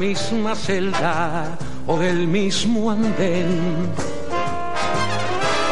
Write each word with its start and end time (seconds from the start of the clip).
Misma 0.00 0.54
celda 0.54 1.58
o 1.86 1.98
del 1.98 2.26
mismo 2.26 2.90
andén. 2.90 3.92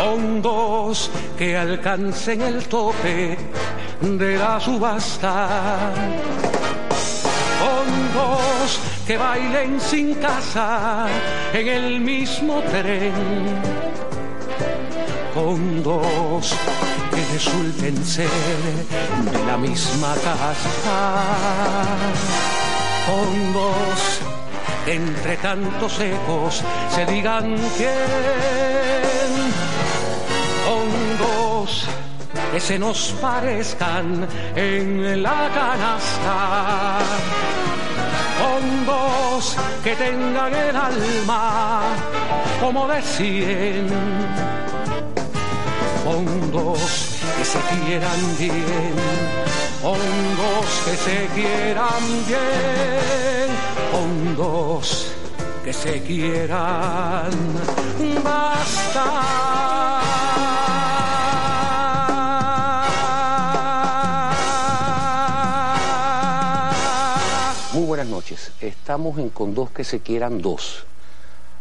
Hondos 0.04 1.10
que 1.38 1.56
alcancen 1.56 2.42
el 2.42 2.68
tope 2.68 3.38
de 4.02 4.36
la 4.36 4.60
subasta. 4.60 5.48
Hondos 7.64 8.78
que 9.06 9.16
bailen 9.16 9.80
sin 9.80 10.12
casa 10.16 11.06
en 11.54 11.68
el 11.68 11.98
mismo 11.98 12.60
tren. 12.70 13.14
Hondos 15.34 16.52
que 17.14 17.24
resulten 17.32 17.96
ser 18.04 18.28
de 19.32 19.46
la 19.46 19.56
misma 19.56 20.14
casa 20.22 22.57
fondos, 23.08 24.20
entre 24.86 25.36
tantos 25.38 25.98
ecos 26.00 26.62
se 26.94 27.06
digan 27.06 27.56
quién. 27.76 29.32
Hondos 30.68 31.86
que 32.52 32.60
se 32.60 32.78
nos 32.78 33.14
parezcan 33.20 34.28
en 34.54 35.22
la 35.22 35.48
canasta. 35.58 36.98
Hondos 38.46 39.56
que 39.82 39.94
tengan 39.96 40.54
el 40.54 40.76
alma 40.76 41.80
como 42.60 42.86
de 42.88 43.00
cien. 43.02 43.86
Hondos 46.06 46.80
que 47.38 47.44
se 47.44 47.58
quieran 47.70 48.20
bien 48.38 49.47
hongos 49.82 50.82
que 50.84 50.96
se 50.96 51.26
quieran 51.34 52.02
bien, 52.26 53.50
hondos 53.92 55.12
que 55.64 55.72
se 55.72 56.02
quieran 56.02 57.30
basta. 58.24 59.04
Muy 67.72 67.86
buenas 67.86 68.08
noches. 68.08 68.52
Estamos 68.60 69.18
en 69.18 69.30
Con 69.30 69.54
dos 69.54 69.70
que 69.70 69.84
se 69.84 70.00
quieran 70.00 70.42
dos. 70.42 70.84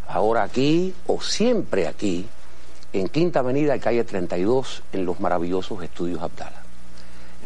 Ahora 0.08 0.44
aquí 0.44 0.94
o 1.06 1.22
siempre 1.22 1.88
aquí, 1.88 2.25
en 2.94 3.09
Quinta 3.09 3.40
Avenida, 3.40 3.78
calle 3.78 4.03
32, 4.03 4.84
en 4.94 5.06
los 5.06 5.20
maravillosos 5.20 5.84
estudios 5.84 6.22
Abdala. 6.22 6.66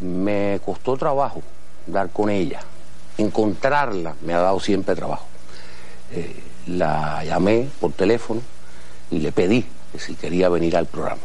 Me 0.01 0.59
costó 0.65 0.97
trabajo 0.97 1.41
dar 1.87 2.09
con 2.09 2.29
ella. 2.29 2.59
Encontrarla 3.17 4.15
me 4.21 4.33
ha 4.33 4.39
dado 4.39 4.59
siempre 4.59 4.95
trabajo. 4.95 5.25
Eh, 6.11 6.43
la 6.67 7.23
llamé 7.23 7.69
por 7.79 7.93
teléfono 7.93 8.41
y 9.09 9.19
le 9.19 9.31
pedí 9.31 9.65
que 9.91 9.99
si 9.99 10.15
quería 10.15 10.49
venir 10.49 10.75
al 10.75 10.85
programa. 10.85 11.21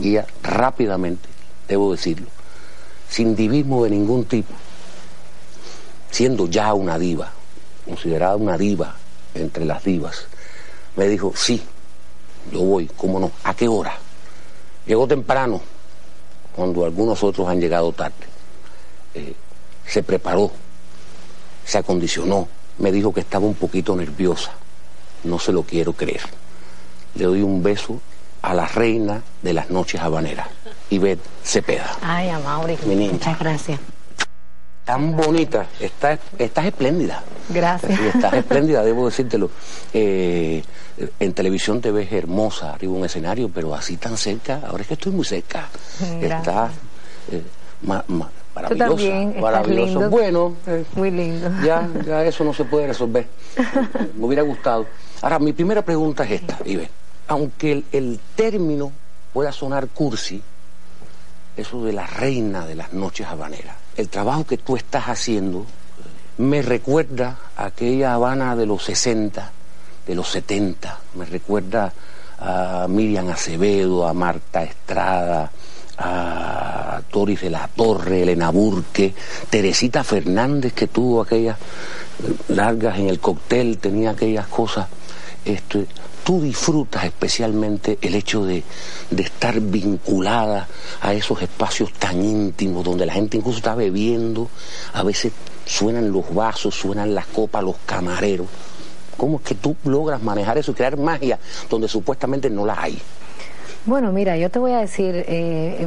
Y 0.00 0.10
ella 0.10 0.26
rápidamente, 0.42 1.28
debo 1.68 1.92
decirlo, 1.92 2.28
sin 3.08 3.34
divismo 3.34 3.84
de 3.84 3.90
ningún 3.90 4.24
tipo, 4.24 4.52
siendo 6.10 6.46
ya 6.46 6.74
una 6.74 6.98
diva, 6.98 7.30
considerada 7.84 8.36
una 8.36 8.58
diva 8.58 8.96
entre 9.34 9.64
las 9.64 9.84
divas, 9.84 10.26
me 10.96 11.08
dijo, 11.08 11.32
sí, 11.34 11.62
yo 12.52 12.60
voy, 12.60 12.86
¿cómo 12.96 13.18
no? 13.18 13.30
¿A 13.44 13.54
qué 13.54 13.68
hora? 13.68 13.96
Llegó 14.86 15.06
temprano, 15.06 15.60
cuando 16.56 16.86
algunos 16.86 17.22
otros 17.22 17.46
han 17.48 17.60
llegado 17.60 17.92
tarde. 17.92 18.14
Eh, 19.14 19.34
se 19.86 20.02
preparó, 20.02 20.50
se 21.64 21.78
acondicionó, 21.78 22.48
me 22.78 22.90
dijo 22.90 23.12
que 23.12 23.20
estaba 23.20 23.46
un 23.46 23.54
poquito 23.54 23.94
nerviosa. 23.94 24.52
No 25.24 25.38
se 25.38 25.52
lo 25.52 25.62
quiero 25.62 25.92
creer. 25.92 26.22
Le 27.14 27.24
doy 27.24 27.42
un 27.42 27.62
beso 27.62 28.00
a 28.42 28.54
la 28.54 28.66
reina 28.66 29.22
de 29.42 29.52
las 29.52 29.70
noches 29.70 30.00
habaneras, 30.00 30.48
Ivette 30.90 31.22
Cepeda. 31.44 31.98
Ay, 32.00 32.30
Amaury, 32.30 32.76
muchas 32.84 33.38
gracias. 33.38 33.78
Tan 34.86 35.16
bonita, 35.16 35.66
estás, 35.80 36.20
estás 36.38 36.66
espléndida. 36.66 37.20
Gracias. 37.48 37.98
estás 37.98 38.34
espléndida, 38.34 38.82
debo 38.84 39.06
decírtelo. 39.06 39.50
Eh, 39.92 40.62
en 41.18 41.32
televisión 41.32 41.80
te 41.80 41.90
ves 41.90 42.12
hermosa 42.12 42.72
arriba 42.72 42.92
de 42.92 42.98
un 43.00 43.04
escenario, 43.04 43.50
pero 43.52 43.74
así 43.74 43.96
tan 43.96 44.16
cerca, 44.16 44.60
ahora 44.64 44.82
es 44.82 44.86
que 44.86 44.94
estoy 44.94 45.10
muy 45.10 45.24
cerca. 45.24 45.68
Estás 46.20 46.70
eh, 47.32 47.42
maravillosa. 49.40 50.06
Bueno, 50.06 50.54
eh, 50.68 50.84
muy 50.94 51.10
lindo. 51.10 51.50
Ya, 51.64 51.88
ya 52.06 52.24
eso 52.24 52.44
no 52.44 52.54
se 52.54 52.64
puede 52.64 52.86
resolver. 52.86 53.26
Me 54.16 54.24
hubiera 54.24 54.42
gustado. 54.42 54.86
Ahora, 55.20 55.40
mi 55.40 55.52
primera 55.52 55.82
pregunta 55.82 56.22
es 56.22 56.30
esta, 56.30 56.58
Ibe. 56.64 56.88
Aunque 57.26 57.72
el, 57.72 57.84
el 57.90 58.20
término 58.36 58.92
pueda 59.32 59.50
sonar 59.50 59.88
cursi, 59.88 60.40
eso 61.56 61.84
de 61.84 61.92
la 61.92 62.06
reina 62.06 62.64
de 62.64 62.76
las 62.76 62.92
noches 62.92 63.26
habaneras, 63.26 63.74
el 63.96 64.08
trabajo 64.08 64.44
que 64.46 64.58
tú 64.58 64.76
estás 64.76 65.04
haciendo 65.04 65.66
me 66.38 66.62
recuerda 66.62 67.38
a 67.56 67.66
aquella 67.66 68.14
Habana 68.14 68.54
de 68.56 68.66
los 68.66 68.84
60 68.84 69.52
de 70.06 70.14
los 70.14 70.28
70. 70.30 71.00
Me 71.14 71.24
recuerda 71.24 71.92
a 72.38 72.86
Miriam 72.88 73.28
Acevedo, 73.28 74.06
a 74.06 74.12
Marta 74.12 74.62
Estrada, 74.62 75.50
a 75.98 77.00
Toris 77.10 77.40
de 77.40 77.50
la 77.50 77.68
Torre, 77.68 78.22
Elena 78.22 78.50
Burque, 78.50 79.14
Teresita 79.50 80.04
Fernández 80.04 80.72
que 80.72 80.86
tuvo 80.86 81.22
aquellas 81.22 81.56
largas 82.48 82.98
en 82.98 83.08
el 83.08 83.18
cóctel, 83.18 83.78
tenía 83.78 84.10
aquellas 84.10 84.46
cosas. 84.46 84.86
Este, 85.44 85.86
tú 86.26 86.42
disfrutas 86.42 87.04
especialmente 87.04 87.98
el 88.02 88.16
hecho 88.16 88.44
de, 88.44 88.64
de, 89.12 89.22
estar 89.22 89.60
vinculada 89.60 90.66
a 91.00 91.14
esos 91.14 91.40
espacios 91.40 91.92
tan 91.92 92.20
íntimos 92.20 92.84
donde 92.84 93.06
la 93.06 93.12
gente 93.12 93.36
incluso 93.36 93.58
está 93.58 93.76
bebiendo, 93.76 94.48
a 94.92 95.04
veces 95.04 95.32
suenan 95.64 96.10
los 96.10 96.34
vasos, 96.34 96.74
suenan 96.74 97.14
las 97.14 97.26
copas, 97.26 97.62
los 97.62 97.76
camareros. 97.86 98.48
¿Cómo 99.16 99.36
es 99.36 99.44
que 99.44 99.54
tú 99.54 99.76
logras 99.84 100.20
manejar 100.20 100.58
eso 100.58 100.72
y 100.72 100.74
crear 100.74 100.96
magia 100.96 101.38
donde 101.70 101.86
supuestamente 101.86 102.50
no 102.50 102.66
la 102.66 102.82
hay? 102.82 103.00
Bueno, 103.84 104.10
mira, 104.10 104.36
yo 104.36 104.50
te 104.50 104.58
voy 104.58 104.72
a 104.72 104.78
decir, 104.78 105.14
eh, 105.28 105.86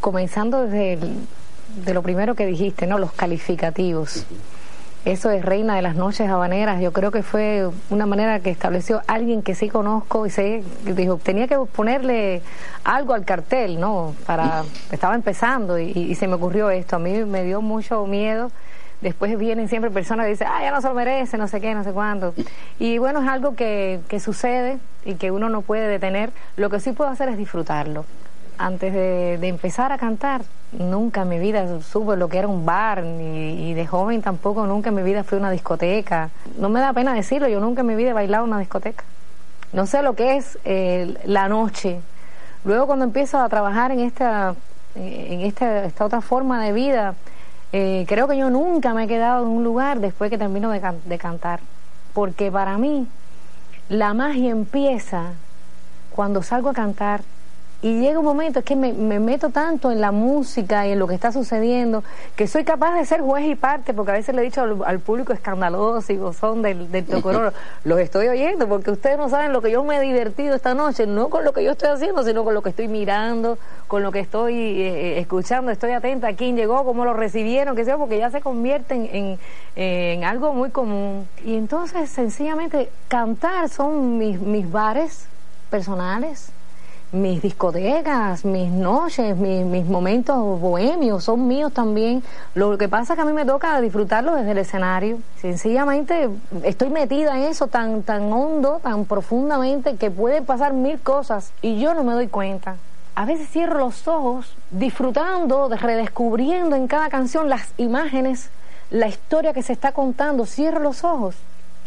comenzando 0.00 0.66
desde 0.66 0.98
de 1.82 1.94
lo 1.94 2.02
primero 2.02 2.34
que 2.34 2.44
dijiste, 2.44 2.86
¿no? 2.86 2.98
Los 2.98 3.12
calificativos. 3.12 4.26
Eso 5.04 5.30
es 5.30 5.44
Reina 5.44 5.76
de 5.76 5.82
las 5.82 5.94
Noches 5.94 6.28
Habaneras. 6.28 6.80
Yo 6.80 6.92
creo 6.92 7.10
que 7.10 7.22
fue 7.22 7.68
una 7.88 8.04
manera 8.04 8.40
que 8.40 8.50
estableció 8.50 9.00
alguien 9.06 9.42
que 9.42 9.54
sí 9.54 9.68
conozco 9.68 10.26
y 10.26 10.30
sé, 10.30 10.62
dijo, 10.84 11.16
tenía 11.16 11.46
que 11.46 11.56
ponerle 11.58 12.42
algo 12.84 13.14
al 13.14 13.24
cartel, 13.24 13.80
¿no? 13.80 14.14
Para, 14.26 14.64
estaba 14.90 15.14
empezando 15.14 15.78
y 15.78 16.14
se 16.14 16.26
me 16.26 16.34
ocurrió 16.34 16.70
esto. 16.70 16.96
A 16.96 16.98
mí 16.98 17.24
me 17.24 17.44
dio 17.44 17.62
mucho 17.62 18.04
miedo 18.06 18.50
después 19.00 19.38
vienen 19.38 19.68
siempre 19.68 19.90
personas 19.90 20.26
que 20.26 20.30
dicen, 20.30 20.48
ah, 20.50 20.60
ya 20.62 20.70
no 20.70 20.80
se 20.80 20.88
lo 20.88 20.94
merece, 20.94 21.38
no 21.38 21.48
sé 21.48 21.60
qué, 21.60 21.74
no 21.74 21.84
sé 21.84 21.92
cuánto. 21.92 22.34
Y 22.78 22.98
bueno, 22.98 23.22
es 23.22 23.28
algo 23.28 23.54
que, 23.54 24.00
que 24.08 24.20
sucede 24.20 24.78
y 25.04 25.14
que 25.14 25.30
uno 25.30 25.48
no 25.48 25.62
puede 25.62 25.86
detener. 25.88 26.30
Lo 26.56 26.70
que 26.70 26.80
sí 26.80 26.92
puedo 26.92 27.10
hacer 27.10 27.28
es 27.28 27.38
disfrutarlo. 27.38 28.04
Antes 28.58 28.92
de, 28.92 29.48
empezar 29.48 29.92
a 29.92 29.98
cantar, 29.98 30.42
nunca 30.72 31.22
en 31.22 31.28
mi 31.28 31.38
vida 31.38 31.80
supe 31.80 32.16
lo 32.16 32.28
que 32.28 32.38
era 32.38 32.48
un 32.48 32.66
bar, 32.66 33.02
ni, 33.04 33.70
y 33.70 33.74
de 33.74 33.86
joven 33.86 34.20
tampoco 34.20 34.66
nunca 34.66 34.90
en 34.90 34.96
mi 34.96 35.02
vida 35.02 35.24
fui 35.24 35.36
a 35.36 35.40
una 35.40 35.50
discoteca. 35.50 36.30
No 36.58 36.68
me 36.68 36.80
da 36.80 36.92
pena 36.92 37.14
decirlo, 37.14 37.48
yo 37.48 37.60
nunca 37.60 37.82
en 37.82 37.86
mi 37.86 37.94
vida 37.94 38.10
he 38.10 38.14
bailado 38.14 38.44
en 38.44 38.50
una 38.50 38.58
discoteca. 38.58 39.04
No 39.72 39.86
sé 39.86 40.02
lo 40.02 40.14
que 40.14 40.36
es 40.36 40.58
eh, 40.64 41.14
la 41.24 41.48
noche. 41.48 42.00
Luego 42.64 42.86
cuando 42.86 43.04
empiezo 43.04 43.38
a 43.38 43.48
trabajar 43.48 43.92
en 43.92 44.00
esta, 44.00 44.54
en 44.94 45.42
esta, 45.42 45.84
esta 45.84 46.04
otra 46.04 46.20
forma 46.20 46.62
de 46.62 46.72
vida, 46.72 47.14
eh, 47.72 48.04
creo 48.08 48.26
que 48.26 48.36
yo 48.36 48.50
nunca 48.50 48.92
me 48.92 49.04
he 49.04 49.06
quedado 49.06 49.44
en 49.44 49.50
un 49.50 49.62
lugar 49.62 50.00
después 50.00 50.30
que 50.30 50.38
termino 50.38 50.70
de, 50.70 50.82
de 51.04 51.18
cantar. 51.18 51.60
Porque 52.12 52.50
para 52.50 52.76
mí 52.76 53.06
la 53.88 54.14
magia 54.14 54.50
empieza 54.50 55.32
cuando 56.10 56.42
salgo 56.42 56.70
a 56.70 56.74
cantar 56.74 57.22
y 57.80 58.00
llega 58.00 58.18
un 58.18 58.24
momento 58.24 58.58
es 58.58 58.64
que 58.64 58.74
me, 58.74 58.92
meto 58.92 59.50
tanto 59.50 59.92
en 59.92 60.00
la 60.00 60.10
música 60.10 60.84
y 60.88 60.92
en 60.92 60.98
lo 60.98 61.06
que 61.06 61.14
está 61.14 61.30
sucediendo 61.30 62.02
que 62.34 62.48
soy 62.48 62.64
capaz 62.64 62.96
de 62.96 63.04
ser 63.04 63.20
juez 63.20 63.46
y 63.46 63.54
parte, 63.54 63.94
porque 63.94 64.10
a 64.10 64.14
veces 64.14 64.34
le 64.34 64.42
he 64.42 64.44
dicho 64.44 64.62
al, 64.84 64.98
público 64.98 65.32
escandaloso 65.32 66.12
y 66.12 66.16
gozón 66.16 66.60
del, 66.60 66.90
del 66.90 67.06
tocororo, 67.06 67.52
los 67.84 68.00
estoy 68.00 68.26
oyendo, 68.26 68.68
porque 68.68 68.90
ustedes 68.90 69.16
no 69.16 69.28
saben 69.28 69.52
lo 69.52 69.62
que 69.62 69.70
yo 69.70 69.84
me 69.84 69.98
he 69.98 70.00
divertido 70.00 70.56
esta 70.56 70.74
noche, 70.74 71.06
no 71.06 71.28
con 71.28 71.44
lo 71.44 71.52
que 71.52 71.62
yo 71.62 71.70
estoy 71.70 71.90
haciendo, 71.90 72.24
sino 72.24 72.42
con 72.42 72.52
lo 72.52 72.62
que 72.62 72.70
estoy 72.70 72.88
mirando, 72.88 73.58
con 73.86 74.02
lo 74.02 74.10
que 74.10 74.18
estoy 74.20 74.54
eh, 74.54 74.88
eh, 74.88 75.20
escuchando, 75.20 75.70
estoy 75.70 75.92
atenta 75.92 76.26
a 76.28 76.32
quién 76.34 76.56
llegó, 76.56 76.84
cómo 76.84 77.04
lo 77.04 77.14
recibieron, 77.14 77.76
sé 77.76 77.84
yo, 77.84 77.98
porque 77.98 78.18
ya 78.18 78.30
se 78.30 78.40
convierten 78.40 79.08
en, 79.12 79.38
en, 79.76 80.24
algo 80.24 80.52
muy 80.52 80.70
común. 80.70 81.28
Y 81.44 81.56
entonces, 81.56 82.10
sencillamente, 82.10 82.90
cantar 83.06 83.68
son 83.68 84.18
mis, 84.18 84.40
mis 84.40 84.68
bares 84.68 85.28
personales 85.70 86.52
mis 87.12 87.40
discotecas, 87.40 88.44
mis 88.44 88.70
noches, 88.70 89.36
mis, 89.36 89.64
mis, 89.64 89.86
momentos 89.86 90.36
bohemios 90.60 91.24
son 91.24 91.48
míos 91.48 91.72
también. 91.72 92.22
Lo 92.54 92.76
que 92.76 92.88
pasa 92.88 93.14
es 93.14 93.16
que 93.16 93.22
a 93.22 93.24
mí 93.24 93.32
me 93.32 93.44
toca 93.44 93.80
disfrutarlo 93.80 94.34
desde 94.34 94.52
el 94.52 94.58
escenario. 94.58 95.18
Sencillamente 95.40 96.28
estoy 96.64 96.90
metida 96.90 97.36
en 97.36 97.44
eso 97.44 97.66
tan, 97.66 98.02
tan 98.02 98.32
hondo, 98.32 98.80
tan 98.82 99.06
profundamente, 99.06 99.96
que 99.96 100.10
pueden 100.10 100.44
pasar 100.44 100.74
mil 100.74 101.00
cosas 101.00 101.52
y 101.62 101.80
yo 101.80 101.94
no 101.94 102.04
me 102.04 102.12
doy 102.12 102.28
cuenta. 102.28 102.76
A 103.14 103.24
veces 103.24 103.48
cierro 103.48 103.78
los 103.78 104.06
ojos 104.06 104.54
disfrutando, 104.70 105.68
redescubriendo 105.68 106.76
en 106.76 106.86
cada 106.86 107.08
canción 107.08 107.48
las 107.48 107.72
imágenes, 107.76 108.50
la 108.90 109.08
historia 109.08 109.52
que 109.52 109.62
se 109.62 109.72
está 109.72 109.92
contando. 109.92 110.46
Cierro 110.46 110.80
los 110.80 111.02
ojos 111.04 111.34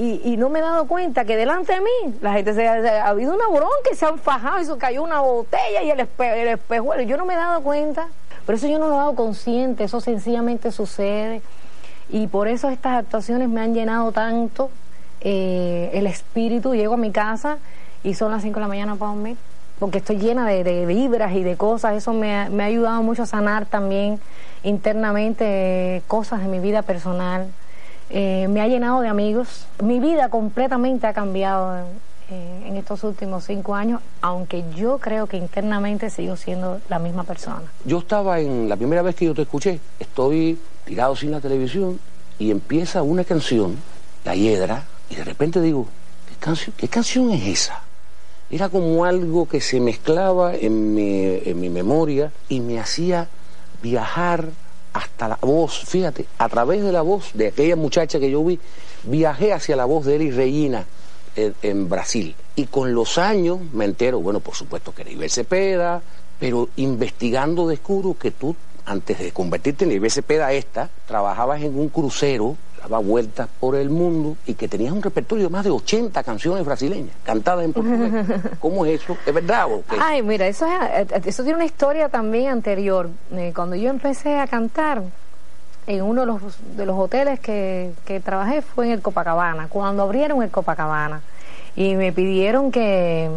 y, 0.04 0.36
no 0.38 0.50
me 0.50 0.60
he 0.60 0.62
dado 0.64 0.88
cuenta 0.88 1.26
que 1.26 1.36
delante 1.36 1.74
de 1.74 1.82
mí 1.82 2.16
la 2.22 2.34
gente 2.34 2.56
se, 2.56 2.68
ha 2.68 3.08
habido 3.08 3.36
una 3.36 3.48
bronca 3.48 3.92
y 3.92 3.96
se 3.96 4.08
han 4.08 4.18
fajado 4.18 4.60
y 4.60 4.66
se 4.66 4.76
cayó 4.78 5.04
una 5.04 5.22
botella 5.22 5.84
y 5.84 5.92
el, 5.92 6.00
espe, 6.00 6.42
el 6.42 6.48
espejuelo. 6.48 7.04
Yo 7.04 7.18
no 7.18 7.26
me 7.26 7.36
he 7.36 7.38
dado 7.38 7.62
cuenta, 7.62 8.08
pero 8.48 8.58
eso 8.58 8.68
yo 8.68 8.80
no 8.80 8.88
lo 8.88 8.96
he 8.96 8.98
dado 8.98 9.16
consciente, 9.16 9.84
eso 9.84 10.02
sencillamente 10.02 10.72
sucede. 10.72 11.44
Y 12.10 12.26
por 12.26 12.48
eso 12.48 12.70
estas 12.70 12.98
actuaciones 12.98 13.48
me 13.48 13.62
han 13.62 13.76
llenado 13.76 14.12
tanto 14.12 14.72
eh, 15.22 15.92
el 15.94 16.08
espíritu. 16.08 16.74
Llego 16.74 16.96
a 16.96 16.98
mi 16.98 17.12
casa 17.12 17.60
y 18.04 18.16
son 18.16 18.32
las 18.32 18.42
5 18.42 18.56
de 18.56 18.62
la 18.62 18.68
mañana 18.68 18.96
para 18.96 19.12
dormir, 19.12 19.38
porque 19.78 20.00
estoy 20.00 20.18
llena 20.18 20.48
de, 20.48 20.86
vibras 20.88 21.34
y 21.34 21.44
de 21.44 21.58
cosas. 21.58 21.96
Eso 21.96 22.12
me, 22.14 22.50
me, 22.50 22.64
ha 22.64 22.66
ayudado 22.66 23.04
mucho 23.04 23.22
a 23.22 23.28
sanar 23.28 23.68
también 23.68 24.20
internamente 24.64 26.02
cosas 26.08 26.42
de 26.42 26.48
mi 26.48 26.58
vida 26.58 26.82
personal. 26.82 27.52
Eh, 28.14 28.48
me 28.50 28.60
ha 28.60 28.68
llenado 28.68 29.00
de 29.02 29.08
amigos. 29.08 29.68
Mi 29.82 30.02
vida 30.02 30.28
completamente 30.28 31.08
ha 31.08 31.14
cambiado 31.14 31.86
eh, 32.30 32.64
en 32.66 32.76
estos 32.76 33.06
últimos 33.06 33.46
cinco 33.46 33.74
años, 33.74 34.02
aunque 34.22 34.66
yo 34.76 34.98
creo 34.98 35.28
que 35.28 35.38
internamente 35.38 36.10
sigo 36.10 36.36
siendo 36.36 36.82
la 36.90 37.00
misma 37.00 37.24
persona. 37.24 37.64
Yo 37.86 38.00
estaba 38.00 38.42
en 38.42 38.68
la 38.68 38.76
primera 38.76 39.02
vez 39.02 39.16
que 39.16 39.26
yo 39.26 39.34
te 39.34 39.44
escuché, 39.44 39.80
estoy 39.98 40.60
tirado 40.84 41.16
sin 41.16 41.32
la 41.32 41.40
televisión 41.40 42.00
y 42.38 42.52
empieza 42.52 43.02
una 43.02 43.24
canción, 43.24 43.78
La 44.26 44.36
Hiedra, 44.36 44.84
y 45.10 45.16
de 45.16 45.24
repente 45.24 45.62
digo, 45.62 45.88
¿qué 46.28 46.36
canción, 46.36 46.76
qué 46.78 46.90
canción 46.90 47.32
es 47.32 47.48
esa? 47.48 47.82
Era 48.50 48.68
como 48.68 49.06
algo 49.06 49.48
que 49.48 49.62
se 49.62 49.80
mezclaba 49.80 50.54
en 50.54 50.94
mi, 50.94 51.40
en 51.46 51.60
mi 51.62 51.70
memoria 51.70 52.34
y 52.50 52.60
me 52.60 52.78
hacía 52.78 53.30
viajar 53.82 54.50
hasta 54.94 55.28
la 55.28 55.38
voz, 55.42 55.80
fíjate, 55.86 56.26
a 56.38 56.50
través 56.50 56.84
de 56.84 56.92
la 56.92 57.02
voz 57.02 57.32
de 57.34 57.48
aquella 57.48 57.76
muchacha 57.76 58.20
que 58.20 58.30
yo 58.30 58.44
vi, 58.44 58.60
viajé 59.04 59.54
hacia 59.54 59.76
la 59.76 59.86
voz 59.86 60.06
de 60.06 60.16
Eli 60.16 60.32
Reina 60.32 60.86
en, 61.36 61.90
Brasil. 61.90 62.36
Y 62.56 62.66
con 62.66 62.94
los 62.94 63.18
años 63.18 63.60
me 63.74 63.86
entero, 63.86 64.20
bueno, 64.20 64.40
por 64.40 64.56
supuesto 64.56 64.94
que 64.94 65.04
era 65.04 65.12
Iber 65.12 65.30
Cepeda, 65.30 66.02
pero 66.40 66.70
investigando 66.76 67.68
descubro 67.68 68.18
que 68.18 68.32
tú, 68.32 68.56
antes 68.86 69.20
de 69.20 69.32
convertirte 69.32 69.86
en 69.86 69.92
Iber 69.94 70.12
Cepeda 70.12 70.52
esta, 70.52 70.90
trabajabas 71.08 71.62
en 71.62 71.78
un 71.78 71.90
crucero 71.90 72.58
daba 72.82 73.00
vueltas 73.00 73.48
por 73.60 73.76
el 73.76 73.90
mundo 73.90 74.38
y 74.46 74.56
que 74.56 74.68
tenías 74.68 74.94
un 74.94 75.02
repertorio 75.02 75.46
de 75.46 75.50
más 75.50 75.64
de 75.64 75.72
80 75.72 76.24
canciones 76.24 76.66
brasileñas 76.66 77.16
cantadas 77.24 77.66
en 77.66 77.74
portugués. 77.74 78.42
¿Cómo 78.60 78.86
es 78.86 79.02
eso? 79.02 79.18
¿Es 79.26 79.34
verdad 79.34 79.72
o 79.72 79.84
qué? 79.90 79.98
Ay, 80.00 80.22
mira, 80.22 80.48
eso, 80.48 80.66
es, 80.66 81.12
eh, 81.12 81.22
eso 81.26 81.44
tiene 81.44 81.58
una 81.58 81.66
historia 81.66 82.10
también 82.10 82.50
anterior. 82.50 83.10
Eh, 83.32 83.52
cuando 83.56 83.76
yo 83.76 83.90
empecé 83.90 84.38
a 84.40 84.48
cantar, 84.48 85.04
en 85.88 86.04
uno 86.04 86.22
de 86.22 86.28
los, 86.28 86.42
de 86.76 86.86
los 86.86 86.98
hoteles 86.98 87.40
que, 87.40 87.92
que 88.06 88.20
trabajé 88.20 88.62
fue 88.62 88.86
en 88.86 88.92
el 88.92 89.02
Copacabana, 89.02 89.68
cuando 89.68 90.04
abrieron 90.04 90.44
el 90.44 90.50
Copacabana. 90.50 91.22
Y 91.76 91.96
me 91.96 92.12
pidieron 92.12 92.72
que 92.72 93.30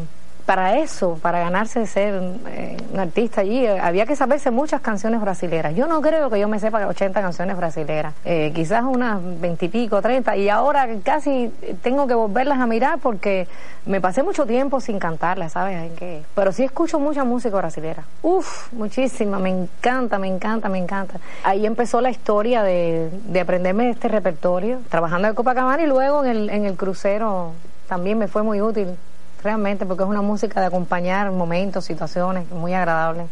para 0.47 0.79
eso, 0.79 1.19
para 1.23 1.39
ganarse 1.39 1.81
de 1.81 1.87
ser 1.87 2.23
eh, 2.49 2.77
un 2.93 3.01
artista 3.01 3.41
allí, 3.41 3.65
eh, 3.65 3.79
había 3.81 4.05
que 4.05 4.15
saberse 4.15 4.51
muchas 4.51 4.81
canciones 4.83 5.21
brasileras. 5.21 5.75
Yo 5.75 5.87
no 5.87 6.03
creo 6.03 6.29
que 6.29 6.39
yo 6.39 6.49
me 6.49 6.59
sepa 6.59 6.87
80 6.87 7.21
canciones 7.21 7.57
brasileras, 7.57 8.15
eh, 8.25 8.53
quizás 8.55 8.85
unas 8.85 9.21
20 9.41 9.65
y 9.65 9.69
pico, 9.69 10.03
30, 10.03 10.37
y 10.37 10.51
ahora 10.51 10.87
casi 11.03 11.51
tengo 11.83 12.07
que 12.07 12.15
volverlas 12.15 12.59
a 12.59 12.67
mirar 12.67 12.99
porque 12.99 13.49
me 13.87 14.01
pasé 14.01 14.23
mucho 14.23 14.45
tiempo 14.45 14.81
sin 14.81 14.99
cantarlas, 14.99 15.53
¿sabes? 15.53 15.91
Pero 16.35 16.53
sí 16.53 16.65
escucho 16.65 16.99
mucha 16.99 17.25
música 17.25 17.57
brasilera. 17.57 18.05
Uf, 18.23 18.73
muchísima, 18.73 19.39
me 19.39 19.51
encanta, 19.51 20.19
me 20.19 20.29
encanta, 20.29 20.69
me 20.69 20.79
encanta. 20.79 21.21
Ahí 21.43 21.65
empezó 21.65 22.01
la 22.03 22.11
historia 22.11 22.63
de, 22.63 23.11
de 23.29 23.41
aprenderme 23.41 23.89
este 23.91 24.09
repertorio, 24.09 24.81
trabajando 24.91 25.29
en 25.29 25.35
Copacabana 25.35 25.83
y 25.83 25.87
luego 25.87 26.25
en 26.25 26.31
el, 26.31 26.51
en 26.51 26.65
el 26.67 26.77
crucero 26.77 27.53
también 27.89 28.19
me 28.19 28.29
fue 28.29 28.43
muy 28.43 28.61
útil 28.61 28.97
realmente, 29.45 29.87
porque 29.87 30.03
es 30.03 30.09
una 30.09 30.23
música 30.23 30.61
de 30.61 30.67
acompañar 30.67 31.31
momentos, 31.31 31.85
situaciones, 31.85 32.51
muy 32.51 32.75
agradable. 32.75 33.27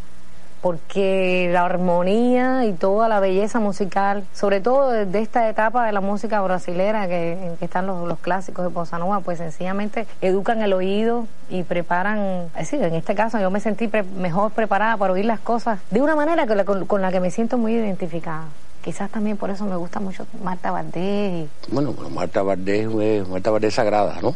Porque 0.61 1.50
la 1.53 1.64
armonía 1.64 2.67
y 2.67 2.73
toda 2.73 3.09
la 3.09 3.19
belleza 3.19 3.59
musical, 3.59 4.25
sobre 4.32 4.61
todo 4.61 4.91
de 4.91 5.19
esta 5.20 5.49
etapa 5.49 5.84
de 5.84 5.91
la 5.91 6.01
música 6.01 6.41
brasilera, 6.41 7.08
que, 7.08 7.32
en 7.32 7.56
que 7.56 7.65
están 7.65 7.89
los, 7.89 8.17
clásicos 8.20 8.65
de 8.65 8.70
Bossa 8.70 8.96
Nova, 8.98 9.19
pues 9.20 9.39
sencillamente 9.39 10.06
educan 10.20 10.63
el 10.63 10.72
oído 10.72 11.27
y 11.51 11.65
preparan, 11.65 12.44
es 12.56 12.70
decir, 12.70 12.81
en 12.84 12.94
este 12.94 13.17
caso 13.17 13.41
yo 13.41 13.51
me 13.51 13.58
sentí 13.58 13.91
mejor 14.17 14.53
preparada 14.53 14.96
para 14.96 15.15
oír 15.15 15.25
las 15.25 15.41
cosas 15.41 15.81
de 15.91 16.01
una 16.01 16.15
manera 16.15 16.46
con, 16.46 17.03
la, 17.03 17.10
que 17.10 17.19
me 17.19 17.32
siento 17.32 17.58
muy 17.58 17.72
identificada 17.72 18.44
quizás 18.84 19.08
también 19.10 19.36
por 19.36 19.48
eso 19.48 19.65
me 19.65 19.77
gusta 19.77 20.01
mucho 20.01 20.27
Marta 20.43 20.72
Valdés. 20.72 21.48
Bueno, 21.69 21.94
Marta 22.10 22.43
Valdés 22.43 22.89
es 23.01 23.29
Marta 23.29 23.51
Valdés 23.53 23.75
sagrada, 23.75 24.20
¿no? 24.20 24.34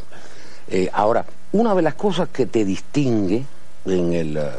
Eh, 0.68 0.88
ahora, 0.92 1.24
una 1.52 1.74
de 1.74 1.82
las 1.82 1.94
cosas 1.94 2.28
que 2.28 2.46
te 2.46 2.64
distingue 2.64 3.44
en 3.84 4.12
el 4.12 4.36
eh, 4.36 4.50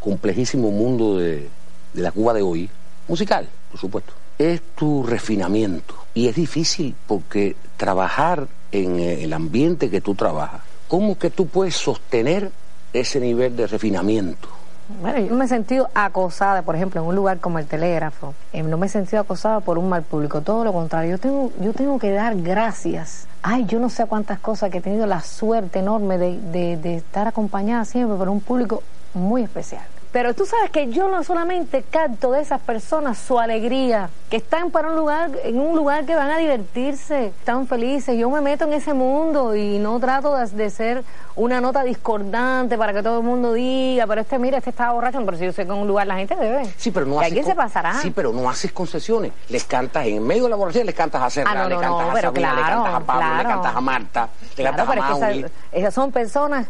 complejísimo 0.00 0.70
mundo 0.70 1.18
de, 1.18 1.48
la 1.94 2.12
Cuba 2.12 2.32
de 2.32 2.42
hoy, 2.42 2.70
musical, 3.08 3.48
por 3.70 3.80
supuesto, 3.80 4.12
es 4.38 4.60
tu 4.76 5.02
refinamiento. 5.02 5.94
Y 6.14 6.28
es 6.28 6.36
difícil 6.36 6.94
porque 7.06 7.56
trabajar 7.76 8.46
en 8.70 8.98
eh, 8.98 9.24
el 9.24 9.32
ambiente 9.32 9.90
que 9.90 10.00
tú 10.00 10.14
trabajas, 10.14 10.60
¿cómo 10.86 11.18
que 11.18 11.30
tú 11.30 11.48
puedes 11.48 11.74
sostener 11.74 12.50
ese 12.92 13.20
nivel 13.20 13.56
de 13.56 13.66
refinamiento? 13.66 14.48
Bueno, 14.88 15.18
yo 15.18 15.34
me 15.34 15.44
he 15.44 15.48
sentido 15.48 15.90
acosada, 15.94 16.62
por 16.62 16.74
ejemplo, 16.74 17.02
en 17.02 17.06
un 17.06 17.14
lugar 17.14 17.40
como 17.40 17.58
el 17.58 17.66
telégrafo. 17.66 18.34
Eh, 18.54 18.62
no 18.62 18.78
me 18.78 18.86
he 18.86 18.88
sentido 18.88 19.20
acosada 19.20 19.60
por 19.60 19.76
un 19.76 19.88
mal 19.88 20.02
público, 20.02 20.40
todo 20.40 20.64
lo 20.64 20.72
contrario. 20.72 21.10
Yo 21.10 21.18
tengo, 21.18 21.52
yo 21.60 21.74
tengo 21.74 21.98
que 21.98 22.10
dar 22.10 22.34
gracias. 22.36 23.26
Ay, 23.42 23.66
yo 23.66 23.80
no 23.80 23.90
sé 23.90 24.06
cuántas 24.06 24.38
cosas 24.38 24.70
que 24.70 24.78
he 24.78 24.80
tenido 24.80 25.06
la 25.06 25.20
suerte 25.20 25.80
enorme 25.80 26.16
de, 26.16 26.76
de 26.78 26.96
estar 26.96 27.28
acompañada 27.28 27.84
siempre 27.84 28.16
por 28.16 28.30
un 28.30 28.40
público 28.40 28.82
muy 29.12 29.42
especial. 29.42 29.84
Pero 30.10 30.32
tú 30.32 30.46
sabes 30.46 30.70
que 30.70 30.90
yo 30.90 31.08
no 31.08 31.22
solamente 31.22 31.84
capto 31.88 32.32
de 32.32 32.40
esas 32.40 32.60
personas 32.60 33.18
su 33.18 33.38
alegría, 33.38 34.08
que 34.30 34.38
están 34.38 34.70
para 34.70 34.88
un 34.88 34.96
lugar, 34.96 35.30
en 35.44 35.60
un 35.60 35.76
lugar 35.76 36.06
que 36.06 36.14
van 36.14 36.30
a 36.30 36.38
divertirse, 36.38 37.26
están 37.26 37.66
felices. 37.66 38.18
Yo 38.18 38.30
me 38.30 38.40
meto 38.40 38.64
en 38.64 38.72
ese 38.72 38.94
mundo 38.94 39.54
y 39.54 39.78
no 39.78 40.00
trato 40.00 40.34
de, 40.34 40.70
ser 40.70 41.04
una 41.36 41.60
nota 41.60 41.84
discordante 41.84 42.78
para 42.78 42.94
que 42.94 43.02
todo 43.02 43.18
el 43.18 43.24
mundo 43.24 43.52
diga, 43.52 44.06
pero 44.06 44.22
este 44.22 44.38
mira, 44.38 44.58
este 44.58 44.70
está 44.70 44.92
borracho, 44.92 45.22
pero 45.24 45.36
si 45.36 45.44
yo 45.44 45.52
sé 45.52 45.66
que 45.66 45.72
en 45.72 45.78
un 45.78 45.88
lugar 45.88 46.06
la 46.06 46.16
gente 46.16 46.36
debe. 46.36 46.64
Sí, 46.78 46.90
pero 46.90 47.04
no 47.04 47.20
haces. 47.20 47.44
se 47.44 47.54
pasará. 47.54 47.94
Sí, 48.00 48.10
pero 48.10 48.32
no 48.32 48.48
haces 48.48 48.72
concesiones. 48.72 49.32
Les 49.50 49.64
cantas 49.64 50.06
en 50.06 50.26
medio 50.26 50.44
de 50.44 50.50
la 50.50 50.56
borrachera, 50.56 50.86
les 50.86 50.94
cantas 50.94 51.22
a 51.22 51.28
Serra, 51.28 51.50
ah, 51.50 51.68
le 51.68 51.76
cantas 51.76 52.16
a 52.16 52.20
Sabina, 52.22 52.54
le 52.54 52.62
cantas 52.62 52.94
a 52.94 53.00
Pablo, 53.00 53.36
le 53.36 53.44
cantas 53.44 53.76
a 53.76 53.80
Marta, 53.80 54.28
le 54.56 54.64
cantas 54.64 54.88
a 54.88 54.94
Mauri. 54.94 55.44
esas 55.72 55.92
son 55.92 56.12
personas 56.12 56.66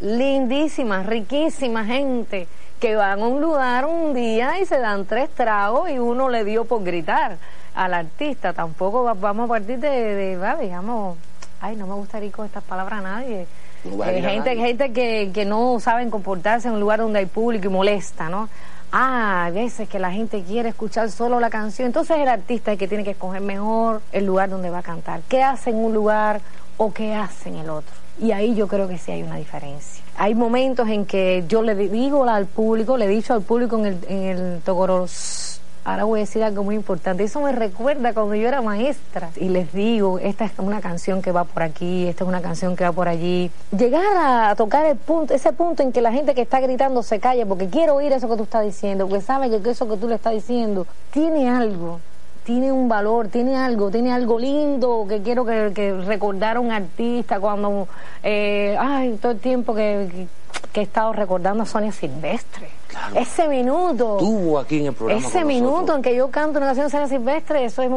lindísimas, 0.00 1.04
riquísimas 1.04 1.86
gente 1.86 2.48
que 2.80 2.96
van 2.96 3.20
a 3.20 3.26
un 3.26 3.40
lugar 3.40 3.84
un 3.84 4.14
día 4.14 4.58
y 4.58 4.64
se 4.64 4.78
dan 4.78 5.04
tres 5.04 5.28
tragos 5.30 5.90
y 5.90 5.98
uno 5.98 6.30
le 6.30 6.44
dio 6.44 6.64
por 6.64 6.82
gritar 6.82 7.36
al 7.74 7.94
artista. 7.94 8.52
Tampoco 8.52 9.04
vamos 9.14 9.44
a 9.44 9.48
partir 9.48 9.78
de, 9.78 9.88
de 9.88 10.56
digamos, 10.60 11.18
ay, 11.60 11.76
no 11.76 11.86
me 11.86 11.94
gusta 11.94 12.22
ir 12.24 12.32
con 12.32 12.46
estas 12.46 12.64
palabras 12.64 13.00
a 13.00 13.02
nadie. 13.02 13.46
Eh, 13.84 14.22
gente, 14.22 14.56
gente 14.56 14.92
que, 14.92 15.30
que 15.32 15.44
no 15.44 15.78
saben 15.80 16.10
comportarse 16.10 16.68
en 16.68 16.74
un 16.74 16.80
lugar 16.80 17.00
donde 17.00 17.20
hay 17.20 17.26
público 17.26 17.66
y 17.66 17.70
molesta, 17.70 18.28
¿no? 18.28 18.48
Ah, 18.92 19.46
a 19.46 19.50
veces 19.50 19.88
que 19.88 19.98
la 19.98 20.10
gente 20.10 20.42
quiere 20.42 20.70
escuchar 20.70 21.10
solo 21.10 21.38
la 21.38 21.50
canción. 21.50 21.86
Entonces 21.86 22.16
el 22.18 22.28
artista 22.28 22.72
es 22.72 22.78
que 22.78 22.88
tiene 22.88 23.04
que 23.04 23.12
escoger 23.12 23.40
mejor 23.40 24.02
el 24.10 24.26
lugar 24.26 24.50
donde 24.50 24.70
va 24.70 24.78
a 24.78 24.82
cantar. 24.82 25.20
¿Qué 25.28 25.42
hace 25.42 25.70
en 25.70 25.76
un 25.76 25.94
lugar 25.94 26.40
o 26.76 26.92
qué 26.92 27.14
hace 27.14 27.50
en 27.50 27.56
el 27.56 27.70
otro? 27.70 27.94
Y 28.20 28.32
ahí 28.32 28.54
yo 28.54 28.68
creo 28.68 28.86
que 28.86 28.98
sí 28.98 29.12
hay 29.12 29.22
una 29.22 29.36
diferencia. 29.36 30.04
Hay 30.16 30.34
momentos 30.34 30.88
en 30.88 31.06
que 31.06 31.44
yo 31.48 31.62
le 31.62 31.74
digo 31.74 32.24
al 32.24 32.46
público, 32.46 32.96
le 32.96 33.06
he 33.06 33.08
dicho 33.08 33.32
al 33.32 33.42
público 33.42 33.78
en 33.78 33.86
el, 33.86 33.98
en 34.08 34.22
el 34.24 34.60
Togoros 34.62 35.60
Ahora 35.82 36.04
voy 36.04 36.20
a 36.20 36.22
decir 36.22 36.44
algo 36.44 36.62
muy 36.62 36.74
importante. 36.74 37.24
Eso 37.24 37.40
me 37.40 37.52
recuerda 37.52 38.12
cuando 38.12 38.34
yo 38.34 38.46
era 38.46 38.60
maestra. 38.60 39.30
Y 39.36 39.48
les 39.48 39.72
digo, 39.72 40.18
esta 40.18 40.44
es 40.44 40.52
una 40.58 40.80
canción 40.80 41.22
que 41.22 41.32
va 41.32 41.44
por 41.44 41.62
aquí, 41.62 42.06
esta 42.06 42.24
es 42.24 42.28
una 42.28 42.42
canción 42.42 42.76
que 42.76 42.84
va 42.84 42.92
por 42.92 43.08
allí. 43.08 43.50
Llegar 43.76 44.04
a 44.16 44.54
tocar 44.56 44.84
el 44.84 44.96
punto, 44.96 45.32
ese 45.32 45.52
punto 45.52 45.82
en 45.82 45.92
que 45.92 46.02
la 46.02 46.12
gente 46.12 46.34
que 46.34 46.42
está 46.42 46.60
gritando 46.60 47.02
se 47.02 47.18
calle 47.18 47.46
porque 47.46 47.68
quiere 47.68 47.92
oír 47.92 48.12
eso 48.12 48.28
que 48.28 48.36
tú 48.36 48.42
estás 48.42 48.64
diciendo, 48.64 49.08
porque 49.08 49.24
sabe 49.24 49.48
que 49.60 49.70
eso 49.70 49.88
que 49.88 49.96
tú 49.96 50.06
le 50.06 50.16
estás 50.16 50.34
diciendo 50.34 50.86
tiene 51.12 51.48
algo 51.48 52.00
tiene 52.44 52.72
un 52.72 52.88
valor, 52.88 53.28
tiene 53.28 53.56
algo, 53.56 53.90
tiene 53.90 54.12
algo 54.12 54.38
lindo 54.38 55.06
que 55.08 55.22
quiero 55.22 55.44
que, 55.44 55.72
que 55.74 55.92
recordar 55.92 56.56
a 56.56 56.60
un 56.60 56.72
artista 56.72 57.38
cuando, 57.40 57.88
eh, 58.22 58.76
ay, 58.78 59.18
todo 59.20 59.32
el 59.32 59.38
tiempo 59.38 59.74
que, 59.74 60.26
que 60.72 60.80
he 60.80 60.82
estado 60.84 61.12
recordando 61.12 61.62
a 61.62 61.66
Sonia 61.66 61.92
Silvestre. 61.92 62.79
Ese 63.14 63.48
minuto. 63.48 64.16
Tuvo 64.18 64.58
aquí 64.58 64.80
en 64.80 64.86
el 64.86 64.92
programa. 64.92 65.26
Ese 65.26 65.44
minuto 65.44 65.94
en 65.96 66.02
que 66.02 66.14
yo 66.14 66.30
canto 66.30 66.58
una 66.58 66.74
canción 66.74 67.02
de 67.02 67.08
Silvestre, 67.08 67.64
eso 67.64 67.82
es 67.82 67.90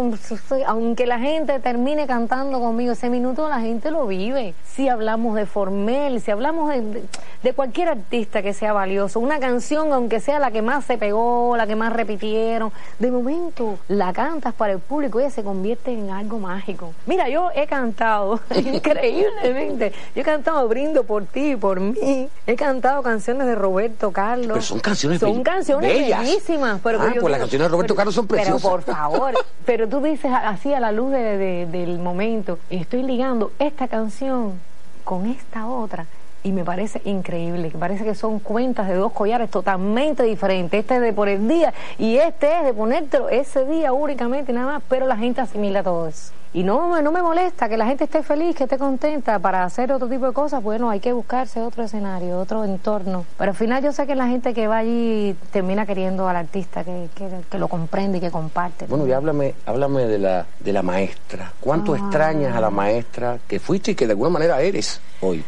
aunque 0.65 1.05
la 1.05 1.19
gente 1.19 1.59
termine 1.59 2.07
cantando 2.07 2.59
conmigo, 2.59 2.93
ese 2.93 3.09
minuto 3.09 3.47
la 3.47 3.59
gente 3.59 3.91
lo 3.91 4.07
vive. 4.07 4.53
Si 4.65 4.89
hablamos 4.89 5.35
de 5.35 5.45
Formel, 5.45 6.21
si 6.21 6.31
hablamos 6.31 6.69
de, 6.69 7.03
de 7.43 7.53
cualquier 7.53 7.89
artista 7.89 8.41
que 8.41 8.53
sea 8.53 8.73
valioso, 8.73 9.19
una 9.19 9.39
canción, 9.39 9.93
aunque 9.93 10.19
sea 10.19 10.39
la 10.39 10.51
que 10.51 10.61
más 10.61 10.85
se 10.85 10.97
pegó, 10.97 11.55
la 11.55 11.67
que 11.67 11.75
más 11.75 11.93
repitieron, 11.93 12.71
de 12.99 13.11
momento 13.11 13.77
la 13.87 14.13
cantas 14.13 14.53
para 14.53 14.73
el 14.73 14.79
público 14.79 15.21
y 15.21 15.29
se 15.29 15.43
convierte 15.43 15.91
en 15.91 16.09
algo 16.09 16.39
mágico. 16.39 16.93
Mira, 17.05 17.29
yo 17.29 17.49
he 17.55 17.67
cantado, 17.67 18.39
increíblemente, 18.55 19.93
yo 20.15 20.21
he 20.21 20.25
cantado 20.25 20.67
Brindo 20.67 21.03
por 21.03 21.25
ti, 21.25 21.55
por 21.55 21.79
mí, 21.79 22.29
He 22.45 22.55
cantado 22.55 23.01
canciones 23.03 23.47
de 23.47 23.55
Roberto 23.55 24.11
Carlos. 24.11 24.73
Son 24.83 24.91
canciones 24.91 25.19
Son 25.21 25.43
canciones 25.43 26.09
bellísimas. 26.09 26.81
Pero 26.83 27.01
ah, 27.01 27.13
pues 27.19 27.31
las 27.31 27.39
canciones 27.39 27.67
de 27.67 27.71
Roberto 27.71 27.95
Carlos 27.95 28.13
son 28.13 28.27
preciosas. 28.27 28.61
Pero 28.61 28.71
por 28.71 28.81
favor, 28.81 29.33
pero 29.65 29.87
tú 29.87 30.01
dices 30.01 30.31
así 30.31 30.73
a 30.73 30.79
la 30.81 30.91
luz 30.91 31.11
del 31.11 31.99
momento, 31.99 32.59
estoy 32.69 33.03
ligando 33.03 33.53
esta 33.59 33.87
canción 33.87 34.59
con 35.05 35.25
esta 35.27 35.67
otra 35.67 36.05
y 36.43 36.51
me 36.51 36.65
parece 36.65 37.01
increíble, 37.05 37.71
que 37.71 37.77
parece 37.77 38.03
que 38.03 38.15
son 38.15 38.39
cuentas 38.39 38.89
de 38.89 38.95
dos 38.95 39.13
collares 39.13 39.49
totalmente 39.49 40.23
diferentes. 40.23 40.81
Este 40.81 40.95
es 40.95 41.01
de 41.01 41.13
por 41.13 41.29
el 41.29 41.47
día 41.47 41.73
y 41.97 42.17
este 42.17 42.59
es 42.59 42.65
de 42.65 42.73
ponértelo 42.73 43.29
ese 43.29 43.65
día 43.65 43.93
únicamente 43.93 44.51
nada 44.51 44.73
más, 44.73 44.83
pero 44.89 45.07
la 45.07 45.15
gente 45.15 45.39
asimila 45.39 45.81
todo 45.81 46.09
eso. 46.09 46.33
Y 46.55 46.61
no, 46.61 47.01
no 47.01 47.11
me 47.11 47.23
molesta 47.23 47.67
que 47.67 47.77
la 47.77 47.87
gente 47.87 48.03
esté 48.03 48.21
feliz, 48.21 48.55
que 48.55 48.65
esté 48.65 48.77
contenta 48.77 49.39
para 49.39 49.63
hacer 49.63 49.91
otro 49.91 50.07
tipo 50.07 50.27
de 50.27 50.33
cosas. 50.33 50.61
Bueno, 50.61 50.91
hay 50.91 50.99
que 50.99 51.11
buscarse 51.11 51.59
otro 51.59 51.83
escenario, 51.83 52.37
otro 52.39 52.63
entorno. 52.63 53.25
Pero 53.39 53.51
al 53.51 53.57
final 53.57 53.83
yo 53.83 53.91
sé 53.91 54.05
que 54.05 54.13
la 54.13 54.27
gente 54.27 54.53
que 54.53 54.67
va 54.67 54.77
allí 54.77 55.35
termina 55.51 55.87
queriendo 55.87 56.27
al 56.27 56.35
artista, 56.35 56.83
que, 56.83 57.09
que, 57.49 57.57
lo 57.57 57.67
comprende 57.67 58.19
y 58.19 58.21
que 58.21 58.29
comparte. 58.29 58.85
Bueno, 58.85 59.07
y 59.07 59.11
háblame, 59.11 59.55
háblame 59.65 60.05
de 60.05 60.19
la, 60.19 60.45
de 60.59 60.73
la 60.73 60.83
maestra. 60.83 61.51
¿Cuánto 61.59 61.95
extrañas 61.95 62.55
a 62.55 62.61
la 62.61 62.69
maestra 62.69 63.39
que 63.47 63.59
fuiste 63.59 63.91
y 63.91 63.95
que 63.95 64.05
de 64.05 64.11
alguna 64.11 64.29
manera 64.29 64.61
eres 64.61 65.01
hoy? 65.21 65.43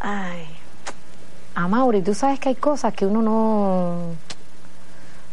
Ay, 0.00 0.44
a 1.54 1.66
Mauri, 1.66 2.02
tú 2.02 2.14
sabes 2.14 2.38
que 2.38 2.50
hay 2.50 2.56
cosas 2.56 2.92
que 2.92 3.06
uno 3.06 3.22
no 3.22 3.96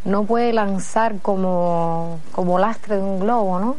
no 0.02 0.24
puede 0.24 0.52
lanzar 0.54 1.18
como, 1.20 2.20
como 2.32 2.58
lastre 2.58 2.96
de 2.96 3.02
un 3.02 3.20
globo, 3.20 3.60
¿no? 3.60 3.76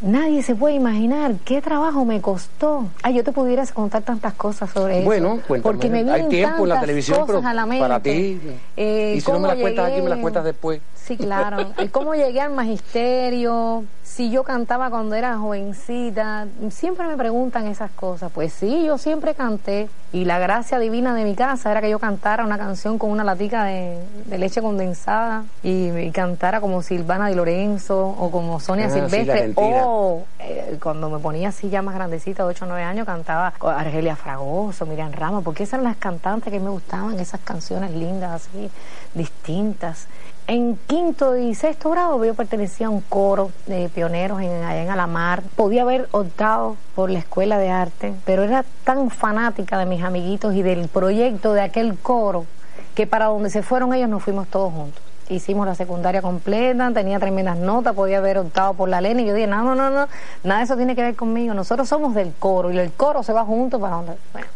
Nadie 0.00 0.42
se 0.42 0.54
puede 0.54 0.76
imaginar 0.76 1.34
qué 1.44 1.60
trabajo 1.60 2.04
me 2.04 2.20
costó. 2.20 2.86
Ay, 3.02 3.14
yo 3.14 3.24
te 3.24 3.32
pudieras 3.32 3.72
contar 3.72 4.02
tantas 4.02 4.32
cosas 4.34 4.70
sobre 4.70 4.98
eso. 4.98 5.04
Bueno, 5.04 5.40
Porque 5.62 5.90
me 5.90 6.08
Hay 6.10 6.28
tiempo 6.28 6.62
en 6.62 6.68
la 6.68 6.80
televisión, 6.80 7.24
pero 7.26 7.42
para 7.42 8.00
ti. 8.00 8.40
Eh, 8.76 9.14
y 9.16 9.20
si 9.20 9.32
no 9.32 9.40
me 9.40 9.48
las 9.48 9.56
cuentas 9.58 9.90
aquí, 9.90 10.00
me 10.00 10.08
las 10.08 10.20
cuentas 10.20 10.44
después. 10.44 10.80
Sí, 11.08 11.16
claro. 11.16 11.72
cómo 11.90 12.14
llegué 12.14 12.42
al 12.42 12.52
magisterio, 12.52 13.84
si 14.02 14.30
yo 14.30 14.44
cantaba 14.44 14.90
cuando 14.90 15.14
era 15.14 15.38
jovencita, 15.38 16.46
siempre 16.68 17.06
me 17.06 17.16
preguntan 17.16 17.66
esas 17.66 17.90
cosas. 17.90 18.30
Pues 18.30 18.52
sí, 18.52 18.84
yo 18.84 18.98
siempre 18.98 19.34
canté 19.34 19.88
y 20.12 20.26
la 20.26 20.38
gracia 20.38 20.78
divina 20.78 21.14
de 21.14 21.24
mi 21.24 21.34
casa 21.34 21.70
era 21.70 21.80
que 21.80 21.88
yo 21.88 21.98
cantara 21.98 22.44
una 22.44 22.58
canción 22.58 22.98
con 22.98 23.10
una 23.10 23.24
latica 23.24 23.64
de, 23.64 23.98
leche 24.36 24.60
condensada 24.60 25.44
y, 25.62 26.10
cantara 26.10 26.60
como 26.60 26.82
Silvana 26.82 27.28
Di 27.28 27.34
Lorenzo 27.34 28.06
o 28.06 28.30
como 28.30 28.60
Sonia 28.60 28.88
ah, 28.88 28.90
Silvestre 28.90 29.52
o 29.54 30.24
eh, 30.40 30.78
cuando 30.82 31.08
me 31.08 31.20
ponía 31.20 31.48
así 31.48 31.70
ya 31.70 31.80
más 31.80 31.94
grandecita, 31.94 32.42
de 32.42 32.50
8 32.50 32.66
o 32.66 32.68
9 32.68 32.82
años, 32.82 33.06
cantaba 33.06 33.54
Argelia 33.60 34.14
Fragoso, 34.14 34.84
Miriam 34.84 35.12
Ramos, 35.12 35.42
porque 35.42 35.62
esas 35.62 35.80
eran 35.80 35.84
las 35.84 35.96
cantantes 35.96 36.52
que 36.52 36.60
me 36.60 36.68
gustaban, 36.68 37.18
esas 37.18 37.40
canciones 37.40 37.92
lindas 37.92 38.46
así, 38.46 38.70
distintas. 39.14 40.06
En 40.50 40.78
quinto 40.86 41.36
y 41.36 41.54
sexto 41.54 41.90
grado 41.90 42.24
yo 42.24 42.32
pertenecía 42.32 42.86
a 42.86 42.90
un 42.90 43.02
coro 43.02 43.50
de 43.66 43.90
pioneros 43.90 44.40
en, 44.40 44.64
allá 44.64 44.82
en 44.82 44.88
Alamar. 44.88 45.42
Podía 45.42 45.82
haber 45.82 46.08
optado 46.10 46.78
por 46.94 47.10
la 47.10 47.18
escuela 47.18 47.58
de 47.58 47.68
arte, 47.68 48.14
pero 48.24 48.44
era 48.44 48.64
tan 48.82 49.10
fanática 49.10 49.78
de 49.78 49.84
mis 49.84 50.02
amiguitos 50.02 50.54
y 50.54 50.62
del 50.62 50.88
proyecto 50.88 51.52
de 51.52 51.60
aquel 51.60 51.98
coro 51.98 52.46
que 52.94 53.06
para 53.06 53.26
donde 53.26 53.50
se 53.50 53.62
fueron 53.62 53.92
ellos 53.92 54.08
nos 54.08 54.22
fuimos 54.22 54.48
todos 54.48 54.72
juntos. 54.72 55.02
Hicimos 55.28 55.66
la 55.66 55.74
secundaria 55.74 56.22
completa, 56.22 56.90
tenía 56.94 57.20
tremendas 57.20 57.58
notas, 57.58 57.94
podía 57.94 58.16
haber 58.16 58.38
optado 58.38 58.72
por 58.72 58.88
la 58.88 59.02
ley 59.02 59.20
y 59.20 59.26
yo 59.26 59.34
dije, 59.34 59.46
no, 59.46 59.62
no, 59.62 59.74
no, 59.74 59.90
no, 59.90 60.08
nada 60.44 60.60
de 60.60 60.64
eso 60.64 60.78
tiene 60.78 60.96
que 60.96 61.02
ver 61.02 61.14
conmigo, 61.14 61.52
nosotros 61.52 61.86
somos 61.86 62.14
del 62.14 62.32
coro 62.38 62.72
y 62.72 62.78
el 62.78 62.90
coro 62.90 63.22
se 63.22 63.34
va 63.34 63.44
junto 63.44 63.78
para 63.78 63.96
donde... 63.96 64.12
Bueno, 64.32 64.48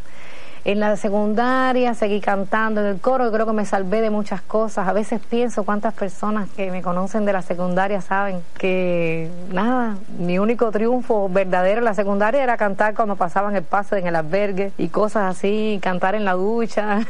en 0.64 0.78
la 0.78 0.96
secundaria 0.96 1.94
seguí 1.94 2.20
cantando 2.20 2.80
en 2.80 2.86
el 2.86 3.00
coro, 3.00 3.32
creo 3.32 3.46
que 3.46 3.52
me 3.52 3.66
salvé 3.66 4.00
de 4.00 4.10
muchas 4.10 4.42
cosas. 4.42 4.86
A 4.86 4.92
veces 4.92 5.20
pienso 5.28 5.64
cuántas 5.64 5.92
personas 5.92 6.48
que 6.50 6.70
me 6.70 6.82
conocen 6.82 7.24
de 7.24 7.32
la 7.32 7.42
secundaria 7.42 8.00
saben 8.00 8.42
que 8.58 9.28
nada, 9.50 9.96
mi 10.18 10.38
único 10.38 10.70
triunfo 10.70 11.28
verdadero 11.28 11.80
en 11.80 11.86
la 11.86 11.94
secundaria 11.94 12.44
era 12.44 12.56
cantar 12.56 12.94
cuando 12.94 13.16
pasaban 13.16 13.56
el 13.56 13.64
pase 13.64 13.98
en 13.98 14.06
el 14.06 14.14
albergue 14.14 14.72
y 14.78 14.88
cosas 14.88 15.36
así, 15.36 15.80
cantar 15.82 16.14
en 16.14 16.24
la 16.24 16.34
ducha, 16.34 17.00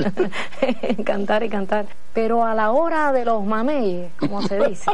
cantar 1.04 1.42
y 1.42 1.48
cantar. 1.48 1.86
Pero 2.14 2.44
a 2.44 2.54
la 2.54 2.70
hora 2.70 3.12
de 3.12 3.24
los 3.24 3.44
mameyes, 3.44 4.12
como 4.20 4.42
se 4.42 4.60
dice, 4.68 4.92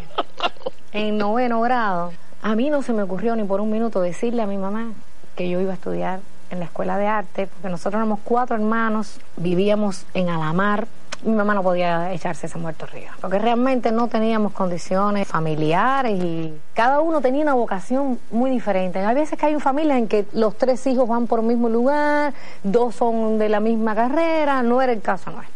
en 0.93 1.19
noveno 1.19 1.61
grado, 1.61 2.13
a 2.43 2.55
mí 2.55 2.71
no 2.71 2.81
se 2.81 2.95
me 2.95 3.03
ocurrió 3.03 3.37
ni 3.37 3.45
por 3.45 3.61
un 3.61 3.71
minuto 3.71 4.01
decirle 4.01 4.41
a 4.41 4.47
mi 4.47 4.57
mamá 4.57 4.93
que 5.37 5.51
yo 5.51 5.61
iba 5.61 5.73
a 5.73 5.75
estudiar 5.75 6.21
en 6.51 6.59
la 6.59 6.67
escuela 6.67 6.97
de 6.97 7.07
arte, 7.07 7.47
porque 7.47 7.69
nosotros 7.69 7.95
éramos 7.95 8.21
cuatro 8.25 8.57
hermanos, 8.57 9.21
vivíamos 9.37 10.07
en 10.15 10.29
Alamar. 10.29 10.87
Mi 11.25 11.33
mamá 11.33 11.53
no 11.53 11.65
podía 11.65 12.13
echarse 12.13 12.47
ese 12.47 12.59
muerto 12.59 12.87
río, 12.87 13.11
porque 13.21 13.41
realmente 13.41 13.91
no 13.91 14.07
teníamos 14.07 14.53
condiciones 14.53 15.27
familiares 15.27 16.23
y 16.23 16.55
cada 16.75 17.01
uno 17.01 17.21
tenía 17.21 17.43
una 17.43 17.55
vocación 17.55 18.21
muy 18.31 18.51
diferente. 18.51 19.01
Hay 19.01 19.17
veces 19.17 19.37
que 19.37 19.47
hay 19.47 19.59
familias 19.59 19.99
en 19.99 20.07
que 20.07 20.27
los 20.33 20.57
tres 20.57 20.87
hijos 20.87 21.09
van 21.09 21.27
por 21.27 21.41
el 21.41 21.47
mismo 21.47 21.69
lugar, 21.69 22.35
dos 22.63 22.95
son 22.95 23.39
de 23.39 23.49
la 23.49 23.59
misma 23.59 23.97
carrera, 23.97 24.63
no 24.63 24.81
era 24.81 24.93
el 24.93 25.01
caso 25.01 25.33
nuestro. 25.33 25.55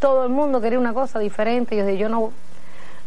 Todo 0.00 0.24
el 0.24 0.30
mundo 0.30 0.60
quería 0.60 0.80
una 0.80 0.92
cosa 0.92 1.20
diferente 1.20 1.76
y 1.76 1.78
yo 1.78 1.90
yo 1.90 2.08
no, 2.08 2.32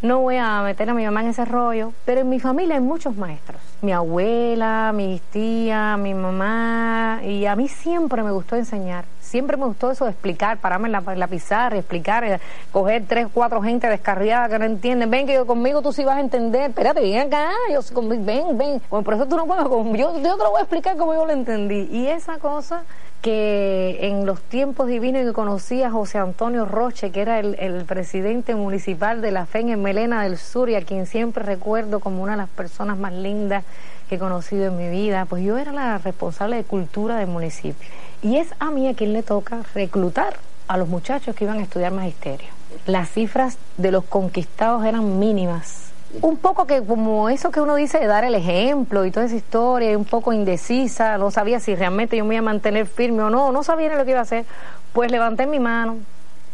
no 0.02 0.20
voy 0.20 0.38
a 0.38 0.62
meter 0.62 0.90
a 0.90 0.94
mi 0.94 1.06
mamá 1.06 1.22
en 1.22 1.30
ese 1.30 1.46
rollo, 1.46 1.94
pero 2.06 2.22
en 2.22 2.30
mi 2.30 2.40
familia 2.40 2.76
hay 2.76 2.82
muchos 2.82 3.16
maestros. 3.16 3.60
Mi 3.82 3.92
abuela, 3.92 4.92
mis 4.94 5.22
tías, 5.22 5.98
mi 5.98 6.14
mamá, 6.14 7.22
y 7.24 7.46
a 7.46 7.56
mí 7.56 7.68
siempre 7.68 8.24
me 8.24 8.32
gustó 8.32 8.56
enseñar. 8.56 9.06
Siempre 9.28 9.58
me 9.58 9.66
gustó 9.66 9.92
eso 9.92 10.06
de 10.06 10.12
explicar, 10.12 10.58
pararme 10.58 10.88
en 10.88 11.20
la, 11.20 11.28
pizarra, 11.28 11.78
explicar, 11.78 12.24
eh, 12.24 12.40
coger 12.72 13.04
tres, 13.08 13.28
cuatro 13.34 13.62
gente 13.62 13.88
descarriada 13.88 14.50
que 14.50 14.60
no 14.60 14.66
entienden. 14.66 15.12
Ven 15.12 15.28
que 15.28 15.34
yo 15.34 15.46
conmigo 15.46 15.82
tú 15.82 15.92
sí 15.92 16.04
vas 16.04 16.18
a 16.18 16.22
entender. 16.22 16.70
Espérate, 16.70 17.02
ven 17.02 17.28
acá, 17.28 17.52
yo, 17.72 17.82
ven, 18.02 18.58
ven. 18.58 18.82
Bueno, 18.90 19.04
por 19.04 19.14
eso 19.14 19.26
tú 19.26 19.36
no 19.36 19.46
puedes, 19.46 19.66
yo, 19.66 20.18
yo 20.22 20.38
te 20.38 20.44
lo 20.44 20.52
voy 20.52 20.60
a 20.60 20.64
explicar 20.64 20.96
como 20.98 21.14
yo 21.14 21.26
lo 21.26 21.34
entendí. 21.34 21.90
Y 21.92 22.08
esa 22.08 22.38
cosa 22.38 22.84
que 23.22 23.98
en 24.02 24.26
los 24.26 24.42
tiempos 24.42 24.88
divinos 24.88 25.24
que 25.26 25.34
conocí 25.34 25.84
a 25.84 25.92
José 25.92 26.18
Antonio 26.18 26.66
Roche, 26.66 27.12
que 27.12 27.22
era 27.22 27.40
el, 27.40 27.86
presidente 27.86 28.56
municipal 28.56 29.22
de 29.22 29.32
la 29.32 29.46
FEN 29.46 29.70
en 29.70 29.82
Melena 29.82 30.24
del 30.24 30.38
Sur 30.38 30.70
y 30.70 30.76
a 30.76 30.82
quien 30.82 31.06
siempre 31.08 31.44
recuerdo 31.44 32.00
como 32.00 32.22
una 32.22 32.34
de 32.34 32.38
las 32.38 32.50
personas 32.50 32.98
más 32.98 33.14
lindas 33.14 33.64
que 34.08 34.16
he 34.16 34.20
conocido 34.20 34.68
en 34.68 34.78
mi 34.78 34.90
vida, 34.90 35.26
pues 35.26 35.44
yo 35.44 35.58
era 35.58 35.72
la 35.72 35.98
responsable 35.98 36.58
de 36.58 36.64
cultura 36.64 37.18
del 37.18 37.28
municipio. 37.28 37.90
Y 38.22 38.38
es 38.38 38.50
a 38.60 38.72
mí 38.72 38.88
a 38.88 38.96
quien 38.96 39.14
le 39.14 39.24
toca 39.24 39.60
reclutar 39.76 40.38
a 40.68 40.78
los 40.78 40.88
muchachos 40.88 41.36
que 41.36 41.46
iban 41.46 41.60
a 41.60 41.64
estudiar 41.64 41.92
magisterio. 41.92 42.50
las 42.86 43.10
cifras 43.10 43.58
de 43.78 43.92
los 43.92 44.04
conquistados 44.04 44.86
eran 44.86 45.20
mínimas. 45.20 45.92
Un 46.22 46.38
poco 46.38 46.68
que 46.68 46.84
como 46.84 47.30
eso 47.30 47.52
que 47.52 47.60
uno 47.60 47.76
dice 47.76 48.00
de 48.00 48.08
dar 48.08 48.24
el 48.24 48.36
ejemplo 48.36 49.06
y 49.06 49.12
toda 49.12 49.26
esa 49.26 49.36
historia, 49.36 49.98
un 49.98 50.06
poco 50.06 50.32
indecisa, 50.32 51.18
no 51.18 51.32
sabía 51.32 51.60
si 51.60 51.76
realmente 51.76 52.18
yo 52.18 52.26
me 52.26 52.36
iba 52.36 52.40
a 52.40 52.46
mantener 52.46 52.86
firme 52.86 53.24
o 53.24 53.30
no, 53.30 53.52
no 53.52 53.64
sabía 53.64 53.90
ni 53.90 53.96
lo 53.96 54.06
que 54.06 54.12
iba 54.12 54.20
a 54.20 54.24
hacer, 54.24 54.46
pues 54.94 55.12
levanté 55.12 55.48
mi 55.48 55.60
mano 55.60 55.98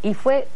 y 0.02 0.14
fue 0.14 0.48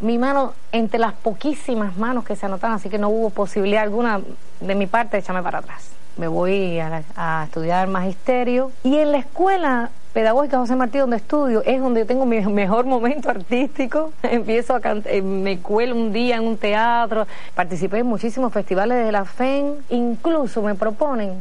mi 0.00 0.18
mano 0.18 0.54
entre 0.72 0.98
las 0.98 1.12
poquísimas 1.12 1.96
manos 1.96 2.24
que 2.24 2.36
se 2.36 2.46
anotaban, 2.46 2.76
así 2.76 2.88
que 2.88 2.98
no 2.98 3.08
hubo 3.08 3.30
posibilidad 3.30 3.82
alguna 3.82 4.20
de 4.60 4.74
mi 4.74 4.86
parte 4.86 5.16
de 5.16 5.20
echarme 5.20 5.42
para 5.42 5.58
atrás. 5.58 5.90
Me 6.18 6.28
voy 6.28 6.78
a, 6.80 7.02
a 7.16 7.44
estudiar 7.44 7.88
magisterio 7.88 8.70
y 8.84 8.98
en 8.98 9.12
la 9.12 9.18
escuela 9.18 9.90
Pedagógica 10.12 10.58
José 10.58 10.74
Martí, 10.74 10.98
donde 10.98 11.16
estudio, 11.16 11.62
es 11.64 11.80
donde 11.80 12.04
tengo 12.04 12.26
mi 12.26 12.40
mejor 12.46 12.86
momento 12.86 13.30
artístico. 13.30 14.12
Empiezo 14.24 14.74
a 14.74 14.80
cantar, 14.80 15.12
eh, 15.12 15.22
me 15.22 15.58
cuelo 15.58 15.94
un 15.94 16.12
día 16.12 16.36
en 16.36 16.42
un 16.44 16.56
teatro, 16.56 17.26
participé 17.54 17.98
en 17.98 18.06
muchísimos 18.06 18.52
festivales 18.52 19.04
de 19.04 19.12
la 19.12 19.24
FEN, 19.24 19.74
incluso 19.90 20.60
me 20.60 20.74
proponen 20.74 21.34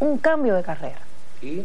un 0.00 0.18
cambio 0.18 0.56
de 0.56 0.64
carrera. 0.64 0.98
¿Y? 1.40 1.64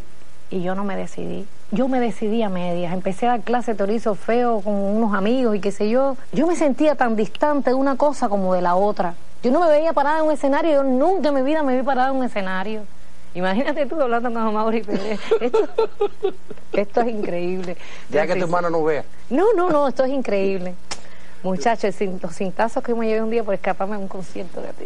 Y 0.51 0.61
yo 0.61 0.75
no 0.75 0.83
me 0.83 0.95
decidí. 0.95 1.47
Yo 1.71 1.87
me 1.87 1.99
decidí 1.99 2.43
a 2.43 2.49
medias. 2.49 2.93
Empecé 2.93 3.25
a 3.25 3.31
dar 3.31 3.41
clase 3.41 3.71
de 3.71 3.77
torizo 3.77 4.13
feo 4.13 4.61
con 4.61 4.73
unos 4.73 5.15
amigos 5.15 5.55
y 5.55 5.59
qué 5.59 5.71
sé 5.71 5.89
yo. 5.89 6.17
Yo 6.33 6.45
me 6.45 6.55
sentía 6.55 6.93
tan 6.93 7.15
distante 7.15 7.71
de 7.71 7.75
una 7.75 7.95
cosa 7.95 8.29
como 8.29 8.53
de 8.53 8.61
la 8.61 8.75
otra. 8.75 9.15
Yo 9.41 9.51
no 9.51 9.61
me 9.61 9.69
veía 9.69 9.93
parada 9.93 10.19
en 10.19 10.25
un 10.25 10.31
escenario, 10.31 10.71
yo 10.71 10.83
nunca 10.83 11.29
en 11.29 11.35
mi 11.35 11.41
vida 11.41 11.63
me 11.63 11.77
vi 11.77 11.83
parada 11.83 12.09
en 12.09 12.17
un 12.17 12.25
escenario. 12.25 12.81
Imagínate 13.33 13.85
tú 13.85 14.01
hablando 14.01 14.33
con 14.33 14.53
Mauri 14.53 14.83
Esto, 15.39 15.69
esto 16.73 17.01
es 17.01 17.07
increíble. 17.07 17.77
Ya 18.09 18.27
que 18.27 18.35
tu 18.35 18.43
hermano 18.43 18.69
no 18.69 18.83
vea. 18.83 19.03
No, 19.29 19.53
no, 19.53 19.69
no, 19.69 19.87
esto 19.87 20.03
es 20.03 20.11
increíble. 20.11 20.75
Muchachos, 21.41 21.95
los 22.21 22.35
cintazos 22.35 22.83
que 22.83 22.93
me 22.93 23.07
llevé 23.07 23.21
un 23.21 23.29
día 23.29 23.43
por 23.43 23.53
escaparme 23.53 23.95
a 23.95 23.99
un 23.99 24.09
concierto 24.09 24.61
de 24.61 24.73
ti. 24.73 24.85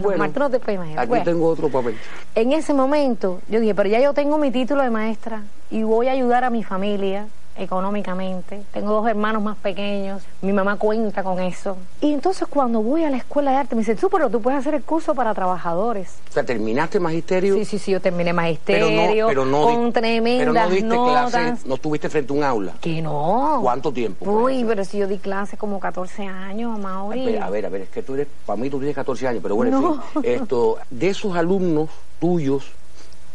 bueno, 0.00 0.28
no 0.28 0.50
te 0.50 0.60
puedes 0.60 0.76
imaginar. 0.76 1.04
Aquí 1.04 1.24
tengo 1.24 1.48
otro 1.48 1.68
papel. 1.68 1.96
En 2.36 2.52
ese 2.52 2.72
momento, 2.72 3.40
yo 3.48 3.58
dije, 3.58 3.74
pero 3.74 3.88
ya 3.88 4.00
yo 4.00 4.14
tengo 4.14 4.38
mi 4.38 4.52
título 4.52 4.82
de 4.82 4.90
maestra 4.90 5.42
y 5.70 5.82
voy 5.82 6.06
a 6.06 6.12
ayudar 6.12 6.44
a 6.44 6.50
mi 6.50 6.62
familia 6.62 7.26
económicamente. 7.56 8.62
Tengo 8.72 8.92
dos 8.92 9.08
hermanos 9.08 9.42
más 9.42 9.56
pequeños, 9.56 10.22
mi 10.40 10.52
mamá 10.52 10.76
cuenta 10.76 11.22
con 11.22 11.40
eso. 11.40 11.76
Y 12.00 12.12
entonces 12.12 12.48
cuando 12.48 12.82
voy 12.82 13.04
a 13.04 13.10
la 13.10 13.16
escuela 13.16 13.52
de 13.52 13.56
arte 13.58 13.74
me 13.74 13.80
dice, 13.80 13.94
tú, 13.94 14.08
pero 14.10 14.30
tú 14.30 14.40
puedes 14.40 14.60
hacer 14.60 14.74
el 14.74 14.82
curso 14.82 15.14
para 15.14 15.34
trabajadores. 15.34 16.16
O 16.30 16.32
sea, 16.32 16.44
¿terminaste 16.44 17.00
magisterio? 17.00 17.54
Sí, 17.54 17.64
sí, 17.64 17.78
sí, 17.78 17.92
yo 17.92 18.00
terminé 18.00 18.32
magisterio 18.32 19.26
pero 19.28 19.44
no, 19.44 19.62
con 19.62 19.92
tremendas 19.92 20.68
pero 20.68 20.86
no 20.86 21.06
notas. 21.24 21.66
no 21.66 21.74
estuviste 21.74 22.08
frente 22.08 22.32
a 22.32 22.36
un 22.36 22.44
aula. 22.44 22.72
Que 22.80 23.02
no. 23.02 23.58
¿Cuánto 23.62 23.92
tiempo? 23.92 24.30
Uy, 24.30 24.64
pero 24.64 24.84
si 24.84 24.98
yo 24.98 25.06
di 25.06 25.18
clases 25.18 25.58
como 25.58 25.80
14 25.80 26.26
años, 26.26 26.78
Mauri. 26.78 27.36
A 27.36 27.50
ver, 27.50 27.66
a 27.66 27.68
ver, 27.68 27.82
es 27.82 27.88
que 27.88 28.02
tú 28.02 28.14
eres, 28.14 28.28
para 28.46 28.56
mí 28.56 28.70
tú 28.70 28.78
tienes 28.78 28.94
14 28.94 29.28
años, 29.28 29.40
pero 29.42 29.56
bueno, 29.56 30.00
en 30.14 30.22
fin, 30.22 30.32
esto, 30.32 30.78
de 30.90 31.08
esos 31.08 31.36
alumnos 31.36 31.90
tuyos, 32.20 32.70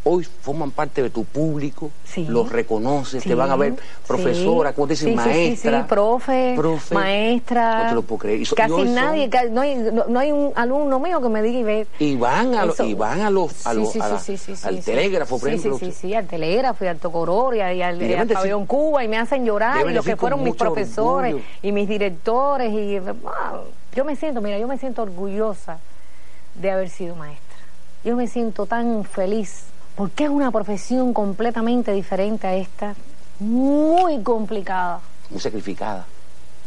hoy 0.08 0.24
forman 0.24 0.72
parte 0.72 1.04
de 1.04 1.10
tu 1.10 1.26
público, 1.26 1.92
los 2.28 2.50
reconoces, 2.52 3.24
te 3.24 3.36
van 3.36 3.52
a 3.52 3.56
ver 3.56 3.76
profesora, 4.08 4.74
¿cómo 4.74 4.88
te 4.88 4.94
dicen? 4.94 5.16
maestra. 5.16 5.82
Sí, 5.82 5.88
profe, 5.88 6.56
maestra. 6.92 7.84
No 7.84 7.90
te 7.90 7.96
lo 7.96 8.02
puedo 8.04 8.20
creer. 8.20 8.48
casi 8.56 8.84
nadie, 8.84 9.30
no, 9.52 9.62
hay, 9.62 9.76
no, 9.76 10.20
hay 10.20 10.32
un 10.32 10.52
alumno 10.56 11.00
mío 11.00 11.22
que 11.22 11.30
me 11.30 11.42
diga 11.42 11.60
y 11.60 11.64
ve. 11.64 11.88
Y 12.00 12.16
van 12.16 12.56
a, 12.56 12.66
y 12.84 12.94
van 12.94 13.22
a 13.22 13.30
los, 13.30 13.66
a 13.66 13.74
los 13.74 13.96
al 14.64 14.84
telégrafo, 14.84 15.40
por 15.40 15.50
ejemplo. 15.50 15.78
Sí, 15.78 15.88
sí, 15.88 15.92
sí, 15.92 16.14
al 16.14 16.28
telégrafo 16.28 16.86
y 16.86 16.88
al 16.88 16.98
Tocoror 16.98 17.56
y 17.56 17.62
al, 17.62 18.02
y 18.02 18.14
al 18.14 18.28
pabellón 18.28 18.66
Cuba 18.66 19.04
y 19.04 19.08
me 19.08 19.18
hacen 19.18 19.46
llorar 19.46 19.90
y 19.90 19.94
los 19.94 20.06
que 20.06 20.16
fueron 20.16 20.44
mis 20.44 20.56
profesores 20.56 21.36
y 21.62 21.72
mis 21.72 21.88
directores 21.88 22.74
y 22.74 23.00
yo 23.96 24.06
me 24.06 24.16
siento, 24.16 24.42
mira, 24.42 24.60
yo 24.60 24.68
me 24.68 24.78
siento 24.78 25.02
orgullosa 25.02 25.80
de 26.56 26.72
haber 26.72 26.90
sido 26.90 27.16
maestra. 27.16 27.58
Yo 28.04 28.16
me 28.16 28.28
siento 28.28 28.66
tan 28.66 29.04
feliz 29.04 29.64
porque 29.98 30.25
es 30.25 30.30
una 30.30 30.51
profesión 30.51 31.12
completamente 31.12 31.92
diferente 31.92 32.46
a 32.46 32.55
esta, 32.55 32.94
muy 33.40 34.22
complicada. 34.22 35.00
Muy 35.31 35.40
sacrificada. 35.42 36.05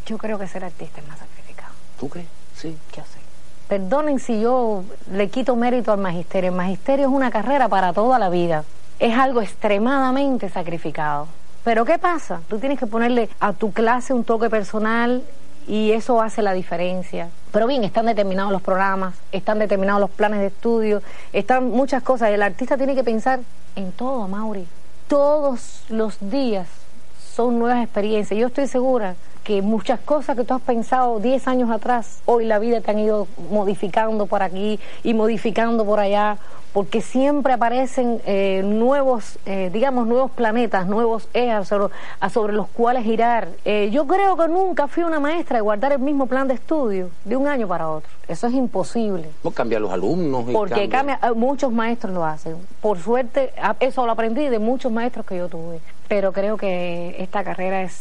Yo 0.05 0.19
creo 0.19 0.37
que 0.37 0.49
ser 0.49 0.65
artista 0.65 1.01
es 1.01 1.07
más 1.07 1.21
sacrificado. 1.21 1.73
¿Tú 1.99 2.09
crees? 2.09 2.27
Sí. 2.57 2.77
Yo 2.93 3.05
sé. 3.05 3.21
Perdonen 3.69 4.19
si 4.19 4.41
yo 4.41 4.83
le 5.13 5.29
quito 5.29 5.55
mérito 5.55 5.93
al 5.93 6.01
magisterio. 6.01 6.51
El 6.51 6.57
magisterio 6.57 7.07
es 7.07 7.13
una 7.13 7.31
carrera 7.31 7.69
para 7.69 7.93
toda 7.93 8.19
la 8.19 8.31
vida. 8.31 8.65
Es 8.99 9.17
algo 9.17 9.41
extremadamente 9.41 10.49
sacrificado. 10.49 11.29
Pero 11.63 11.85
¿qué 11.85 11.99
pasa? 11.99 12.41
Tú 12.49 12.59
tienes 12.59 12.81
que 12.81 12.89
ponerle 12.89 13.29
a 13.39 13.53
tu 13.53 13.73
clase 13.73 14.13
un 14.13 14.25
toque 14.25 14.51
personal 14.51 15.23
y 15.69 15.93
eso 15.93 16.21
hace 16.21 16.43
la 16.43 16.53
diferencia. 16.53 17.29
Pero 17.53 17.67
bien, 17.67 17.85
están 17.85 18.07
determinados 18.07 18.53
los 18.53 18.63
programas, 18.63 19.15
están 19.33 19.59
determinados 19.59 20.01
los 20.01 20.11
planes 20.11 20.41
de 20.41 20.47
estudio, 20.47 21.03
están 21.33 21.71
muchas 21.71 22.03
cosas. 22.03 22.31
El 22.31 22.43
artista 22.43 22.77
tiene 22.77 22.95
que 22.95 23.05
pensar 23.05 23.41
en 23.77 23.93
todo, 23.93 24.29
Mauri. 24.29 24.67
Todos 25.09 25.85
los 25.89 26.17
días 26.21 26.69
son 27.35 27.59
nuevas 27.59 27.83
experiencias. 27.83 28.39
Yo 28.39 28.49
estoy 28.49 28.67
segura 28.67 29.15
que 29.45 29.63
muchas 29.63 30.01
cosas 30.01 30.37
que 30.37 30.45
tú 30.45 30.55
has 30.55 30.61
pensado 30.61 31.19
10 31.19 31.49
años 31.49 31.71
atrás, 31.71 32.21
hoy 32.27 32.45
la 32.45 32.59
vida 32.59 32.81
te 32.81 32.91
han 32.91 32.99
ido 32.99 33.27
modificando 33.51 34.27
por 34.27 34.43
aquí 34.43 34.79
y 35.03 35.15
modificando 35.15 35.85
por 35.85 35.99
allá 35.99 36.39
porque 36.73 37.01
siempre 37.01 37.53
aparecen 37.53 38.21
eh, 38.27 38.63
nuevos, 38.65 39.39
eh, 39.45 39.71
digamos, 39.73 40.07
nuevos 40.07 40.31
planetas, 40.31 40.87
nuevos 40.87 41.29
ejes 41.35 41.67
sobre, 41.67 41.93
sobre 42.33 42.53
los 42.53 42.69
cuales 42.69 43.03
girar. 43.03 43.49
Eh, 43.65 43.91
yo 43.91 44.07
creo 44.07 44.37
que 44.37 44.47
nunca 44.47 44.87
fui 44.87 45.03
una 45.03 45.19
maestra 45.19 45.57
de 45.57 45.63
guardar 45.63 45.93
el 45.93 45.99
mismo 45.99 46.27
plan 46.27 46.47
de 46.47 46.55
estudio 46.55 47.11
de 47.25 47.37
un 47.37 47.49
año 47.49 47.67
para 47.67 47.89
otro. 47.89 48.09
Eso 48.29 48.47
es 48.47 48.55
imposible. 48.55 49.31
No 49.43 49.51
cambia 49.51 49.81
los 49.81 49.91
alumnos. 49.91 50.45
porque 50.53 50.89
cambia. 50.89 51.19
muchos 51.35 51.73
maestros 51.73 52.15
lo 52.15 52.25
hacen. 52.25 52.57
Por 52.81 53.01
suerte, 53.01 53.53
eso 53.81 54.07
lo 54.07 54.13
aprendí 54.13 54.49
de 54.49 54.61
muchos 54.61 54.93
maestros 54.93 55.27
que 55.27 55.37
yo 55.37 55.49
tuve. 55.49 55.81
Pero 56.11 56.33
creo 56.33 56.57
que 56.57 57.15
esta 57.23 57.45
carrera 57.45 57.85
es 57.85 57.95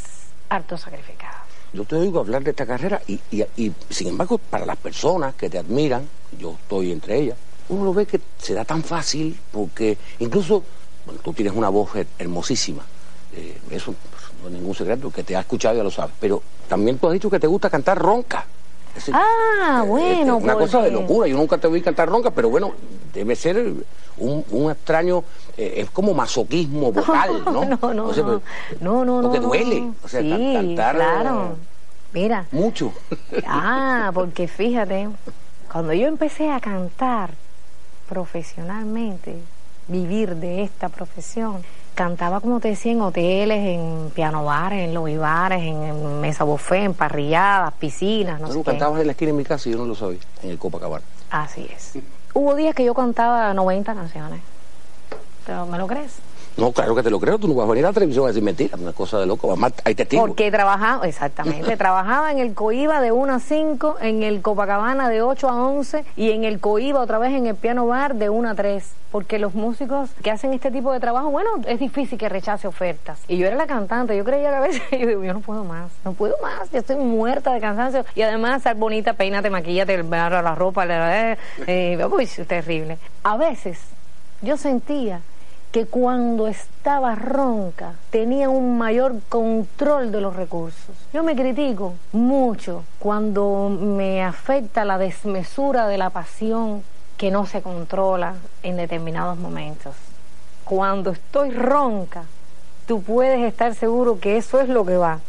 harto 0.50 0.80
sacrificada. 0.80 1.46
Yo 1.74 1.86
te 1.86 1.96
oigo 1.96 2.20
hablar 2.20 2.44
de 2.44 2.50
esta 2.50 2.66
carrera 2.66 3.00
y, 3.06 3.20
y, 3.30 3.44
y 3.56 3.72
sin 3.88 4.08
embargo, 4.08 4.40
para 4.40 4.66
las 4.66 4.78
personas 4.78 5.36
que 5.36 5.48
te 5.48 5.60
admiran, 5.60 6.10
yo 6.40 6.56
estoy 6.60 6.92
entre 6.92 7.20
ellas, 7.20 7.38
uno 7.70 7.86
lo 7.86 7.94
ve 7.94 8.08
que 8.08 8.20
se 8.40 8.56
da 8.56 8.66
tan 8.66 8.82
fácil 8.82 9.40
porque 9.52 9.96
incluso, 10.18 10.64
bueno, 11.06 11.22
tú 11.24 11.34
tienes 11.34 11.54
una 11.54 11.70
voz 11.70 11.92
hermosísima, 12.18 12.84
eh, 13.36 13.60
eso 13.70 13.94
no 14.42 14.48
es 14.48 14.54
ningún 14.56 14.74
secreto, 14.74 15.12
que 15.12 15.24
te 15.24 15.36
ha 15.36 15.42
escuchado 15.42 15.78
ya 15.78 15.84
lo 15.84 15.92
sabes, 15.92 16.16
pero 16.20 16.42
también 16.68 16.98
tú 16.98 17.06
has 17.06 17.14
dicho 17.14 17.30
que 17.30 17.40
te 17.40 17.46
gusta 17.46 17.70
cantar 17.70 18.00
ronca. 18.00 18.44
ah, 19.14 19.84
eh, 19.84 19.88
bueno. 19.88 20.38
Es 20.40 20.44
una 20.46 20.56
cosa 20.56 20.82
de 20.82 20.90
locura, 20.90 21.28
yo 21.28 21.38
nunca 21.38 21.60
te 21.60 21.68
a 21.68 21.84
cantar 21.84 22.10
ronca, 22.10 22.32
pero 22.32 22.50
bueno, 22.50 22.74
debe 23.14 23.36
ser 23.36 23.74
un, 24.18 24.46
un 24.52 24.72
extraño, 24.72 25.24
eh, 25.58 25.76
es 25.78 25.90
como 25.90 26.14
masoquismo 26.14 26.92
vocal, 26.94 27.44
¿no? 27.46 27.66
No, 27.66 27.94
no, 27.94 28.14
no, 28.14 28.42
no, 28.82 29.06
no, 29.06 29.22
Porque 29.22 29.40
duele, 29.40 29.92
o 30.04 30.08
sea, 30.08 30.22
sí, 30.22 30.52
cantar... 30.54 30.96
claro. 30.96 31.56
Mira. 32.12 32.46
Mucho. 32.52 32.92
Ah, 33.46 34.10
porque 34.14 34.48
fíjate, 34.48 35.10
cuando 35.72 35.94
yo 35.94 36.08
empecé 36.08 36.50
a 36.50 36.60
cantar, 36.60 37.32
profesionalmente, 38.10 39.36
vivir 39.88 40.36
de 40.36 40.64
esta 40.64 40.90
profesión. 40.90 41.64
Cantaba, 41.94 42.40
como 42.40 42.60
te 42.60 42.70
decía, 42.70 42.94
en 42.94 43.02
hoteles, 43.02 43.58
en 43.58 44.12
piano 44.16 44.46
bares, 44.46 44.86
en 44.86 44.94
lobby 44.94 45.18
bares, 45.18 45.62
en, 45.62 46.22
mesa 46.22 46.44
buffet, 46.46 46.86
en 46.86 46.94
parrilladas, 46.94 47.74
piscinas, 47.74 48.40
no 48.40 48.52
sé 48.52 48.64
cantabas 48.64 49.02
en 49.02 49.08
la 49.08 49.12
esquina 49.12 49.32
de 49.32 49.38
mi 49.38 49.44
casa 49.44 49.68
y 49.68 49.74
yo 49.74 49.80
no 49.80 49.86
lo 49.86 49.96
sabía, 49.96 50.20
en 50.42 50.52
el 50.52 50.58
Copacabana. 50.58 51.04
Así 51.30 51.68
es. 51.70 51.94
Hubo 52.34 52.56
días 52.56 52.76
que 52.76 52.86
yo 52.86 52.94
cantaba 52.94 53.54
90 53.54 53.94
canciones. 53.94 54.42
¿Me 55.70 55.78
lo 55.78 55.88
crees? 55.88 56.20
No, 56.60 56.72
claro 56.74 56.94
que 56.94 57.04
te 57.04 57.10
lo 57.10 57.20
creo, 57.20 57.40
tú 57.40 57.48
no 57.48 57.54
vas 57.54 57.68
a 57.68 57.70
venir 57.70 57.86
a 57.86 57.90
la 57.90 57.94
televisión 57.94 58.26
a 58.26 58.28
decir 58.28 58.44
mentiras, 58.44 58.80
una 58.80 58.92
cosa 58.92 59.20
de 59.20 59.26
loco, 59.26 59.56
hay 59.86 59.96
testigos. 59.96 60.28
Porque 60.28 60.52
trabajaba, 60.52 61.08
exactamente, 61.08 61.78
trabajaba 61.78 62.32
en 62.32 62.40
el 62.40 62.54
COIBA 62.54 63.02
de 63.02 63.12
1 63.12 63.34
a 63.34 63.40
5, 63.40 63.96
en 64.02 64.24
el 64.24 64.42
Copacabana 64.42 65.10
de 65.10 65.22
8 65.22 65.50
a 65.50 65.68
11 65.68 66.04
y 66.18 66.32
en 66.32 66.44
el 66.44 66.60
COIBA 66.60 67.00
otra 67.00 67.18
vez 67.18 67.32
en 67.34 67.48
el 67.48 67.56
piano 67.56 67.88
bar 67.88 68.16
de 68.16 68.30
1 68.30 68.50
a 68.50 68.56
3. 68.56 68.94
Porque 69.12 69.40
los 69.40 69.56
músicos 69.56 70.12
que 70.22 70.30
hacen 70.30 70.54
este 70.54 70.70
tipo 70.70 70.94
de 70.94 71.00
trabajo, 71.00 71.32
bueno, 71.32 71.50
es 71.66 71.80
difícil 71.80 72.18
que 72.20 72.30
rechace 72.30 72.68
ofertas. 72.68 73.20
Y 73.28 73.38
yo 73.38 73.48
era 73.48 73.56
la 73.56 73.66
cantante, 73.66 74.16
yo 74.16 74.24
creía 74.24 74.50
que 74.50 74.56
a 74.56 74.60
veces, 74.60 74.82
yo 74.92 75.08
digo, 75.08 75.24
yo 75.24 75.34
no 75.34 75.40
puedo 75.40 75.64
más, 75.64 75.92
no 76.06 76.14
puedo 76.14 76.36
más, 76.44 76.70
yo 76.72 76.80
estoy 76.80 76.98
muerta 76.98 77.54
de 77.54 77.60
cansancio. 77.60 78.06
Y 78.16 78.22
además, 78.22 78.62
ser 78.64 78.76
bonita, 78.76 79.14
peínate, 79.14 79.50
maquillate, 79.50 80.04
la 80.04 80.56
ropa, 80.56 80.86
eh, 80.86 81.38
eh, 81.66 82.06
uy, 82.12 82.28
terrible. 82.48 82.98
A 83.24 83.38
veces 83.38 83.80
yo 84.42 84.58
sentía 84.58 85.22
que 85.72 85.86
cuando 85.86 86.48
estaba 86.48 87.14
ronca 87.14 87.94
tenía 88.10 88.50
un 88.50 88.78
mayor 88.80 89.16
control 89.30 90.12
de 90.12 90.20
los 90.22 90.36
recursos. 90.36 90.96
Yo 91.14 91.24
me 91.24 91.36
critico 91.36 91.94
mucho 92.12 92.84
cuando 92.98 93.70
me 93.70 94.24
afecta 94.24 94.84
la 94.84 94.98
desmesura 94.98 95.88
de 95.88 95.98
la 96.00 96.10
pasión 96.10 96.82
que 97.18 97.30
no 97.30 97.46
se 97.46 97.62
controla 97.62 98.36
en 98.64 98.78
determinados 98.78 99.38
momentos. 99.38 99.94
Cuando 100.64 101.12
estoy 101.12 101.52
ronca, 101.52 102.24
tú 102.88 103.04
puedes 103.04 103.40
estar 103.42 103.76
seguro 103.76 104.20
que 104.20 104.38
eso 104.38 104.60
es 104.60 104.70
lo 104.70 104.86
que 104.86 104.98
va. 104.98 105.20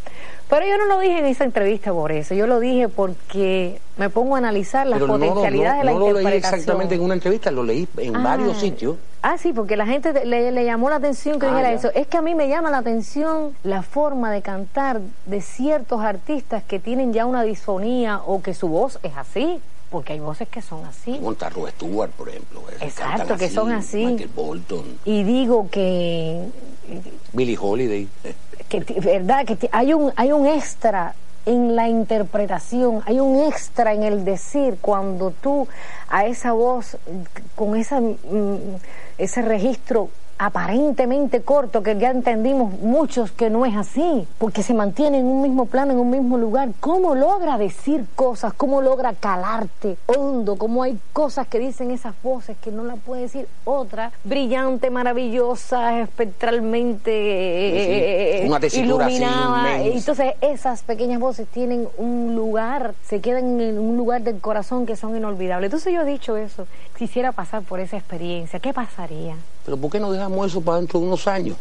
Pero 0.49 0.67
yo 0.67 0.79
no 0.79 0.87
lo 0.87 1.01
dije 1.01 1.19
en 1.19 1.27
esa 1.27 1.45
entrevista 1.45 1.93
por 1.93 2.11
eso, 2.13 2.35
yo 2.35 2.47
lo 2.47 2.59
dije 2.61 2.89
porque 2.89 3.81
me 3.99 4.09
pongo 4.11 4.35
a 4.35 4.39
analizar 4.39 4.87
las 4.87 5.01
potencialidades 5.01 5.79
de 5.81 5.85
la 5.85 5.93
interpretación. 5.93 6.13
No 6.15 6.23
lo 6.23 6.29
leí 6.31 6.39
exactamente 6.39 6.95
en 6.95 7.01
una 7.03 7.15
entrevista, 7.15 7.51
lo 7.51 7.63
leí 7.63 7.87
en 7.99 8.17
Ah. 8.17 8.23
varios 8.23 8.57
sitios. 8.59 8.97
Ah, 9.23 9.37
sí, 9.39 9.53
porque 9.53 9.77
la 9.77 9.87
gente 9.87 10.25
le, 10.25 10.51
le 10.51 10.65
llamó 10.65 10.89
la 10.89 10.97
atención 10.97 11.39
que 11.39 11.47
Ah, 11.47 11.51
dijera 11.51 11.71
ya. 11.71 11.77
eso. 11.77 11.91
Es 11.95 12.07
que 12.07 12.17
a 12.17 12.23
mí 12.23 12.35
me 12.35 12.49
llama 12.49 12.71
la 12.71 12.79
atención 12.79 13.55
la 13.63 13.83
forma 13.83 14.31
de 14.31 14.41
cantar 14.43 15.01
de 15.27 15.41
ciertos 15.43 16.01
artistas 16.01 16.63
que 16.63 16.79
tienen 16.79 17.13
ya 17.13 17.27
una 17.27 17.43
disfonía 17.43 18.21
o 18.27 18.41
que 18.43 18.55
su 18.55 18.69
voz 18.69 18.99
es 19.03 19.17
así, 19.17 19.61
porque 19.91 20.15
hay 20.15 20.21
voces 20.21 20.49
que 20.49 20.63
son 20.63 20.85
así. 20.87 21.19
Montarro 21.21 21.67
Stewart, 21.69 22.11
por 22.13 22.29
ejemplo. 22.31 22.63
Exacto, 22.81 23.37
que 23.37 23.51
son 23.51 23.73
así. 23.73 24.07
Michael 24.07 24.31
Bolton, 24.35 24.85
Y 25.05 25.23
digo 25.25 25.69
que 25.71 26.47
Billie 27.35 27.59
Holiday. 27.61 28.09
que 28.69 28.81
verdad 29.01 29.45
que 29.45 29.69
hay 29.73 29.93
un 29.93 30.13
hay 30.17 30.33
un 30.33 30.47
extra 30.47 31.15
en 31.47 31.77
la 31.77 31.89
interpretación, 31.89 33.03
hay 33.07 33.21
un 33.21 33.45
extra 33.45 33.95
en 33.95 34.03
el 34.03 34.25
decir 34.25 34.79
cuando 34.81 35.31
tú 35.31 35.69
a 36.09 36.27
esa 36.27 36.53
voz 36.53 36.97
con 37.55 37.77
esa 37.77 38.01
mm, 38.01 38.77
ese 39.19 39.43
registro 39.43 40.09
aparentemente 40.43 41.43
corto 41.43 41.83
que 41.83 41.99
ya 41.99 42.11
entendimos 42.11 42.73
muchos 42.81 43.31
que 43.31 43.51
no 43.51 43.67
es 43.67 43.77
así, 43.77 44.27
porque 44.39 44.63
se 44.63 44.73
mantiene 44.73 45.19
en 45.19 45.27
un 45.27 45.43
mismo 45.43 45.67
plano, 45.67 45.93
en 45.93 45.99
un 45.99 46.09
mismo 46.09 46.39
lugar, 46.39 46.71
¿cómo 46.81 47.15
logra 47.15 47.59
decir 47.59 48.07
cosas? 48.17 48.55
¿Cómo 48.55 48.81
logra 48.81 49.13
calarte 49.13 49.99
hondo? 50.07 50.57
¿Cómo 50.57 50.83
hay 50.83 50.99
cosas 51.13 51.47
que 51.47 51.59
dicen 51.59 51.91
esas 51.91 52.15
voces 52.23 52.57
que 52.57 52.71
no 52.71 52.85
la 52.85 52.97
puede 52.97 53.23
decir 53.23 53.47
otra? 53.67 54.13
Brillante, 54.25 54.89
maravillosa, 54.89 56.01
espectralmente 56.01 57.11
eh, 58.39 58.41
Sí, 58.43 58.49
una 58.49 58.61
tesitura 58.61 59.07
así 59.07 59.17
iluminada. 59.17 59.77
inmensa. 59.77 59.99
Entonces 59.99 60.35
esas 60.41 60.83
pequeñas 60.85 61.21
voces 61.21 61.47
tienen 61.49 61.87
un 61.99 62.35
lugar, 62.35 62.95
se 63.07 63.21
quedan 63.21 63.61
en 63.61 63.79
un 63.79 63.99
lugar 63.99 64.23
del 64.23 64.41
corazón 64.41 64.87
que 64.87 64.97
son 64.97 65.15
inolvidables. 65.15 65.69
Entonces 65.69 65.93
yo 65.93 66.01
he 66.01 66.07
dicho 66.07 66.39
eso, 66.39 66.67
quisiera 66.97 67.33
pasar 67.33 67.61
por 67.63 67.79
esa 67.79 67.99
experiencia, 67.99 68.59
¿qué 68.59 68.73
pasaría? 68.73 69.37
Pero 69.65 69.77
¿por 69.77 69.91
qué 69.91 70.01
no 70.01 70.11
dejamos 70.11 70.47
eso 70.47 70.61
para 70.61 70.79
dentro 70.79 71.01
de 71.01 71.07
unos 71.07 71.27
años? 71.27 71.57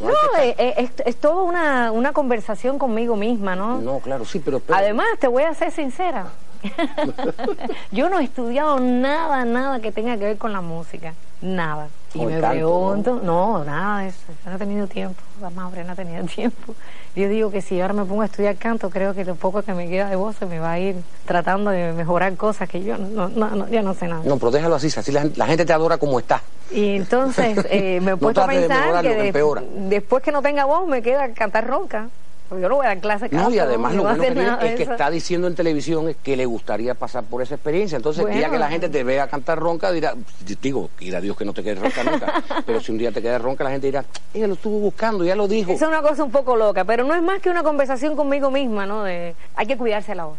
No, 0.00 0.08
que 0.36 0.48
eh, 0.50 0.54
eh, 0.58 0.74
es, 0.78 0.90
es 1.06 1.16
toda 1.16 1.42
una, 1.42 1.92
una 1.92 2.12
conversación 2.12 2.78
conmigo 2.78 3.14
misma, 3.16 3.54
¿no? 3.54 3.80
no, 3.80 4.00
claro, 4.00 4.24
sí, 4.24 4.40
pero... 4.44 4.58
pero- 4.58 4.76
Además, 4.76 5.06
te 5.20 5.28
voy 5.28 5.44
a 5.44 5.54
ser 5.54 5.70
sincera. 5.70 6.26
Yo 7.92 8.08
no 8.08 8.18
he 8.20 8.24
estudiado 8.24 8.80
nada, 8.80 9.44
nada 9.44 9.80
que 9.80 9.92
tenga 9.92 10.16
que 10.16 10.24
ver 10.24 10.38
con 10.38 10.52
la 10.52 10.60
música. 10.60 11.14
Nada. 11.42 11.88
Y 12.14 12.24
me 12.24 12.38
pregunto, 12.40 13.20
¿no? 13.22 13.64
nada 13.64 14.00
de 14.02 14.08
eso. 14.08 14.18
Yo 14.44 14.50
no 14.50 14.56
he 14.56 14.58
tenido 14.58 14.86
tiempo. 14.86 15.20
La 15.42 15.50
madre 15.50 15.84
no 15.84 15.92
ha 15.92 15.96
tenido 15.96 16.24
tiempo. 16.34 16.74
Yo 17.16 17.28
digo 17.28 17.50
que 17.50 17.60
si 17.60 17.80
ahora 17.80 17.92
me 17.92 18.04
pongo 18.04 18.22
a 18.22 18.26
estudiar 18.26 18.56
canto, 18.56 18.88
creo 18.88 19.14
que 19.14 19.24
lo 19.24 19.34
poco 19.34 19.62
que 19.62 19.74
me 19.74 19.88
queda 19.88 20.08
de 20.08 20.16
voz 20.16 20.36
se 20.36 20.46
me 20.46 20.58
va 20.58 20.72
a 20.72 20.78
ir 20.78 20.96
tratando 21.26 21.70
de 21.70 21.92
mejorar 21.92 22.34
cosas 22.36 22.68
que 22.68 22.82
yo 22.82 22.96
no, 22.98 23.28
no, 23.28 23.50
no, 23.50 23.68
yo 23.68 23.82
no 23.82 23.94
sé 23.94 24.08
nada. 24.08 24.22
No, 24.24 24.36
pero 24.38 24.50
déjalo 24.52 24.76
así, 24.76 24.86
así 24.96 25.12
la, 25.12 25.22
gente- 25.22 25.38
la 25.38 25.46
gente 25.46 25.64
te 25.64 25.72
adora 25.72 25.98
como 25.98 26.18
está. 26.18 26.42
Y 26.70 26.96
entonces 26.96 27.58
eh, 27.70 28.00
me 28.00 28.12
he 28.12 28.16
puesto 28.16 28.42
a 28.42 28.46
pensar 28.46 29.02
que 29.02 29.14
de- 29.14 29.66
después 29.88 30.22
que 30.22 30.32
no 30.32 30.40
tenga 30.40 30.64
voz 30.64 30.86
me 30.88 31.02
queda 31.02 31.28
cantar 31.34 31.66
ronca. 31.66 32.08
Yo 32.50 32.68
no 32.68 32.76
voy 32.76 32.84
a 32.86 32.90
dar 32.90 33.00
clase 33.00 33.28
No, 33.32 33.50
y 33.50 33.58
además 33.58 33.94
lo 33.94 34.06
a 34.06 34.12
bueno 34.12 34.22
que 34.22 34.30
tiene 34.32 34.48
es 34.70 34.76
que 34.76 34.82
eso. 34.84 34.92
está 34.92 35.10
diciendo 35.10 35.46
en 35.48 35.54
televisión 35.54 36.08
es 36.10 36.16
que 36.16 36.36
le 36.36 36.46
gustaría 36.46 36.94
pasar 36.94 37.24
por 37.24 37.42
esa 37.42 37.54
experiencia. 37.54 37.96
Entonces, 37.96 38.24
el 38.24 38.30
día 38.32 38.42
Bueno. 38.42 38.52
que 38.52 38.58
la 38.58 38.68
gente 38.68 38.88
te 38.90 39.02
vea 39.02 39.26
cantar 39.28 39.58
ronca, 39.58 39.90
dirá, 39.90 40.14
digo, 40.60 40.90
quiera 40.96 41.20
Dios 41.20 41.36
que 41.36 41.44
no 41.44 41.52
te 41.52 41.62
quedes 41.64 41.80
ronca 41.80 42.04
nunca, 42.04 42.44
pero 42.66 42.80
si 42.80 42.92
un 42.92 42.98
día 42.98 43.10
te 43.10 43.22
quedas 43.22 43.40
ronca, 43.40 43.64
la 43.64 43.70
gente 43.70 43.86
dirá, 43.88 44.04
ella 44.32 44.46
lo 44.46 44.54
estuvo 44.54 44.78
buscando, 44.78 45.24
ya 45.24 45.34
lo 45.34 45.48
dijo. 45.48 45.72
Esa 45.72 45.86
es 45.86 45.88
una 45.88 46.02
cosa 46.02 46.22
un 46.22 46.30
poco 46.30 46.54
loca, 46.54 46.84
pero 46.84 47.02
no 47.04 47.14
es 47.14 47.22
más 47.22 47.40
que 47.40 47.50
una 47.50 47.62
conversación 47.62 48.14
conmigo 48.14 48.50
misma, 48.50 48.86
¿no? 48.86 49.02
De, 49.04 49.34
hay 49.56 49.66
que 49.66 49.76
cuidarse 49.76 50.14
la 50.14 50.26
voz, 50.26 50.38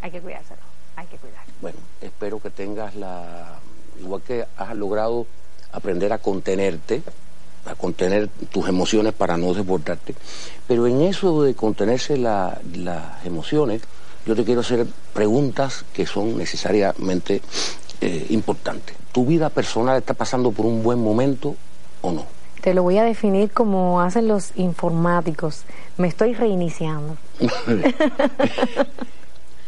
hay 0.00 0.10
que 0.10 0.20
cuidarse 0.20 0.50
la 0.50 0.56
voz, 0.62 0.72
hay 0.96 1.06
que 1.08 1.16
cuidar. 1.18 1.42
Bueno, 1.60 1.78
espero 2.00 2.40
que 2.40 2.50
tengas 2.50 2.94
la... 2.94 3.58
Igual 4.00 4.22
que 4.22 4.46
has 4.56 4.74
logrado 4.74 5.26
aprender 5.72 6.12
a 6.12 6.18
contenerte, 6.18 7.02
a 7.66 7.74
contener 7.74 8.28
tus 8.50 8.68
emociones 8.68 9.12
para 9.12 9.36
no 9.36 9.54
desbordarte. 9.54 10.14
Pero 10.66 10.86
en 10.86 11.02
eso 11.02 11.42
de 11.42 11.54
contenerse 11.54 12.16
la- 12.16 12.58
las 12.74 13.24
emociones, 13.24 13.82
yo 14.26 14.34
te 14.34 14.44
quiero 14.44 14.60
hacer 14.62 14.86
preguntas 15.12 15.84
que 15.92 16.06
son 16.06 16.36
necesariamente 16.36 17.40
eh, 18.00 18.26
importantes. 18.30 18.96
¿Tu 19.12 19.24
vida 19.26 19.48
personal 19.48 19.96
está 19.98 20.14
pasando 20.14 20.50
por 20.50 20.66
un 20.66 20.82
buen 20.82 20.98
momento 21.00 21.54
o 22.00 22.10
no? 22.10 22.24
Te 22.60 22.74
lo 22.74 22.82
voy 22.82 22.98
a 22.98 23.04
definir 23.04 23.50
como 23.52 24.00
hacen 24.00 24.26
los 24.28 24.50
informáticos. 24.56 25.62
Me 25.98 26.08
estoy 26.08 26.34
reiniciando. 26.34 27.16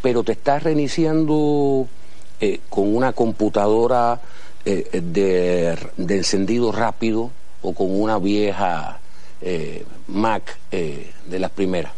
Pero 0.02 0.22
te 0.22 0.32
estás 0.32 0.62
reiniciando 0.62 1.88
eh, 2.40 2.60
con 2.68 2.94
una 2.94 3.12
computadora 3.12 4.20
eh, 4.64 5.00
de, 5.02 5.78
de 5.96 6.16
encendido 6.16 6.72
rápido 6.72 7.30
o 7.64 7.72
con 7.72 8.00
una 8.00 8.18
vieja 8.18 8.98
eh, 9.40 9.84
Mac 10.06 10.58
eh, 10.70 11.10
de 11.26 11.38
las 11.38 11.50
primeras. 11.50 11.92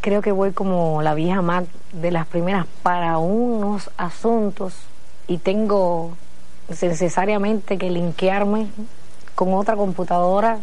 Creo 0.00 0.22
que 0.22 0.32
voy 0.32 0.52
como 0.52 1.02
la 1.02 1.14
vieja 1.14 1.42
Mac 1.42 1.66
de 1.92 2.10
las 2.10 2.26
primeras 2.26 2.66
para 2.82 3.18
unos 3.18 3.90
asuntos 3.96 4.74
y 5.28 5.38
tengo 5.38 6.16
necesariamente 6.68 7.78
que 7.78 7.90
linkearme 7.90 8.68
con 9.34 9.52
otra 9.52 9.76
computadora 9.76 10.58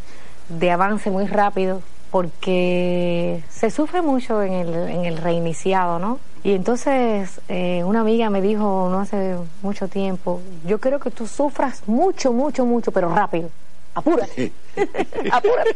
de 0.50 0.72
avance 0.72 1.12
muy 1.12 1.28
rápido 1.28 1.82
porque 2.10 3.44
se 3.50 3.70
sufre 3.70 4.02
mucho 4.02 4.42
en 4.44 4.54
el, 4.54 4.74
en 4.90 5.06
el 5.06 5.18
reiniciado, 5.18 6.00
¿no? 6.00 6.20
Y 6.44 6.54
entonces 6.54 7.40
eh, 7.48 7.84
una 7.86 8.02
amiga 8.02 8.32
me 8.32 8.42
dijo 8.42 8.90
no 8.92 9.00
hace 9.00 9.38
mucho 9.62 9.88
tiempo, 9.88 10.42
yo 10.66 10.80
quiero 10.80 11.00
que 11.00 11.12
tú 11.12 11.28
sufras 11.28 11.84
mucho, 11.88 12.34
mucho, 12.34 12.66
mucho, 12.66 12.92
pero 12.92 13.14
rápido. 13.14 13.50
Apúrate. 13.94 14.52
Apúrate. 15.32 15.76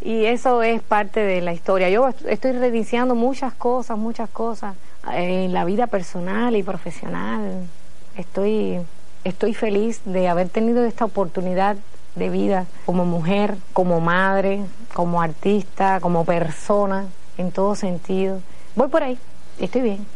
Y 0.00 0.26
eso 0.26 0.62
es 0.62 0.82
parte 0.82 1.20
de 1.20 1.40
la 1.40 1.52
historia. 1.52 1.88
Yo 1.90 2.08
est- 2.08 2.24
estoy 2.26 2.52
reiniciando 2.52 3.14
muchas 3.14 3.52
cosas, 3.54 3.98
muchas 3.98 4.28
cosas 4.30 4.74
eh, 5.12 5.44
en 5.46 5.52
la 5.52 5.64
vida 5.64 5.86
personal 5.88 6.54
y 6.56 6.62
profesional. 6.62 7.66
Estoy, 8.16 8.78
estoy 9.24 9.54
feliz 9.54 10.00
de 10.04 10.28
haber 10.28 10.48
tenido 10.48 10.84
esta 10.84 11.04
oportunidad 11.04 11.76
de 12.14 12.30
vida 12.30 12.66
como 12.86 13.04
mujer, 13.04 13.56
como 13.72 14.00
madre, 14.00 14.60
como 14.94 15.20
artista, 15.20 16.00
como 16.00 16.24
persona, 16.24 17.06
en 17.36 17.50
todo 17.50 17.74
sentido. 17.74 18.40
Voy 18.74 18.88
por 18.88 19.02
ahí, 19.02 19.18
estoy 19.58 19.82
bien. 19.82 20.06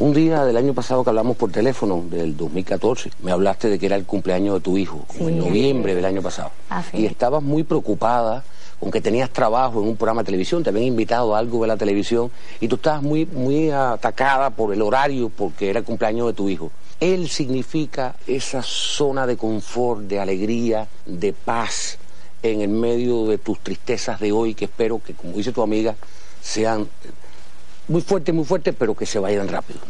Un 0.00 0.14
día 0.14 0.44
del 0.46 0.56
año 0.56 0.72
pasado 0.72 1.04
que 1.04 1.10
hablamos 1.10 1.36
por 1.36 1.52
teléfono, 1.52 2.02
del 2.08 2.34
2014, 2.34 3.10
me 3.22 3.32
hablaste 3.32 3.68
de 3.68 3.78
que 3.78 3.84
era 3.84 3.96
el 3.96 4.06
cumpleaños 4.06 4.54
de 4.54 4.60
tu 4.60 4.78
hijo, 4.78 5.04
Sí. 5.12 5.24
en 5.24 5.38
noviembre 5.38 5.94
del 5.94 6.06
año 6.06 6.22
pasado. 6.22 6.52
Así 6.70 6.96
y 6.96 7.04
es. 7.04 7.12
estabas 7.12 7.42
muy 7.42 7.64
preocupada 7.64 8.42
con 8.78 8.90
que 8.90 9.02
tenías 9.02 9.28
trabajo 9.28 9.82
en 9.82 9.88
un 9.88 9.96
programa 9.96 10.22
de 10.22 10.26
televisión, 10.26 10.62
te 10.62 10.70
habían 10.70 10.86
invitado 10.86 11.36
a 11.36 11.38
algo 11.38 11.60
de 11.60 11.68
la 11.68 11.76
televisión, 11.76 12.30
y 12.60 12.68
tú 12.68 12.76
estabas 12.76 13.02
muy, 13.02 13.26
muy 13.26 13.70
atacada 13.70 14.48
por 14.48 14.72
el 14.72 14.80
horario, 14.80 15.28
porque 15.28 15.68
era 15.68 15.80
el 15.80 15.84
cumpleaños 15.84 16.28
de 16.28 16.32
tu 16.32 16.48
hijo. 16.48 16.70
Él 16.98 17.28
significa 17.28 18.14
esa 18.26 18.62
zona 18.62 19.26
de 19.26 19.36
confort, 19.36 20.00
de 20.04 20.18
alegría, 20.18 20.88
de 21.04 21.34
paz 21.34 21.98
en 22.42 22.62
el 22.62 22.70
medio 22.70 23.26
de 23.26 23.36
tus 23.36 23.58
tristezas 23.58 24.18
de 24.18 24.32
hoy, 24.32 24.54
que 24.54 24.64
espero 24.64 24.98
que, 25.04 25.12
como 25.12 25.34
dice 25.34 25.52
tu 25.52 25.60
amiga, 25.60 25.94
sean 26.40 26.88
muy 27.90 28.02
fuertes, 28.02 28.32
muy 28.32 28.44
fuertes, 28.44 28.74
pero 28.78 28.94
que 28.94 29.04
se 29.04 29.18
vayan 29.18 29.48
rápido. 29.48 29.80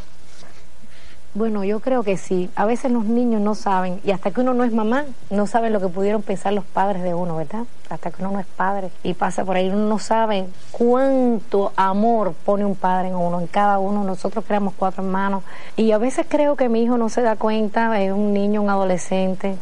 Bueno, 1.34 1.62
yo 1.62 1.78
creo 1.80 2.02
que 2.02 2.16
sí. 2.16 2.50
A 2.56 2.64
veces 2.64 2.90
los 2.90 3.04
niños 3.04 3.42
no 3.42 3.54
saben, 3.54 4.00
y 4.02 4.10
hasta 4.10 4.30
que 4.30 4.40
uno 4.40 4.54
no 4.54 4.64
es 4.64 4.72
mamá, 4.72 5.04
no 5.28 5.46
saben 5.46 5.72
lo 5.72 5.80
que 5.80 5.88
pudieron 5.88 6.22
pensar 6.22 6.54
los 6.54 6.64
padres 6.64 7.02
de 7.02 7.12
uno, 7.12 7.36
¿verdad? 7.36 7.64
Hasta 7.90 8.10
que 8.10 8.22
uno 8.22 8.32
no 8.32 8.40
es 8.40 8.46
padre 8.46 8.90
y 9.04 9.12
pasa 9.12 9.44
por 9.44 9.56
ahí, 9.56 9.68
uno 9.68 9.86
no 9.86 9.98
sabe 9.98 10.46
cuánto 10.72 11.72
amor 11.76 12.32
pone 12.44 12.64
un 12.64 12.74
padre 12.74 13.08
en 13.08 13.16
uno, 13.16 13.38
en 13.38 13.46
cada 13.46 13.78
uno. 13.78 14.02
Nosotros 14.02 14.44
creamos 14.46 14.72
cuatro 14.76 15.04
hermanos 15.04 15.44
y 15.76 15.92
a 15.92 15.98
veces 15.98 16.24
creo 16.28 16.56
que 16.56 16.70
mi 16.70 16.82
hijo 16.82 16.96
no 16.96 17.10
se 17.10 17.20
da 17.20 17.36
cuenta, 17.36 18.00
es 18.00 18.12
un 18.12 18.32
niño, 18.32 18.62
un 18.62 18.70
adolescente, 18.70 19.56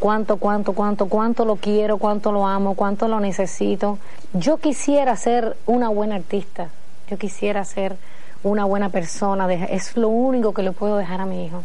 cuánto, 0.00 0.38
cuánto, 0.38 0.72
cuánto, 0.72 1.06
cuánto 1.06 1.44
lo 1.44 1.56
quiero, 1.56 1.98
cuánto 1.98 2.32
lo 2.32 2.46
amo, 2.46 2.74
cuánto 2.74 3.06
lo 3.06 3.20
necesito. 3.20 3.98
Yo 4.32 4.56
quisiera 4.56 5.14
ser 5.14 5.56
una 5.66 5.88
buena 5.88 6.16
artista, 6.16 6.70
yo 7.10 7.18
quisiera 7.18 7.64
ser 7.64 7.96
una 8.42 8.64
buena 8.64 8.88
persona, 8.88 9.52
es 9.52 9.96
lo 9.96 10.08
único 10.08 10.52
que 10.52 10.62
le 10.62 10.72
puedo 10.72 10.96
dejar 10.96 11.20
a 11.20 11.26
mi 11.26 11.46
hijo. 11.46 11.62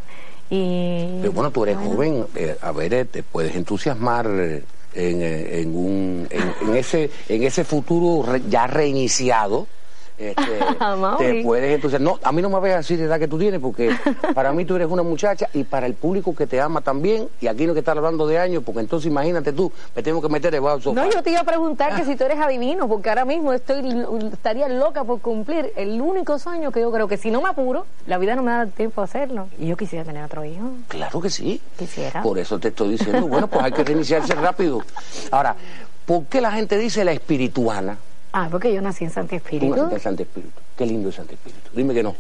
Y 0.50 1.19
Pero 1.21 1.34
bueno, 1.34 1.52
tú 1.52 1.63
eres 1.63 1.76
bueno, 1.78 1.91
joven, 1.91 2.26
eh, 2.36 2.56
a 2.62 2.71
ver, 2.71 2.93
eh, 2.93 3.06
te 3.06 3.23
puedes 3.23 3.56
entusiasmar 3.56 4.28
eh, 4.28 4.63
en, 4.93 5.21
eh, 5.21 5.62
en 5.62 5.76
un, 5.76 6.28
en, 6.30 6.54
en 6.69 6.76
ese, 6.76 7.10
en 7.28 7.43
ese 7.43 7.63
futuro 7.63 8.32
re- 8.32 8.41
ya 8.50 8.67
reiniciado, 8.67 9.67
este, 10.17 10.41
te 11.19 11.43
puedes 11.43 11.75
entonces 11.75 12.01
no 12.01 12.19
a 12.23 12.32
mí 12.32 12.41
no 12.41 12.49
me 12.49 12.60
voy 12.60 12.71
a 12.71 12.77
decir 12.77 12.97
la 12.99 13.06
edad 13.06 13.19
que 13.19 13.27
tú 13.27 13.38
tienes 13.38 13.60
porque 13.60 13.95
para 14.34 14.51
mí 14.51 14.65
tú 14.65 14.75
eres 14.75 14.88
una 14.88 15.03
muchacha 15.03 15.47
y 15.53 15.63
para 15.63 15.86
el 15.86 15.93
público 15.93 16.36
que 16.36 16.47
te 16.47 16.60
ama 16.60 16.82
también 16.82 17.30
y 17.39 17.45
aquí 17.45 17.65
no 17.65 17.71
hay 17.71 17.75
que 17.75 17.80
estar 17.80 17.95
hablando 17.97 18.25
de 18.25 18.39
años 18.39 18.63
porque 18.65 18.80
entonces 18.80 19.12
imagínate 19.12 19.53
tú 19.53 19.71
me 19.95 20.01
tengo 20.01 20.19
que 20.21 20.30
meter 20.30 20.51
debajo 20.51 20.77
del 20.77 20.84
sofá. 20.84 21.01
No 21.01 21.12
yo 21.12 21.21
te 21.21 21.32
iba 21.32 21.41
a 21.41 21.43
preguntar 21.43 21.95
que 21.95 22.03
si 22.03 22.15
tú 22.15 22.23
eres 22.23 22.39
adivino 22.39 22.88
porque 22.88 23.10
ahora 23.10 23.25
mismo 23.25 23.53
estoy 23.53 24.06
estaría 24.32 24.67
loca 24.69 25.03
por 25.03 25.21
cumplir 25.21 25.71
el 25.75 26.01
único 26.01 26.39
sueño 26.39 26.71
que 26.71 26.82
yo 26.82 26.91
creo 26.91 27.08
que 27.08 27.17
si 27.17 27.30
no 27.30 27.41
me 27.41 27.49
apuro 27.49 27.86
la 28.08 28.17
vida 28.17 28.36
no 28.36 28.41
me 28.41 28.51
da 28.51 28.65
tiempo 28.65 29.01
a 29.01 29.03
hacerlo. 29.03 29.49
Y 29.60 29.67
yo 29.67 29.77
quisiera 29.77 30.03
tener 30.03 30.23
otro 30.23 30.43
hijo. 30.43 30.71
Claro 30.88 31.21
que 31.21 31.30
sí. 31.30 31.62
Quisiera. 31.77 32.23
Por 32.23 32.39
eso 32.39 32.58
te 32.58 32.69
estoy 32.69 32.89
diciendo 32.89 33.27
bueno 33.27 33.47
pues 33.47 33.63
hay 33.63 33.71
que 33.71 33.84
reiniciarse 33.84 34.34
rápido. 34.34 34.82
Ahora 35.30 35.56
¿por 36.08 36.25
qué 36.25 36.41
la 36.41 36.51
gente 36.51 36.77
dice 36.77 37.06
la 37.06 37.12
espirituana? 37.12 37.97
Ah, 38.39 38.50
porque 38.52 38.71
yo 38.71 38.82
nací 38.84 39.04
en 39.04 39.10
Santi 39.10 39.38
Espíritu. 39.38 39.65
Tú 39.65 39.76
naciste 39.76 39.95
en 39.95 40.02
Santi 40.02 40.23
Espíritu. 40.23 40.62
Qué 40.78 40.86
lindo 40.86 41.10
es 41.10 41.15
Santi 41.15 41.34
Espíritu. 41.34 41.69
Dime 41.73 41.91
que 41.91 42.04
no. 42.04 42.13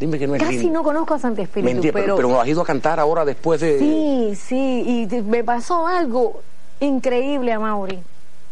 Dime 0.00 0.18
que 0.18 0.26
no 0.26 0.34
es 0.34 0.42
Casi 0.42 0.68
no 0.68 0.82
conozco 0.82 1.14
a 1.14 1.20
Santi 1.20 1.42
Espíritu. 1.42 1.72
Mentira, 1.72 1.92
pero... 1.92 2.16
pero, 2.16 2.40
has 2.40 2.48
ido 2.48 2.62
a 2.62 2.64
cantar 2.64 2.98
ahora 2.98 3.24
después 3.24 3.60
de... 3.60 3.78
Sí, 3.78 4.34
sí, 4.34 5.06
y 5.08 5.22
me 5.22 5.44
pasó 5.44 5.86
algo 5.86 6.42
increíble 6.80 7.52
a 7.52 7.60
Mauri. 7.60 8.02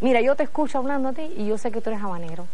Mira, 0.01 0.21
yo 0.21 0.37
te 0.37 0.45
escucho 0.45 0.79
hablando 0.79 1.09
a 1.09 1.13
ti 1.13 1.23
y 1.37 1.47
yo 1.47 1.59
sé 1.59 1.73
que 1.73 1.81
tú 1.81 1.91
eres 1.91 2.01
habanero. 2.01 2.47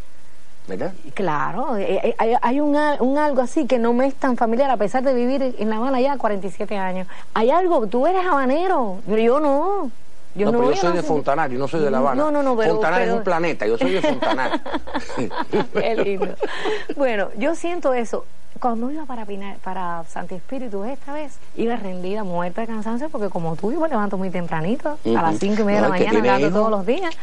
¿Verdad? 0.67 0.95
Claro, 1.13 1.77
eh, 1.77 2.15
eh, 2.19 2.37
hay, 2.41 2.61
un, 2.61 2.75
un, 3.01 3.19
algo 3.19 3.43
así 3.43 3.67
que 3.67 3.79
no 3.79 3.93
me 3.93 4.07
es 4.07 4.15
tan 4.15 4.39
familiar 4.39 4.71
a 4.71 4.79
pesar 4.79 5.03
de 5.03 5.13
vivir 5.13 5.55
en 5.59 5.69
La 5.69 5.77
Habana 5.77 6.01
ya 6.01 6.17
47 6.17 6.79
años. 6.79 7.07
Hay 7.35 7.51
algo, 7.51 7.87
tú 7.89 8.07
eres 8.07 8.25
habanero, 8.25 9.01
pero 9.07 9.21
yo 9.21 9.39
no. 9.39 9.91
Yo 10.37 10.53
no, 10.53 10.59
pero 10.59 10.71
yo 10.73 10.77
soy 10.77 10.93
de 10.93 11.03
Fontanar, 11.03 11.51
yo 11.51 11.59
no 11.59 11.67
soy 11.67 11.81
de 11.81 11.91
La 11.91 11.99
Habana. 11.99 12.23
No, 12.23 12.31
no, 12.31 12.43
no, 12.43 12.57
pero, 12.57 12.75
Fontanar 12.75 13.03
es 13.03 13.13
un 13.13 13.23
planeta, 13.23 13.67
yo 13.67 13.79
soy 13.79 13.93
de 13.93 14.03
Fontanar. 14.03 14.61
Qué 15.73 15.97
lindo. 15.97 16.35
Bueno, 16.97 17.29
yo 17.39 17.55
siento 17.55 17.95
eso. 17.95 18.25
Cuando 18.61 18.91
iba 18.91 19.05
para 19.05 19.27
para 19.63 20.05
Santi 20.05 20.35
Espíritu 20.35 20.85
esta 20.85 21.13
vez, 21.13 21.39
iba 21.57 21.77
rendida, 21.77 22.25
muerta 22.25 22.63
de 22.63 22.67
cansancio, 22.67 23.11
porque 23.11 23.29
como 23.29 23.55
tú, 23.57 23.73
yo 23.73 23.81
me 23.81 23.89
levanto 23.89 24.17
muy 24.17 24.31
tempranito, 24.31 24.99
a 25.05 25.23
las 25.23 25.39
cinco 25.39 25.63
y 25.63 25.65
media 25.65 25.83
de 25.83 25.89
la 25.89 26.21
mañana, 26.21 26.51
todos 26.51 26.71
los 26.71 26.87
días. 26.87 27.15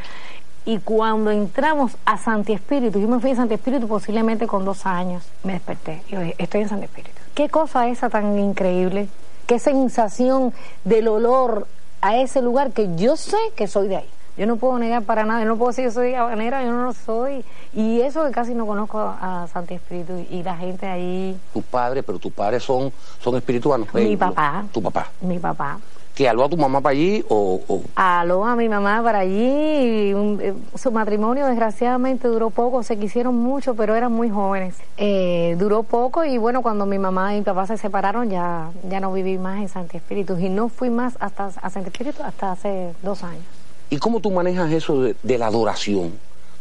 Y 0.66 0.80
cuando 0.80 1.32
entramos 1.32 1.98
a 2.06 2.18
Santi 2.18 2.54
Espíritu, 2.54 3.00
yo 3.00 3.08
me 3.08 3.20
fui 3.20 3.32
a 3.32 3.36
Santi 3.36 3.56
Espíritu 3.56 3.88
posiblemente 3.88 4.48
con 4.48 4.64
dos 4.64 4.86
años, 4.86 5.24
me 5.44 5.54
desperté 5.54 6.04
y 6.08 6.16
dije, 6.16 6.36
estoy 6.38 6.62
en 6.62 6.70
Santi 6.70 6.86
Espíritu. 6.86 7.20
¿Qué 7.34 7.50
cosa 7.50 7.88
esa 7.90 8.10
tan 8.10 8.38
increíble? 8.40 9.10
¿Qué 9.46 9.60
sensación 9.60 10.54
del 10.86 11.10
olor 11.10 11.68
a 12.04 12.18
ese 12.18 12.42
lugar 12.42 12.72
que 12.72 12.96
yo 12.98 13.16
sé 13.16 13.38
que 13.56 13.68
soy 13.68 13.88
de 13.88 13.96
ahí. 13.98 14.10
Yo 14.36 14.46
no 14.46 14.58
puedo 14.58 14.78
negar 14.78 15.04
para 15.04 15.26
nada, 15.26 15.42
yo 15.42 15.48
no 15.48 15.58
puedo 15.58 15.70
decir 15.70 15.86
que 15.86 15.92
soy 15.92 16.14
habanera, 16.16 16.64
yo 16.64 16.72
no 16.72 16.84
lo 16.86 16.94
soy. 16.94 17.46
Y 17.74 18.02
eso 18.02 18.26
que 18.26 18.32
casi 18.32 18.54
no 18.54 18.66
conozco 18.66 19.00
a 19.00 19.48
Santi 19.54 19.76
Espíritu 19.76 20.26
y 20.30 20.44
la 20.44 20.58
gente 20.58 20.88
ahí. 20.88 21.40
Tus 21.54 21.64
padres, 21.64 22.04
pero 22.06 22.20
tus 22.20 22.34
padres 22.34 22.64
son, 22.64 22.92
son 23.20 23.36
espirituanos. 23.38 23.88
Mi 23.94 24.18
papá. 24.18 24.66
Tu 24.74 24.82
papá. 24.82 25.08
Mi 25.22 25.40
papá 25.40 25.78
que 26.16 26.30
aló 26.30 26.44
a 26.46 26.50
tu 26.50 26.58
mamá 26.58 26.82
para 26.82 26.92
allí 26.92 27.26
o, 27.28 27.62
o... 27.68 27.82
Aló 27.96 28.46
a 28.46 28.56
mi 28.56 28.70
mamá 28.70 29.02
para 29.02 29.20
allí. 29.20 29.34
Eh, 29.36 30.54
su 30.76 30.92
matrimonio 30.92 31.48
desgraciadamente 31.48 32.28
duró 32.28 32.52
poco, 32.52 32.84
se 32.84 32.98
quisieron 32.98 33.36
mucho, 33.36 33.74
pero 33.76 33.96
eran 33.96 34.12
muy 34.12 34.30
jóvenes. 34.30 34.76
Eh, 34.98 35.56
duró 35.58 35.84
poco 35.84 36.24
y 36.24 36.38
bueno, 36.38 36.62
cuando 36.62 36.86
mi 36.86 37.00
mamá 37.00 37.34
y 37.34 37.40
mi 37.40 37.44
papá 37.44 37.66
se 37.66 37.78
separaron 37.78 38.30
ya, 38.30 38.70
ya 38.88 39.00
no 39.00 39.12
viví 39.12 39.38
más 39.40 39.60
en 39.60 39.70
Santi 39.70 39.98
Espíritu 39.98 40.38
y 40.38 40.50
no 40.50 40.70
fui 40.70 40.90
más 40.90 41.18
hasta 41.20 41.48
a 41.48 41.70
Santi 41.70 41.90
Espíritu 41.90 42.22
hasta 42.24 42.52
hace 42.52 42.94
dos 43.02 43.24
años. 43.24 43.44
¿Y 43.90 43.98
cómo 43.98 44.20
tú 44.20 44.32
manejas 44.32 44.72
eso 44.72 45.02
de, 45.02 45.38
la 45.38 45.48
adoración? 45.48 46.14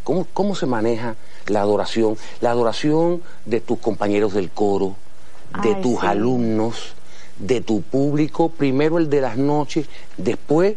¿Cómo, 0.02 0.26
¿Cómo 0.32 0.54
se 0.54 0.66
maneja 0.66 1.14
la 1.46 1.60
adoración? 1.60 2.16
La 2.40 2.50
adoración 2.50 3.22
de 3.44 3.60
tus 3.60 3.78
compañeros 3.78 4.32
del 4.32 4.50
coro, 4.50 4.96
de 5.62 5.74
tus 5.76 6.02
alumnos 6.02 6.94
de 7.42 7.61
tu 7.61 7.83
público, 7.83 8.48
primero 8.48 8.98
el 8.98 9.11
de 9.11 9.20
las 9.20 9.37
noches, 9.37 9.87
después 10.16 10.76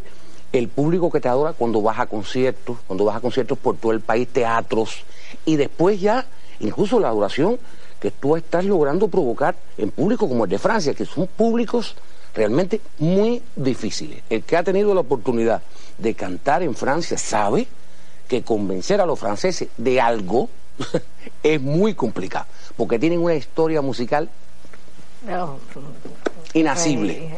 el 0.52 0.68
público 0.68 1.12
que 1.12 1.20
te 1.20 1.28
adora 1.28 1.54
cuando 1.54 1.82
vas 1.82 2.00
a 2.00 2.08
conciertos, 2.08 2.78
cuando 2.88 3.06
vas 3.06 3.18
a 3.18 3.20
conciertos 3.20 3.58
por 3.58 3.78
todo 3.78 3.92
el 3.92 4.02
país, 4.02 4.28
teatros, 4.28 5.04
y 5.46 5.58
después 5.58 6.02
ya 6.02 6.26
incluso 6.60 7.00
la 7.00 7.10
adoración 7.10 7.60
que 8.00 8.12
tú 8.12 8.36
estás 8.36 8.66
logrando 8.66 9.08
provocar 9.08 9.56
en 9.78 9.92
público 9.92 10.28
como 10.28 10.46
el 10.46 10.50
de 10.50 10.58
Francia, 10.58 10.94
que 10.94 11.06
son 11.06 11.28
públicos 11.28 11.96
realmente 12.34 12.82
muy 13.00 13.42
difíciles. 13.56 14.24
El 14.30 14.44
que 14.44 14.58
ha 14.58 14.64
tenido 14.64 14.94
la 14.94 15.02
oportunidad 15.02 15.62
de 15.98 16.14
cantar 16.16 16.64
en 16.64 16.76
Francia 16.76 17.18
sabe 17.18 17.68
que 18.28 18.44
convencer 18.44 19.02
a 19.02 19.06
los 19.06 19.20
franceses 19.20 19.70
de 19.78 20.02
algo 20.02 20.50
es 21.44 21.62
muy 21.62 21.94
complicado, 21.94 22.46
porque 22.76 22.98
tienen 22.98 23.20
una 23.20 23.36
historia 23.36 23.82
musical 23.82 24.30
inasible. 26.60 27.30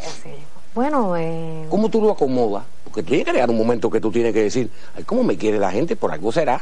Bueno, 0.73 1.17
eh... 1.17 1.65
¿cómo 1.69 1.89
tú 1.89 2.01
lo 2.01 2.12
acomodas? 2.12 2.63
Porque 2.84 3.03
tiene 3.03 3.25
que 3.25 3.34
llegar 3.34 3.49
un 3.49 3.58
momento 3.58 3.89
que 3.89 3.99
tú 3.99 4.12
tienes 4.12 4.34
que 4.34 4.43
decir, 4.43 4.69
Ay, 4.95 5.03
¿cómo 5.03 5.23
me 5.23 5.36
quiere 5.36 5.58
la 5.58 5.71
gente? 5.71 5.95
Por 5.95 6.12
algo 6.12 6.32
será. 6.32 6.62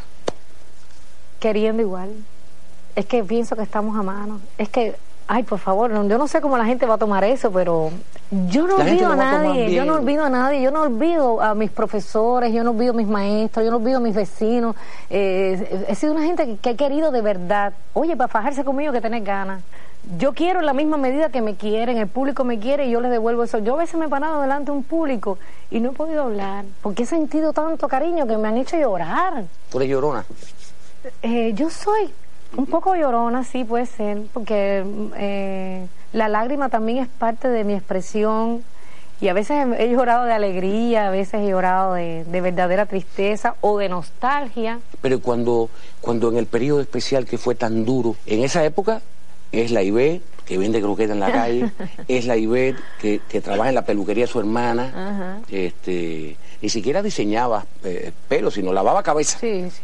Queriendo 1.39 1.81
igual. 1.81 2.11
Es 2.95 3.05
que 3.05 3.23
pienso 3.23 3.55
que 3.55 3.63
estamos 3.63 3.97
a 3.97 4.03
mano. 4.03 4.39
Es 4.57 4.69
que, 4.69 4.95
ay, 5.27 5.43
por 5.43 5.59
favor, 5.59 5.91
yo 5.91 6.17
no 6.17 6.27
sé 6.29 6.39
cómo 6.39 6.57
la 6.57 6.65
gente 6.65 6.85
va 6.85 6.95
a 6.95 6.97
tomar 6.97 7.25
eso, 7.25 7.51
pero 7.51 7.91
yo 8.49 8.65
no 8.67 8.75
olvido 8.77 9.11
a 9.11 9.15
nadie, 9.17 9.73
yo 9.73 9.83
no 9.83 9.95
olvido 9.95 10.23
a 10.23 10.29
nadie, 10.29 10.61
yo 10.61 10.71
no 10.71 10.83
olvido 10.83 11.41
a 11.41 11.53
mis 11.53 11.69
profesores, 11.69 12.53
yo 12.53 12.63
no 12.63 12.71
olvido 12.71 12.93
a 12.93 12.95
mis 12.95 13.07
maestros, 13.07 13.65
yo 13.65 13.71
no 13.71 13.77
olvido 13.77 13.97
a 13.97 14.01
mis 14.01 14.15
vecinos. 14.15 14.77
Eh, 15.09 15.85
he 15.89 15.95
sido 15.95 16.13
una 16.13 16.23
gente 16.23 16.45
que, 16.45 16.57
que 16.57 16.69
he 16.69 16.75
querido 16.77 17.11
de 17.11 17.21
verdad. 17.21 17.73
Oye, 17.93 18.15
para 18.15 18.29
fajarse 18.29 18.63
conmigo 18.63 18.93
que 18.93 19.01
tenés 19.01 19.25
ganas 19.25 19.61
yo 20.17 20.33
quiero 20.33 20.59
en 20.59 20.65
la 20.65 20.73
misma 20.73 20.97
medida 20.97 21.29
que 21.29 21.41
me 21.41 21.55
quieren, 21.55 21.97
el 21.97 22.07
público 22.07 22.43
me 22.43 22.59
quiere 22.59 22.87
y 22.87 22.91
yo 22.91 23.01
les 23.01 23.11
devuelvo 23.11 23.43
eso. 23.43 23.59
Yo 23.59 23.73
a 23.73 23.77
veces 23.77 23.95
me 23.95 24.05
he 24.05 24.09
parado 24.09 24.41
delante 24.41 24.71
de 24.71 24.77
un 24.77 24.83
público 24.83 25.37
y 25.71 25.79
no 25.79 25.91
he 25.91 25.93
podido 25.93 26.23
hablar, 26.23 26.65
porque 26.81 27.03
he 27.03 27.05
sentido 27.05 27.53
tanto 27.53 27.87
cariño 27.87 28.27
que 28.27 28.37
me 28.37 28.47
han 28.47 28.57
hecho 28.57 28.77
llorar. 28.77 29.45
¿Tú 29.69 29.77
eres 29.77 29.89
llorona? 29.89 30.25
Eh, 31.21 31.53
yo 31.53 31.69
soy 31.69 32.11
un 32.55 32.65
poco 32.67 32.95
llorona, 32.95 33.43
sí, 33.43 33.63
puede 33.63 33.85
ser, 33.85 34.21
porque 34.33 34.83
eh, 35.17 35.87
la 36.13 36.29
lágrima 36.29 36.69
también 36.69 36.99
es 36.99 37.07
parte 37.07 37.47
de 37.49 37.63
mi 37.63 37.73
expresión 37.73 38.63
y 39.21 39.29
a 39.29 39.33
veces 39.33 39.65
he 39.77 39.89
llorado 39.89 40.25
de 40.25 40.33
alegría, 40.33 41.07
a 41.07 41.09
veces 41.09 41.41
he 41.41 41.49
llorado 41.49 41.93
de, 41.93 42.25
de, 42.25 42.41
verdadera 42.41 42.85
tristeza 42.85 43.55
o 43.61 43.77
de 43.77 43.89
nostalgia. 43.89 44.79
Pero 45.01 45.21
cuando, 45.21 45.69
cuando 46.01 46.29
en 46.29 46.37
el 46.37 46.47
periodo 46.47 46.81
especial 46.81 47.25
que 47.25 47.37
fue 47.37 47.55
tan 47.55 47.85
duro, 47.85 48.15
en 48.25 48.43
esa 48.43 48.63
época 48.65 49.01
es 49.51 49.71
la 49.71 49.84
Ivette 49.84 50.23
que 50.45 50.58
vende 50.58 50.79
croqueta 50.79 51.13
en 51.13 51.19
la 51.19 51.31
calle, 51.31 51.71
es 52.08 52.25
la 52.25 52.38
Ivette 52.38 52.79
que, 52.99 53.21
que, 53.27 53.41
trabaja 53.41 53.69
en 53.69 53.75
la 53.75 53.84
peluquería 53.84 54.25
de 54.25 54.31
su 54.31 54.39
hermana, 54.39 55.41
este 55.49 56.38
ni 56.62 56.69
siquiera 56.69 57.01
diseñaba 57.03 57.65
eh, 57.84 58.12
pelo, 58.27 58.49
sino 58.49 58.73
lavaba 58.73 59.03
cabeza. 59.03 59.38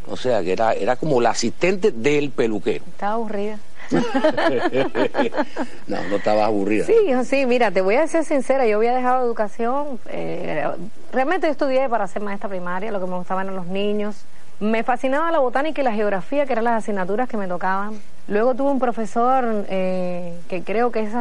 O 0.08 0.18
sea, 0.18 0.42
que 0.42 0.54
era, 0.54 0.74
era 0.74 0.96
como 0.96 1.22
la 1.22 1.30
asistente 1.32 1.92
del 1.92 2.32
peluquero. 2.32 2.84
Estaba 2.88 3.14
aburrida. 3.14 3.60
no, 5.88 6.04
no 6.10 6.16
estaba 6.16 6.46
aburrida. 6.46 6.86
Sí, 6.86 6.96
sí, 7.26 7.46
mira, 7.46 7.72
te 7.72 7.82
voy 7.82 7.96
a 7.96 8.08
ser 8.08 8.24
sincera, 8.24 8.66
yo 8.66 8.78
había 8.78 8.96
dejado 8.96 9.24
educación, 9.26 10.00
eh, 10.08 10.66
realmente 11.12 11.48
yo 11.48 11.52
estudié 11.52 11.90
para 11.90 12.08
ser 12.08 12.22
maestra 12.22 12.48
primaria, 12.48 12.92
lo 12.92 13.00
que 13.00 13.06
me 13.06 13.18
gustaban 13.18 13.48
eran 13.48 13.58
los 13.58 13.68
niños, 13.68 14.16
me 14.62 14.84
fascinaba 14.84 15.32
la 15.32 15.40
botánica 15.40 15.82
y 15.82 15.84
la 15.84 15.92
geografía, 15.92 16.46
que 16.46 16.54
eran 16.54 16.66
las 16.66 16.84
asignaturas 16.84 17.28
que 17.28 17.36
me 17.36 17.48
tocaban. 17.48 18.00
Luego 18.28 18.54
tuve 18.54 18.70
un 18.70 18.80
profesor 18.80 19.66
eh, 19.68 20.40
que 20.48 20.64
creo 20.64 20.92
que 20.92 21.02
es 21.02 21.12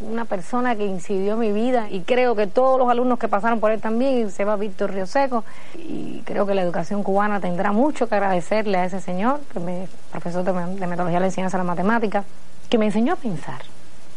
una 0.00 0.24
persona 0.24 0.74
que 0.74 0.86
incidió 0.86 1.34
en 1.34 1.40
mi 1.40 1.52
vida 1.52 1.88
y 1.90 2.00
creo 2.00 2.34
que 2.34 2.46
todos 2.46 2.78
los 2.78 2.88
alumnos 2.88 3.18
que 3.18 3.28
pasaron 3.28 3.60
por 3.60 3.70
él 3.70 3.82
también, 3.82 4.30
se 4.30 4.46
va 4.46 4.56
Víctor 4.56 4.94
Río 4.94 5.06
Seco, 5.06 5.44
y 5.76 6.22
creo 6.24 6.46
que 6.46 6.54
la 6.54 6.62
educación 6.62 7.02
cubana 7.02 7.38
tendrá 7.38 7.70
mucho 7.70 8.08
que 8.08 8.14
agradecerle 8.14 8.78
a 8.78 8.86
ese 8.86 9.02
señor, 9.02 9.40
que 9.52 9.60
me, 9.60 9.86
profesor 10.10 10.42
de, 10.42 10.52
de 10.52 10.86
metodología 10.86 11.18
de 11.18 11.20
la 11.20 11.26
enseñanza 11.26 11.58
de 11.58 11.64
la 11.64 11.68
matemática, 11.68 12.24
que 12.70 12.78
me 12.78 12.86
enseñó 12.86 13.12
a 13.12 13.16
pensar 13.16 13.60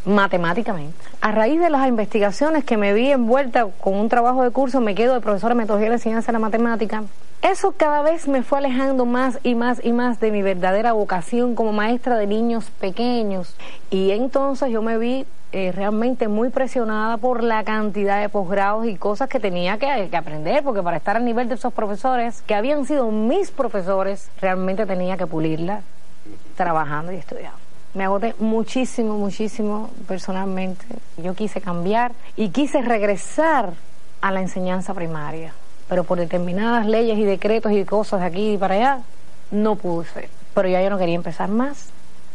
matemáticamente. 0.06 0.98
A 1.22 1.32
raíz 1.32 1.60
de 1.60 1.70
las 1.70 1.88
investigaciones 1.88 2.64
que 2.64 2.78
me 2.78 2.94
vi 2.94 3.12
envuelta 3.12 3.68
con 3.80 3.96
un 3.96 4.10
trabajo 4.10 4.44
de 4.44 4.52
curso, 4.52 4.82
me 4.82 4.96
quedo 4.96 5.14
de 5.14 5.22
profesor 5.22 5.50
de 5.50 5.56
metodología 5.56 5.90
de 5.90 5.96
enseñanza 5.96 6.28
de 6.28 6.34
la 6.34 6.40
matemática. 6.40 7.04
Eso 7.42 7.74
cada 7.76 8.02
vez 8.04 8.28
me 8.30 8.42
fue 8.42 8.60
alejando 8.60 9.06
más 9.06 9.38
y 9.44 9.54
más 9.54 9.84
y 9.84 9.92
más 9.92 10.20
de 10.22 10.32
mi 10.32 10.42
verdadera 10.42 10.94
vocación 10.94 11.56
como 11.56 11.74
maestra 11.74 12.16
de 12.18 12.26
niños 12.26 12.70
pequeños. 12.80 13.56
Y 13.90 14.12
entonces 14.12 14.70
yo 14.70 14.82
me 14.82 14.98
vi 14.98 15.26
eh, 15.52 15.74
realmente 15.74 16.30
muy 16.30 16.50
presionada 16.50 17.18
por 17.18 17.44
la 17.44 17.64
cantidad 17.64 18.22
de 18.22 18.30
posgrados 18.30 18.86
y 18.88 18.96
cosas 18.96 19.28
que 19.28 19.42
tenía 19.42 19.78
que, 19.78 20.08
que, 20.10 20.18
aprender, 20.18 20.64
porque 20.64 20.82
para 20.82 20.98
estar 20.98 21.18
al 21.18 21.26
nivel 21.26 21.50
de 21.50 21.56
esos 21.56 21.74
profesores, 21.74 22.42
que 22.44 22.56
habían 22.56 22.86
sido 22.86 23.12
mis 23.12 23.52
profesores, 23.52 24.30
realmente 24.42 24.86
tenía 24.86 25.18
que 25.18 25.28
pulirla 25.28 25.82
trabajando 26.56 27.12
y 27.12 27.18
estudiando 27.18 27.63
me 27.94 28.04
agoté 28.04 28.36
muchísimo, 28.40 29.18
muchísimo 29.18 29.90
personalmente. 30.08 30.86
Yo 31.18 31.36
quise 31.36 31.62
cambiar 31.62 32.14
y 32.36 32.50
quise 32.50 32.82
regresar 32.82 33.74
a 34.22 34.32
la 34.32 34.42
enseñanza 34.42 34.94
primaria, 34.94 35.54
pero 35.90 36.04
por 36.04 36.18
determinadas 36.18 36.86
leyes 36.88 37.18
y 37.18 37.24
decretos 37.24 37.72
y 37.72 37.86
cosas 37.86 38.22
de 38.22 38.26
aquí 38.26 38.54
y 38.54 38.58
para 38.58 38.76
allá, 38.76 39.00
no 39.52 39.76
pude 39.76 40.06
ser. 40.08 40.30
pero 40.54 40.70
ya 40.70 40.82
yo 40.82 40.90
no 40.90 40.98
quería 40.98 41.16
empezar 41.16 41.50
más. 41.50 41.90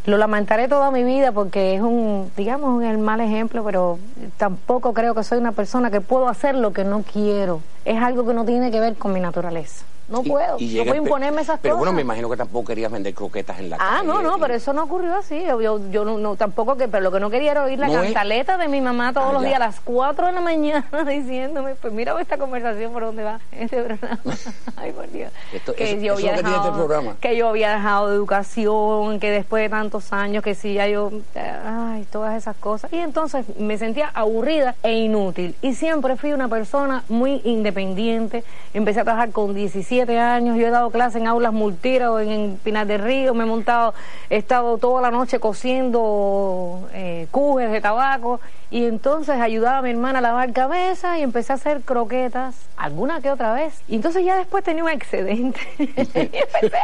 Lo 0.07 0.17
lamentaré 0.17 0.69
toda 0.69 0.91
mi 0.91 1.03
vida 1.05 1.33
porque 1.33 1.75
es 1.75 1.81
un, 1.81 2.31
digamos, 2.37 2.83
un 2.83 3.03
mal 3.03 3.21
ejemplo, 3.21 3.63
pero 3.65 3.99
tampoco 4.37 4.95
creo 4.95 5.15
que 5.15 5.23
soy 5.23 5.39
una 5.39 5.53
persona 5.53 5.91
que 5.91 6.01
puedo 6.01 6.29
hacer 6.29 6.55
lo 6.55 6.73
que 6.73 6.85
no 6.85 7.03
quiero. 7.03 7.61
Es 7.89 8.03
algo 8.03 8.27
que 8.27 8.35
no 8.35 8.45
tiene 8.45 8.71
que 8.71 8.81
ver 8.81 8.97
con 8.97 9.13
mi 9.15 9.21
naturaleza. 9.21 9.85
No 10.09 10.23
puedo, 10.23 10.57
no 10.59 10.85
puedo 10.85 10.95
imponerme 10.95 11.43
esas 11.43 11.59
pero 11.61 11.75
cosas. 11.75 11.81
bueno, 11.81 11.93
me 11.93 12.01
imagino 12.01 12.31
que 12.31 12.37
tampoco 12.37 12.69
querías 12.69 12.91
vender 12.91 13.13
croquetas 13.13 13.59
en 13.59 13.69
la 13.69 13.77
ah, 13.79 13.99
calle. 13.99 14.07
no, 14.07 14.23
no, 14.23 14.39
pero 14.39 14.55
eso 14.55 14.73
no 14.73 14.85
ocurrió 14.85 15.15
así. 15.15 15.43
Yo, 15.45 15.81
yo, 15.91 16.05
no, 16.05 16.37
tampoco 16.37 16.77
que, 16.77 16.89
pero 16.89 17.03
lo 17.03 17.13
que 17.13 17.21
no 17.21 17.29
quería 17.29 17.51
era 17.51 17.65
oír 17.65 17.79
la 17.79 17.91
cantaleta 17.91 18.57
de 18.57 18.69
mi 18.69 18.81
mamá 18.81 19.13
todos 19.13 19.29
ah, 19.29 19.33
los 19.35 19.43
días 19.43 19.57
a 19.57 19.59
las 19.59 19.81
4 19.81 20.29
de 20.29 20.33
la 20.33 20.41
mañana 20.41 20.87
diciéndome, 21.07 21.75
pues 21.75 21.93
mira 21.93 22.19
esta 22.21 22.39
conversación 22.39 22.93
por 22.93 23.03
dónde 23.05 23.23
va 23.23 23.41
este 23.53 23.83
programa. 23.83 24.19
Ay, 24.77 24.93
por 24.93 25.11
Dios. 25.11 25.31
que, 25.77 26.01
yo 26.01 26.15
había 26.15 26.37
dejado, 26.37 26.57
este 26.57 26.71
programa. 26.73 27.17
que 27.21 27.37
yo 27.37 27.49
había 27.49 27.75
dejado 27.75 28.09
de 28.09 28.15
educación, 28.15 29.21
que 29.21 29.31
después 29.31 29.63
de 29.63 29.69
tantos 29.69 30.15
años, 30.15 30.43
que 30.43 30.55
sí, 30.55 30.73
ya 30.73 30.89
yo, 30.89 31.13
ay, 31.35 32.07
todas 32.11 32.35
esas 32.35 32.57
cosas. 32.57 32.91
Y 32.95 32.97
entonces 32.97 33.45
me 33.59 33.77
sentía 33.77 34.11
aburrida 34.15 34.75
e 34.83 34.95
inútil. 34.95 35.55
Y 35.61 35.75
siempre 35.75 36.17
fui 36.17 36.33
una 36.33 36.49
persona 36.49 37.05
muy 37.11 37.43
independiente. 37.45 37.78
Empecé 37.79 39.01
a 39.01 39.05
trabajar 39.05 39.31
con 39.31 39.55
17 39.55 40.19
años, 40.19 40.57
yo 40.57 40.67
he 40.67 40.71
dado 40.71 40.91
clases 40.91 41.21
en 41.21 41.29
aulas 41.29 41.53
multira 41.53 42.11
en, 42.23 42.31
en 42.31 42.57
Pinar 42.63 42.87
del 42.87 43.03
Río, 43.03 43.35
me 43.35 43.45
he 43.45 43.47
montado, 43.47 43.95
he 44.31 44.37
estado 44.37 44.79
toda 44.79 45.01
la 45.03 45.11
noche 45.11 45.39
cociendo 45.39 46.89
eh, 46.93 47.27
cujes 47.31 47.71
de 47.71 47.81
tabaco. 47.81 48.41
Y 48.71 48.85
entonces 48.85 49.41
ayudaba 49.41 49.79
a 49.79 49.83
mi 49.83 49.91
hermana 49.91 50.19
a 50.19 50.23
lavar 50.23 50.53
cabeza 50.53 51.19
y 51.19 51.23
empecé 51.23 51.53
a 51.53 51.57
hacer 51.57 51.81
croquetas 51.81 52.55
alguna 52.77 53.23
que 53.23 53.31
otra 53.31 53.55
vez. 53.55 53.81
Y 53.89 53.95
entonces 53.95 54.25
ya 54.25 54.37
después 54.37 54.63
tenía 54.63 54.85
un 54.85 54.91
excedente. 54.91 55.61
Y 55.79 56.37
empecé 56.37 56.79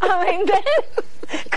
a 0.00 0.24
vender 0.24 0.62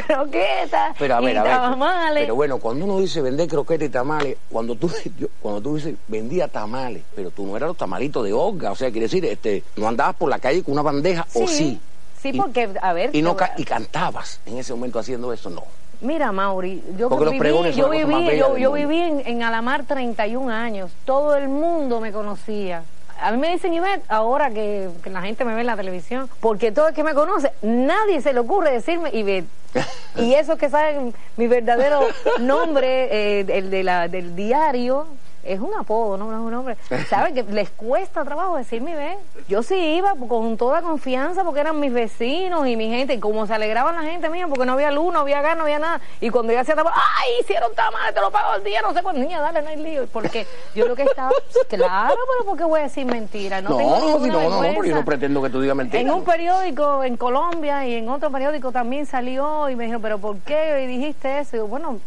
croquetas 0.08 0.96
pero, 0.98 1.16
a 1.16 1.22
ver, 1.22 1.36
y 1.36 1.38
a 1.38 1.44
ver, 1.44 1.52
tamales. 1.54 2.24
Pero 2.24 2.36
bueno, 2.36 2.58
cuando 2.60 2.86
uno 2.86 3.00
dice 3.00 3.22
vender 3.22 3.48
croquetas 3.48 3.88
y 3.88 3.92
tamales, 3.92 4.38
cuando 4.50 4.76
tú 4.76 4.92
cuando 5.42 5.62
tú 5.62 5.76
dices 5.76 5.96
vendía 6.08 6.48
tamales, 6.48 7.04
pero 7.16 7.32
tú 7.32 7.46
no 7.46 7.56
eras 7.56 7.68
los 7.68 7.78
tamalitos 7.78 8.24
de 8.24 8.34
Olga, 8.44 8.72
o 8.72 8.76
sea, 8.76 8.92
quiere 8.92 9.06
decir, 9.06 9.26
este, 9.26 9.64
no 9.76 9.88
andabas 9.88 10.16
por 10.16 10.30
la 10.30 10.40
calle 10.40 10.64
con 10.64 10.74
una 10.74 10.82
bandeja 10.82 11.26
o 11.34 11.48
sí. 11.48 11.80
Sí, 12.22 12.32
porque, 12.34 12.70
a 12.82 12.94
ver... 12.94 13.10
Y, 13.14 13.22
no, 13.22 13.36
y 13.58 13.66
cantabas 13.66 14.40
en 14.46 14.58
ese 14.58 14.74
momento 14.74 15.00
haciendo 15.00 15.34
eso, 15.34 15.50
no. 15.50 15.64
Mira, 16.00 16.32
Mauri, 16.32 16.84
yo 16.98 17.10
viví, 17.10 17.74
yo 17.74 17.90
viví, 17.90 18.38
yo, 18.38 18.72
viví 18.74 18.98
en, 18.98 19.24
en, 19.26 19.44
Alamar 19.44 19.86
31 19.86 20.50
años. 20.52 20.92
Todo 21.06 21.36
el 21.36 21.48
mundo 21.48 22.02
me 22.02 22.12
conocía. 22.12 22.84
A 23.22 23.32
mí 23.32 23.38
me 23.38 23.50
dicen 23.50 23.74
Ivette, 23.74 24.04
ahora 24.10 24.50
que, 24.52 24.90
la 25.06 25.22
gente 25.22 25.46
me 25.46 25.54
ve 25.54 25.62
en 25.62 25.68
la 25.68 25.78
televisión, 25.78 26.30
porque 26.42 26.74
todo 26.74 26.90
el 26.90 26.94
que 26.94 27.06
me 27.06 27.14
conoce, 27.14 27.54
nadie 27.62 28.22
se 28.22 28.34
le 28.34 28.40
ocurre 28.40 28.72
decirme 28.72 29.12
Ivette. 29.14 29.48
y 30.18 30.34
esos 30.34 30.58
que 30.58 30.70
saben 30.70 31.14
mi 31.38 31.48
verdadero 31.48 32.02
nombre, 32.40 33.40
eh, 33.40 33.46
el 33.48 33.70
de 33.70 33.84
la, 33.84 34.08
del 34.10 34.36
diario, 34.36 35.08
es 35.44 35.60
un 35.60 35.74
apodo, 35.78 36.18
no, 36.18 36.32
es 36.32 36.40
un 36.40 36.52
nombre. 36.52 36.78
¿Saben 37.10 37.34
que 37.36 37.44
les 37.44 37.70
cuesta 37.70 38.24
trabajo 38.24 38.58
decirme, 38.58 38.96
ve? 38.96 39.18
Yo 39.48 39.62
sí 39.62 39.76
iba 39.76 40.16
con 40.16 40.58
toda 40.58 40.82
confianza 40.82 41.44
porque 41.44 41.60
eran 41.60 41.80
mis 41.80 41.92
vecinos 41.92 42.66
y 42.68 42.76
mi 42.78 42.90
gente, 42.90 43.16
y 43.16 43.20
como 43.20 43.46
se 43.46 43.54
alegraban 43.54 43.96
la 43.96 44.04
gente 44.04 44.30
mía 44.30 44.48
porque 44.48 44.66
no 44.66 44.74
había 44.74 44.92
luz, 44.92 45.14
no 45.14 45.20
había 45.20 45.42
gas, 45.42 45.58
no 45.58 45.64
había 45.64 45.80
nada. 45.80 46.02
Y 46.22 46.30
cuando 46.30 46.54
yo 46.54 46.60
hacía 46.60 46.76
trabajo, 46.76 46.98
¡ay! 47.20 47.42
Hicieron 47.42 47.74
tamales, 47.76 48.14
te 48.14 48.22
lo 48.22 48.32
pago 48.32 48.56
el 48.56 48.64
día, 48.64 48.82
no 48.82 48.94
sé 48.94 49.04
cuándo. 49.04 49.22
Niña, 49.22 49.42
dale, 49.42 49.62
no 49.62 49.70
hay 49.70 49.78
lío. 49.78 50.08
Porque 50.08 50.48
yo 50.76 50.88
lo 50.88 50.96
que 50.96 51.04
estaba, 51.04 51.32
claro, 51.68 52.16
pero 52.16 52.46
¿por 52.46 52.58
qué 52.58 52.64
voy 52.64 52.80
a 52.80 52.84
decir 52.84 53.06
mentira? 53.06 53.62
No, 53.62 53.72
no, 53.72 53.78
tengo 53.78 54.20
no, 54.20 54.50
no, 54.50 54.62
no, 54.62 54.74
porque 54.74 54.90
yo 54.90 54.96
no 54.96 55.06
pretendo 55.06 55.42
que 55.42 55.50
tú 55.50 55.62
digas 55.62 55.76
mentira. 55.76 56.02
En 56.02 56.10
un 56.10 56.24
periódico 56.24 57.04
en 57.04 57.18
Colombia 57.18 57.86
y 57.86 57.96
en 57.96 58.10
otro 58.10 58.32
periódico 58.32 58.72
también 58.72 59.06
salió 59.06 59.70
y 59.70 59.76
me 59.76 59.84
dijeron, 59.84 60.02
¿pero 60.02 60.20
por 60.20 60.38
qué 60.40 60.88
dijiste 60.88 61.40
eso? 61.40 61.58
Y 61.58 61.60
yo, 61.60 61.68
bueno, 61.68 62.00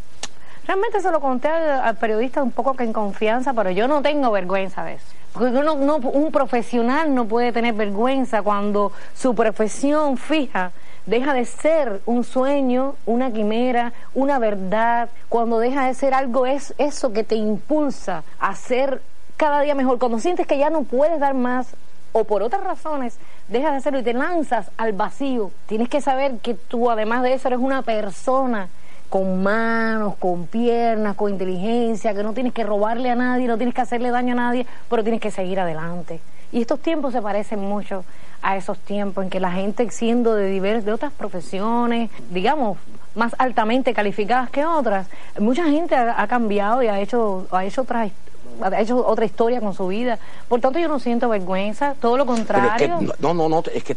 Realmente 0.66 1.00
se 1.00 1.10
lo 1.10 1.20
conté 1.20 1.48
al, 1.48 1.96
periodista 1.96 2.42
un 2.42 2.50
poco 2.50 2.74
que 2.74 2.84
en 2.84 2.92
confianza, 2.92 3.54
pero 3.54 3.70
yo 3.70 3.86
no 3.86 4.02
tengo 4.02 4.30
vergüenza 4.32 4.84
de 4.84 4.94
eso. 4.94 5.06
Porque 5.32 5.48
uno, 5.48 5.76
no, 5.76 5.96
un 5.96 6.32
profesional 6.32 7.14
no 7.14 7.26
puede 7.26 7.52
tener 7.52 7.74
vergüenza 7.74 8.42
cuando 8.42 8.90
su 9.14 9.34
profesión 9.34 10.16
fija 10.16 10.72
deja 11.04 11.34
de 11.34 11.44
ser 11.44 12.00
un 12.06 12.24
sueño, 12.24 12.96
una 13.06 13.30
quimera, 13.30 13.92
una 14.14 14.38
verdad, 14.40 15.08
cuando 15.28 15.60
deja 15.60 15.86
de 15.86 15.94
ser 15.94 16.14
algo 16.14 16.46
es 16.46 16.74
eso 16.78 17.12
que 17.12 17.22
te 17.22 17.36
impulsa 17.36 18.24
a 18.40 18.56
ser 18.56 19.02
cada 19.36 19.60
día 19.60 19.74
mejor, 19.74 19.98
cuando 19.98 20.18
sientes 20.18 20.46
que 20.46 20.58
ya 20.58 20.70
no 20.70 20.82
puedes 20.82 21.20
dar 21.20 21.34
más 21.34 21.68
o 22.12 22.24
por 22.24 22.42
otras 22.42 22.64
razones 22.64 23.18
dejas 23.48 23.72
de 23.72 23.76
hacerlo 23.76 23.98
y 24.00 24.02
te 24.02 24.14
lanzas 24.14 24.70
al 24.78 24.94
vacío. 24.94 25.50
Tienes 25.66 25.88
que 25.88 26.00
saber 26.00 26.38
que 26.38 26.54
tú 26.54 26.90
además 26.90 27.22
de 27.22 27.34
eso 27.34 27.48
eres 27.48 27.60
una 27.60 27.82
persona 27.82 28.68
con 29.08 29.42
manos, 29.42 30.16
con 30.16 30.46
piernas, 30.46 31.16
con 31.16 31.30
inteligencia, 31.30 32.14
que 32.14 32.22
no 32.22 32.32
tienes 32.32 32.52
que 32.52 32.64
robarle 32.64 33.10
a 33.10 33.14
nadie, 33.14 33.46
no 33.46 33.56
tienes 33.56 33.74
que 33.74 33.80
hacerle 33.80 34.10
daño 34.10 34.32
a 34.32 34.36
nadie, 34.36 34.66
pero 34.88 35.02
tienes 35.02 35.20
que 35.20 35.30
seguir 35.30 35.60
adelante. 35.60 36.20
Y 36.52 36.60
estos 36.60 36.80
tiempos 36.80 37.12
se 37.12 37.22
parecen 37.22 37.60
mucho 37.60 38.04
a 38.42 38.56
esos 38.56 38.78
tiempos 38.78 39.24
en 39.24 39.30
que 39.30 39.40
la 39.40 39.50
gente 39.50 39.90
siendo 39.90 40.34
de 40.34 40.48
diversas, 40.48 40.84
de 40.84 40.92
otras 40.92 41.12
profesiones, 41.12 42.10
digamos, 42.30 42.78
más 43.14 43.34
altamente 43.38 43.92
calificadas 43.94 44.50
que 44.50 44.64
otras, 44.64 45.08
mucha 45.38 45.64
gente 45.64 45.94
ha, 45.96 46.26
cambiado 46.28 46.82
y 46.82 46.88
ha 46.88 47.00
hecho, 47.00 47.46
ha 47.50 47.64
hecho 47.64 47.82
otras 47.82 48.12
ha 48.60 48.80
hecho 48.80 49.06
otra 49.06 49.24
historia 49.26 49.60
con 49.60 49.74
su 49.74 49.88
vida. 49.88 50.18
Por 50.48 50.60
tanto, 50.60 50.78
yo 50.78 50.88
no 50.88 50.98
siento 50.98 51.28
vergüenza, 51.28 51.94
todo 52.00 52.16
lo 52.16 52.24
contrario. 52.24 53.00
no, 53.18 53.34
no, 53.34 53.48
no, 53.48 53.62
es 53.72 53.84
que, 53.84 53.96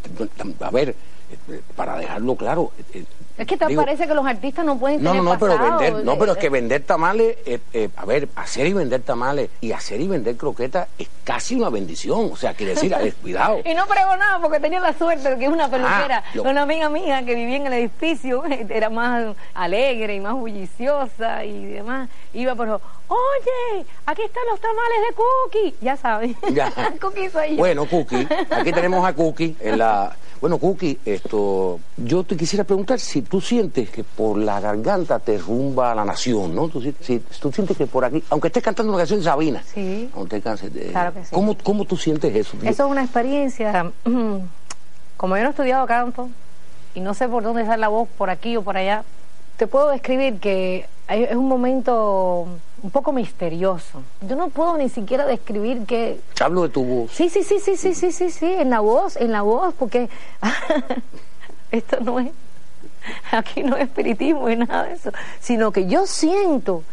a 0.60 0.72
ver, 0.72 0.89
eh, 0.89 1.62
para 1.76 1.98
dejarlo 1.98 2.36
claro, 2.36 2.72
eh, 2.93 3.06
es 3.39 3.47
que 3.47 3.56
te 3.56 3.73
parece 3.73 4.06
que 4.06 4.13
los 4.13 4.25
artistas 4.25 4.65
no 4.65 4.78
pueden 4.78 5.02
no, 5.02 5.12
tener 5.12 5.23
no, 5.23 5.34
no, 5.34 5.39
pero 5.39 5.58
vender, 5.58 6.04
no, 6.04 6.17
pero 6.17 6.34
es 6.34 6.38
que 6.38 6.49
vender 6.49 6.84
tamales, 6.84 7.38
eh, 7.45 7.60
eh, 7.71 7.89
a 7.95 8.06
ver, 8.06 8.28
hacer 8.36 8.67
y 8.67 8.73
vender 8.73 9.02
tamales 9.02 9.49
y 9.62 9.71
hacer 9.71 10.02
y 10.02 10.10
vender 10.10 10.36
croquetas 10.36 10.89
es 10.97 11.08
casi 11.23 11.56
una 11.56 11.69
bendición. 11.69 12.30
O 12.34 12.36
sea, 12.36 12.54
quiere 12.54 12.75
decir, 12.75 12.93
cuidado. 13.21 13.60
y 13.63 13.73
no 13.73 13.88
pregonaba 13.88 14.41
porque 14.41 14.60
tenía 14.60 14.82
la 14.82 14.93
suerte 14.93 15.30
de 15.30 15.38
que 15.39 15.47
una 15.47 15.69
peluquera, 15.69 16.21
ah, 16.36 16.41
una 16.41 16.63
amiga 16.63 16.89
mía 16.89 17.23
que 17.25 17.34
vivía 17.34 17.56
en 17.56 17.67
el 17.67 17.73
edificio, 17.73 18.43
era 18.69 18.89
más 18.89 19.36
alegre 19.54 20.15
y 20.15 20.19
más 20.19 20.34
bulliciosa 20.34 21.45
y 21.45 21.65
demás, 21.65 22.10
iba 22.34 22.56
por 22.56 22.67
oye, 22.67 23.86
aquí 24.06 24.21
están 24.21 24.43
los 24.52 24.60
tamales 24.60 24.99
de 25.08 25.15
Cookie. 25.15 25.75
Ya 25.82 25.95
sabes. 25.95 26.36
Ya. 26.49 26.71
Cookie 26.99 27.30
soy 27.30 27.52
yo. 27.52 27.58
Bueno, 27.58 27.86
Cookie, 27.86 28.28
aquí 28.49 28.73
tenemos 28.73 29.06
a 29.06 29.13
Cookie 29.13 29.56
en 29.62 29.78
la 29.78 30.15
bueno, 30.41 30.58
Cookie, 30.58 30.97
esto, 31.04 31.82
yo 31.97 32.23
te 32.23 32.38
quisiera 32.38 32.63
preguntar 32.63 32.97
si 32.97 33.21
tú 33.30 33.39
sientes 33.39 33.89
que 33.89 34.04
por 34.04 34.38
la 34.38 34.60
garganta 34.60 35.20
te 35.20 35.38
rumba 35.38 35.94
la 35.94 36.04
nación, 36.04 36.56
¿no? 36.56 36.68
Tú, 36.68 36.82
si, 36.82 37.20
tú 37.20 37.52
sientes 37.52 37.78
que 37.78 37.86
por 37.86 38.04
aquí, 38.04 38.24
aunque 38.30 38.48
estés 38.48 38.63
cantando 38.63 38.92
una 38.92 39.00
canción 39.00 39.20
de 39.20 39.26
Sabina, 39.26 39.63
sí. 39.63 40.10
aunque 40.15 40.42
claro 40.42 41.13
que 41.13 41.24
sí. 41.24 41.30
¿cómo, 41.32 41.56
¿cómo 41.58 41.86
tú 41.86 41.96
sientes 41.96 42.36
eso? 42.36 42.58
Eso 42.63 42.86
es 42.86 42.92
una 42.92 43.04
experiencia, 43.04 43.92
como 45.18 45.38
yo 45.38 45.44
no 45.44 45.48
he 45.48 45.52
estudiado 45.52 45.86
canto 45.86 46.30
y 46.96 47.00
no 47.02 47.13
sé 47.13 47.28
por 47.30 47.44
dónde 47.44 47.65
sale 47.65 47.78
la 47.78 47.88
voz, 47.88 48.10
por 48.18 48.30
aquí 48.30 48.58
o 48.58 48.63
por 48.63 48.78
allá, 48.78 49.04
te 49.58 49.68
puedo 49.68 49.89
describir 49.89 50.39
que 50.39 50.88
es 51.08 51.36
un 51.36 51.48
momento 51.48 52.48
un 52.82 52.92
poco 52.92 53.12
misterioso. 53.12 54.02
Yo 54.22 54.36
no 54.36 54.50
puedo 54.50 54.78
ni 54.78 54.89
siquiera 54.89 55.26
describir 55.26 55.86
que... 55.86 56.20
Hablo 56.39 56.63
de 56.63 56.70
tu 56.70 56.84
voz. 56.84 57.12
Sí, 57.12 57.30
sí, 57.30 57.44
sí, 57.44 57.60
sí, 57.60 57.76
sí, 57.76 57.94
sí, 57.94 58.12
sí, 58.12 58.32
sí, 58.32 58.46
en 58.46 58.70
la 58.70 58.80
voz, 58.80 59.18
en 59.18 59.32
la 59.32 59.42
voz, 59.42 59.74
porque 59.78 60.10
esto 61.72 62.00
no 62.02 62.20
es, 62.20 62.32
aquí 63.32 63.63
no 63.63 63.76
es 63.76 63.84
espiritismo 63.84 64.48
ni 64.50 64.58
nada 64.58 64.84
de 64.84 64.93
eso, 64.93 65.12
sino 65.39 65.72
que 65.72 65.88
yo 65.88 66.06
siento 66.06 66.84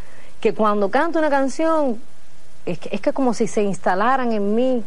que 0.41 0.55
cuando 0.55 0.91
canto 0.91 1.19
una 1.19 1.31
canción, 1.31 2.01
es 2.65 2.79
que 2.79 2.89
es 2.93 3.01
que 3.01 3.13
como 3.13 3.35
si 3.35 3.47
se 3.47 3.63
instalaran 3.63 4.33
en 4.33 4.55
mí 4.55 4.85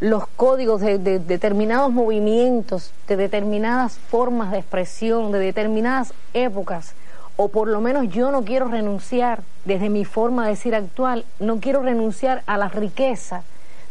los 0.00 0.26
códigos 0.28 0.80
de, 0.80 0.98
de 0.98 1.18
determinados 1.18 1.92
movimientos, 1.92 2.92
de 3.08 3.16
determinadas 3.16 3.98
formas 3.98 4.52
de 4.52 4.58
expresión, 4.58 5.32
de 5.32 5.38
determinadas 5.38 6.12
épocas. 6.34 6.94
O 7.36 7.48
por 7.48 7.68
lo 7.68 7.80
menos 7.80 8.08
yo 8.08 8.30
no 8.32 8.44
quiero 8.44 8.68
renunciar, 8.68 9.42
desde 9.64 9.88
mi 9.88 10.04
forma 10.04 10.44
de 10.44 10.50
decir 10.50 10.74
actual, 10.74 11.24
no 11.38 11.60
quiero 11.60 11.82
renunciar 11.82 12.42
a 12.46 12.58
la 12.58 12.68
riqueza 12.68 13.42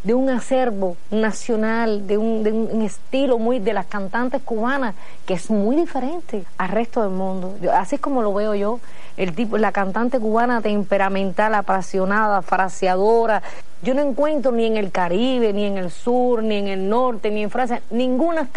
de 0.03 0.13
un 0.13 0.29
acervo 0.29 0.95
nacional, 1.11 2.07
de 2.07 2.17
un, 2.17 2.43
de 2.43 2.51
un 2.51 2.81
estilo 2.81 3.37
muy 3.39 3.59
de 3.59 3.73
las 3.73 3.87
cantantes 3.87 4.41
cubanas, 4.41 4.95
que 5.25 5.33
es 5.33 5.49
muy 5.49 5.75
diferente 5.75 6.45
al 6.57 6.69
resto 6.69 7.01
del 7.01 7.11
mundo. 7.11 7.55
así 7.73 7.95
es 7.95 8.01
como 8.01 8.21
lo 8.21 8.33
veo 8.33 8.55
yo, 8.55 8.79
el 9.17 9.33
tipo, 9.33 9.57
la 9.57 9.71
cantante 9.71 10.19
cubana 10.19 10.61
temperamental, 10.61 11.55
apasionada, 11.55 12.41
fraseadora. 12.41 13.41
Yo 13.81 13.93
no 13.93 14.01
encuentro 14.01 14.51
ni 14.51 14.65
en 14.65 14.77
el 14.77 14.91
Caribe, 14.91 15.53
ni 15.53 15.65
en 15.65 15.77
el 15.77 15.91
sur, 15.91 16.41
ni 16.43 16.57
en 16.57 16.67
el 16.67 16.89
norte, 16.89 17.29
ni 17.29 17.43
en 17.43 17.49
Francia, 17.49 17.81
ninguna 17.91 18.47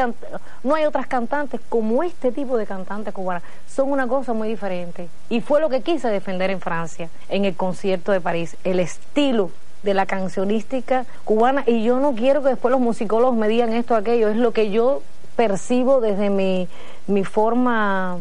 no 0.63 0.75
hay 0.75 0.85
otras 0.85 1.07
cantantes 1.07 1.61
como 1.69 2.03
este 2.03 2.33
tipo 2.33 2.57
de 2.57 2.67
cantante 2.67 3.13
cubana. 3.13 3.43
Son 3.69 3.91
una 3.91 4.07
cosa 4.07 4.33
muy 4.33 4.49
diferente. 4.49 5.09
Y 5.29 5.41
fue 5.41 5.61
lo 5.61 5.69
que 5.69 5.81
quise 5.81 6.09
defender 6.09 6.51
en 6.51 6.61
Francia, 6.61 7.09
en 7.29 7.45
el 7.45 7.55
concierto 7.55 8.13
de 8.13 8.21
París, 8.21 8.57
el 8.65 8.81
estilo 8.81 9.51
de 9.83 9.95
la 9.95 10.07
cancionística 10.07 11.07
cubana. 11.25 11.65
Y 11.67 11.83
yo 11.83 11.99
no 11.99 12.15
quiero 12.15 12.43
que 12.43 12.51
después 12.51 12.73
los 12.73 12.81
musicólogos 12.81 13.37
me 13.37 13.49
digan 13.49 13.73
esto 13.73 13.95
aquello, 13.95 14.29
es 14.29 14.37
lo 14.37 14.53
que 14.53 14.71
yo 14.71 15.03
percibo 15.37 16.01
desde 16.01 16.31
mi, 16.31 16.69
mi 17.07 17.25
forma 17.25 18.19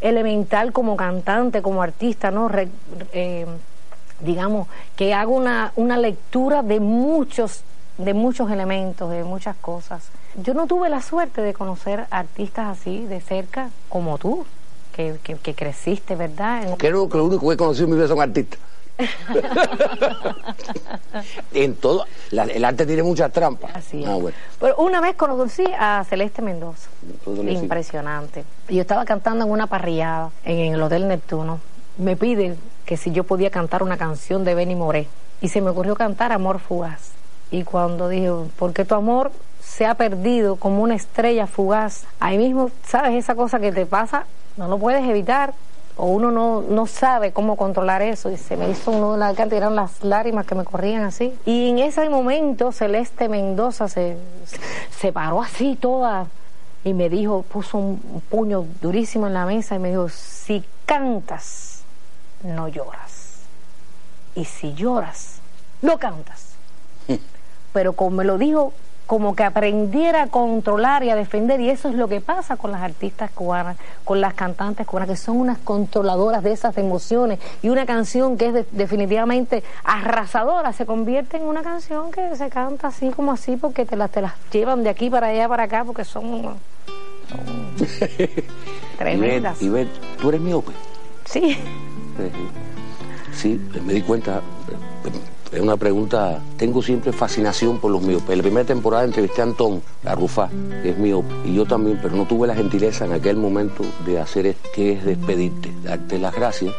elemental 0.00 0.72
como 0.72 0.96
cantante, 0.96 1.62
como 1.62 1.82
artista, 1.82 2.30
¿no? 2.30 2.50
Eh, 3.12 3.46
digamos, 4.20 4.68
que 4.96 5.14
hago 5.14 5.34
una, 5.34 5.72
una 5.76 5.96
lectura 5.96 6.62
de 6.62 6.80
muchos, 6.80 7.62
de 7.98 8.14
muchos 8.14 8.50
elementos, 8.50 9.10
de 9.10 9.24
muchas 9.24 9.56
cosas. 9.56 10.08
Yo 10.36 10.54
no 10.54 10.66
tuve 10.66 10.88
la 10.88 11.00
suerte 11.00 11.40
de 11.40 11.54
conocer 11.54 12.06
artistas 12.10 12.78
así 12.78 13.06
de 13.06 13.20
cerca 13.20 13.70
como 13.88 14.18
tú, 14.18 14.44
que, 14.94 15.16
que, 15.22 15.54
creciste, 15.54 16.14
¿verdad? 16.14 16.76
Creo 16.78 17.08
que 17.08 17.16
lo 17.18 17.24
único 17.24 17.48
que 17.48 17.54
he 17.54 17.56
conocido 17.56 17.86
en 17.86 17.90
mi 17.90 17.96
vida 17.96 18.08
son 18.08 18.20
artistas. 18.20 18.60
en 21.52 21.74
todo, 21.76 22.06
el 22.30 22.64
arte 22.64 22.86
tiene 22.86 23.02
muchas 23.02 23.32
trampas. 23.32 23.74
Así 23.74 24.04
ah, 24.06 24.18
Pero 24.60 24.76
una 24.76 25.00
vez 25.00 25.16
conocí 25.16 25.64
a 25.78 26.04
Celeste 26.08 26.42
Mendoza. 26.42 26.88
Impresionante. 27.26 28.44
Yo 28.68 28.80
estaba 28.80 29.04
cantando 29.04 29.44
en 29.44 29.50
una 29.50 29.66
parrillada 29.66 30.30
en 30.44 30.74
el 30.74 30.82
Hotel 30.82 31.08
Neptuno. 31.08 31.60
Me 31.98 32.16
piden 32.16 32.56
que 32.84 32.96
si 32.96 33.12
yo 33.12 33.24
podía 33.24 33.50
cantar 33.50 33.82
una 33.82 33.96
canción 33.96 34.44
de 34.44 34.54
Benny 34.54 34.74
Moré. 34.74 35.08
Y 35.40 35.48
se 35.48 35.60
me 35.60 35.70
ocurrió 35.70 35.96
cantar 35.96 36.32
Amor 36.32 36.60
Fugaz. 36.60 37.10
Y 37.50 37.64
cuando 37.64 38.08
dije, 38.08 38.30
porque 38.58 38.84
tu 38.84 38.94
amor 38.94 39.32
se 39.62 39.86
ha 39.86 39.94
perdido 39.94 40.56
como 40.56 40.82
una 40.82 40.94
estrella 40.94 41.46
fugaz, 41.46 42.04
ahí 42.20 42.38
mismo, 42.38 42.70
¿sabes? 42.86 43.14
Esa 43.14 43.34
cosa 43.34 43.60
que 43.60 43.72
te 43.72 43.86
pasa, 43.86 44.26
no 44.56 44.68
lo 44.68 44.78
puedes 44.78 45.04
evitar 45.04 45.54
o 45.96 46.06
uno 46.06 46.30
no, 46.30 46.62
no 46.62 46.86
sabe 46.86 47.32
cómo 47.32 47.56
controlar 47.56 48.02
eso 48.02 48.30
y 48.30 48.36
se 48.36 48.56
me 48.56 48.68
hizo 48.68 48.90
uno 48.90 49.12
de 49.12 49.18
la 49.18 49.34
cantidad 49.34 49.62
eran 49.62 49.76
las 49.76 50.02
lágrimas 50.02 50.46
que 50.46 50.54
me 50.54 50.64
corrían 50.64 51.04
así. 51.04 51.32
Y 51.46 51.70
en 51.70 51.78
ese 51.78 52.08
momento 52.08 52.72
Celeste 52.72 53.28
Mendoza 53.28 53.88
se, 53.88 54.16
se 54.96 55.12
paró 55.12 55.42
así 55.42 55.76
toda 55.76 56.26
y 56.82 56.94
me 56.94 57.08
dijo 57.08 57.42
puso 57.42 57.78
un 57.78 58.22
puño 58.28 58.66
durísimo 58.82 59.26
en 59.26 59.34
la 59.34 59.46
mesa 59.46 59.76
y 59.76 59.78
me 59.78 59.90
dijo 59.90 60.08
si 60.08 60.64
cantas 60.84 61.82
no 62.42 62.68
lloras. 62.68 63.40
Y 64.34 64.44
si 64.46 64.74
lloras 64.74 65.38
no 65.80 65.98
cantas 65.98 66.54
pero 67.72 67.92
como 67.92 68.16
me 68.18 68.24
lo 68.24 68.38
dijo 68.38 68.72
como 69.06 69.36
que 69.36 69.44
aprendiera 69.44 70.22
a 70.22 70.26
controlar 70.28 71.04
y 71.04 71.10
a 71.10 71.16
defender 71.16 71.60
y 71.60 71.70
eso 71.70 71.88
es 71.88 71.94
lo 71.94 72.08
que 72.08 72.20
pasa 72.20 72.56
con 72.56 72.72
las 72.72 72.82
artistas 72.82 73.30
cubanas, 73.30 73.76
con 74.04 74.20
las 74.20 74.34
cantantes 74.34 74.86
cubanas 74.86 75.08
que 75.08 75.16
son 75.16 75.36
unas 75.36 75.58
controladoras 75.58 76.42
de 76.42 76.52
esas 76.52 76.76
emociones 76.78 77.38
y 77.62 77.68
una 77.68 77.86
canción 77.86 78.38
que 78.38 78.46
es 78.48 78.66
definitivamente 78.72 79.62
arrasadora 79.84 80.72
se 80.72 80.86
convierte 80.86 81.36
en 81.36 81.44
una 81.44 81.62
canción 81.62 82.10
que 82.10 82.34
se 82.36 82.48
canta 82.48 82.88
así 82.88 83.10
como 83.10 83.32
así 83.32 83.56
porque 83.56 83.84
te 83.84 83.96
las 83.96 84.10
te 84.10 84.20
las 84.22 84.34
llevan 84.52 84.82
de 84.82 84.90
aquí 84.90 85.10
para 85.10 85.28
allá 85.28 85.48
para 85.48 85.64
acá 85.64 85.84
porque 85.84 86.04
son, 86.04 86.56
tremendas. 88.98 89.60
Y 89.62 89.68
ven, 89.68 89.88
tú 90.20 90.28
eres 90.28 90.40
miope. 90.40 90.72
Sí. 91.24 91.58
Sí, 93.32 93.60
me 93.84 93.94
di 93.94 94.02
cuenta 94.02 94.40
es 95.54 95.60
una 95.60 95.76
pregunta, 95.76 96.40
tengo 96.56 96.82
siempre 96.82 97.12
fascinación 97.12 97.78
por 97.78 97.92
los 97.92 98.02
miopes. 98.02 98.30
En 98.30 98.38
la 98.38 98.42
primera 98.42 98.66
temporada 98.66 99.04
entrevisté 99.04 99.40
a 99.40 99.44
Antón, 99.44 99.82
a 100.04 100.14
Rufa, 100.14 100.48
que 100.82 100.90
es 100.90 100.98
miope, 100.98 101.32
y 101.44 101.54
yo 101.54 101.64
también, 101.64 101.98
pero 102.02 102.16
no 102.16 102.26
tuve 102.26 102.46
la 102.46 102.54
gentileza 102.54 103.04
en 103.04 103.12
aquel 103.12 103.36
momento 103.36 103.84
de 104.04 104.20
hacer 104.20 104.56
que 104.74 104.92
es 104.92 105.04
despedirte, 105.04 105.72
darte 105.84 106.18
las 106.18 106.34
gracias, 106.34 106.74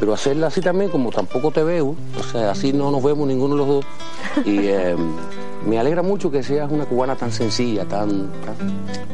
pero 0.00 0.14
hacerla 0.14 0.46
así 0.46 0.60
también 0.60 0.90
como 0.90 1.10
tampoco 1.10 1.50
te 1.50 1.62
veo, 1.62 1.94
o 2.18 2.22
sea, 2.32 2.50
así 2.50 2.72
no 2.72 2.90
nos 2.90 3.02
vemos 3.02 3.28
ninguno 3.28 3.54
de 3.54 3.58
los 3.58 3.68
dos. 3.68 3.84
Y 4.46 4.58
em, 4.68 5.12
me 5.66 5.78
alegra 5.78 6.02
mucho 6.02 6.30
que 6.30 6.42
seas 6.42 6.70
una 6.70 6.86
cubana 6.86 7.16
tan 7.16 7.30
sencilla, 7.30 7.84
tan, 7.84 8.30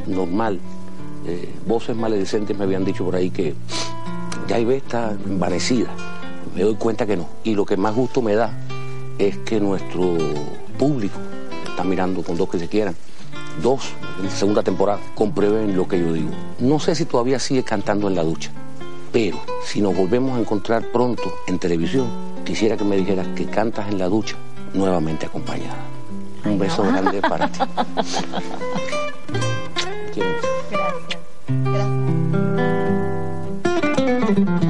normal. 0.07 0.61
Eh, 1.27 1.53
voces 1.67 1.97
maledicentes 1.97 2.57
me 2.57 2.65
habían 2.65 2.85
dicho 2.85 3.05
por 3.05 3.15
ahí 3.15 3.31
que 3.31 3.55
ya 4.49 4.59
ve 4.59 4.77
está 4.77 5.13
envanecida. 5.27 5.89
Me 6.55 6.63
doy 6.63 6.75
cuenta 6.75 7.07
que 7.07 7.17
no. 7.17 7.29
Y 7.45 7.55
lo 7.55 7.65
que 7.65 7.77
más 7.77 7.95
gusto 7.95 8.23
me 8.23 8.35
da 8.35 8.53
es 9.21 9.37
que 9.39 9.61
nuestro 9.61 10.17
público 10.79 11.19
está 11.67 11.85
mirando 11.85 12.23
con 12.23 12.39
dos 12.39 12.49
que 12.49 12.59
se 12.59 12.69
quieran. 12.69 12.97
Dos, 13.63 13.91
en 14.23 14.31
segunda 14.31 14.63
temporada, 14.63 14.99
comprueben 15.15 15.77
lo 15.77 15.87
que 15.87 16.01
yo 16.01 16.13
digo. 16.13 16.31
No 16.59 16.81
sé 16.81 16.95
si 16.95 17.05
todavía 17.05 17.39
sigue 17.39 17.63
cantando 17.63 18.09
en 18.09 18.15
la 18.15 18.23
ducha, 18.23 18.51
pero 19.13 19.39
si 19.63 19.83
nos 19.83 19.95
volvemos 19.95 20.39
a 20.39 20.41
encontrar 20.41 20.91
pronto 20.91 21.35
en 21.47 21.59
televisión, 21.59 22.09
quisiera 22.45 22.79
que 22.79 22.85
me 22.85 22.97
dijeras 22.97 23.27
que 23.37 23.45
cantas 23.45 23.91
en 23.91 23.99
la 23.99 24.09
ducha 24.09 24.37
nuevamente 24.73 25.27
acompañada. 25.27 25.85
Un 26.47 26.59
beso 26.59 26.83
grande 26.83 27.21
para 27.21 27.49
ti. 27.49 27.61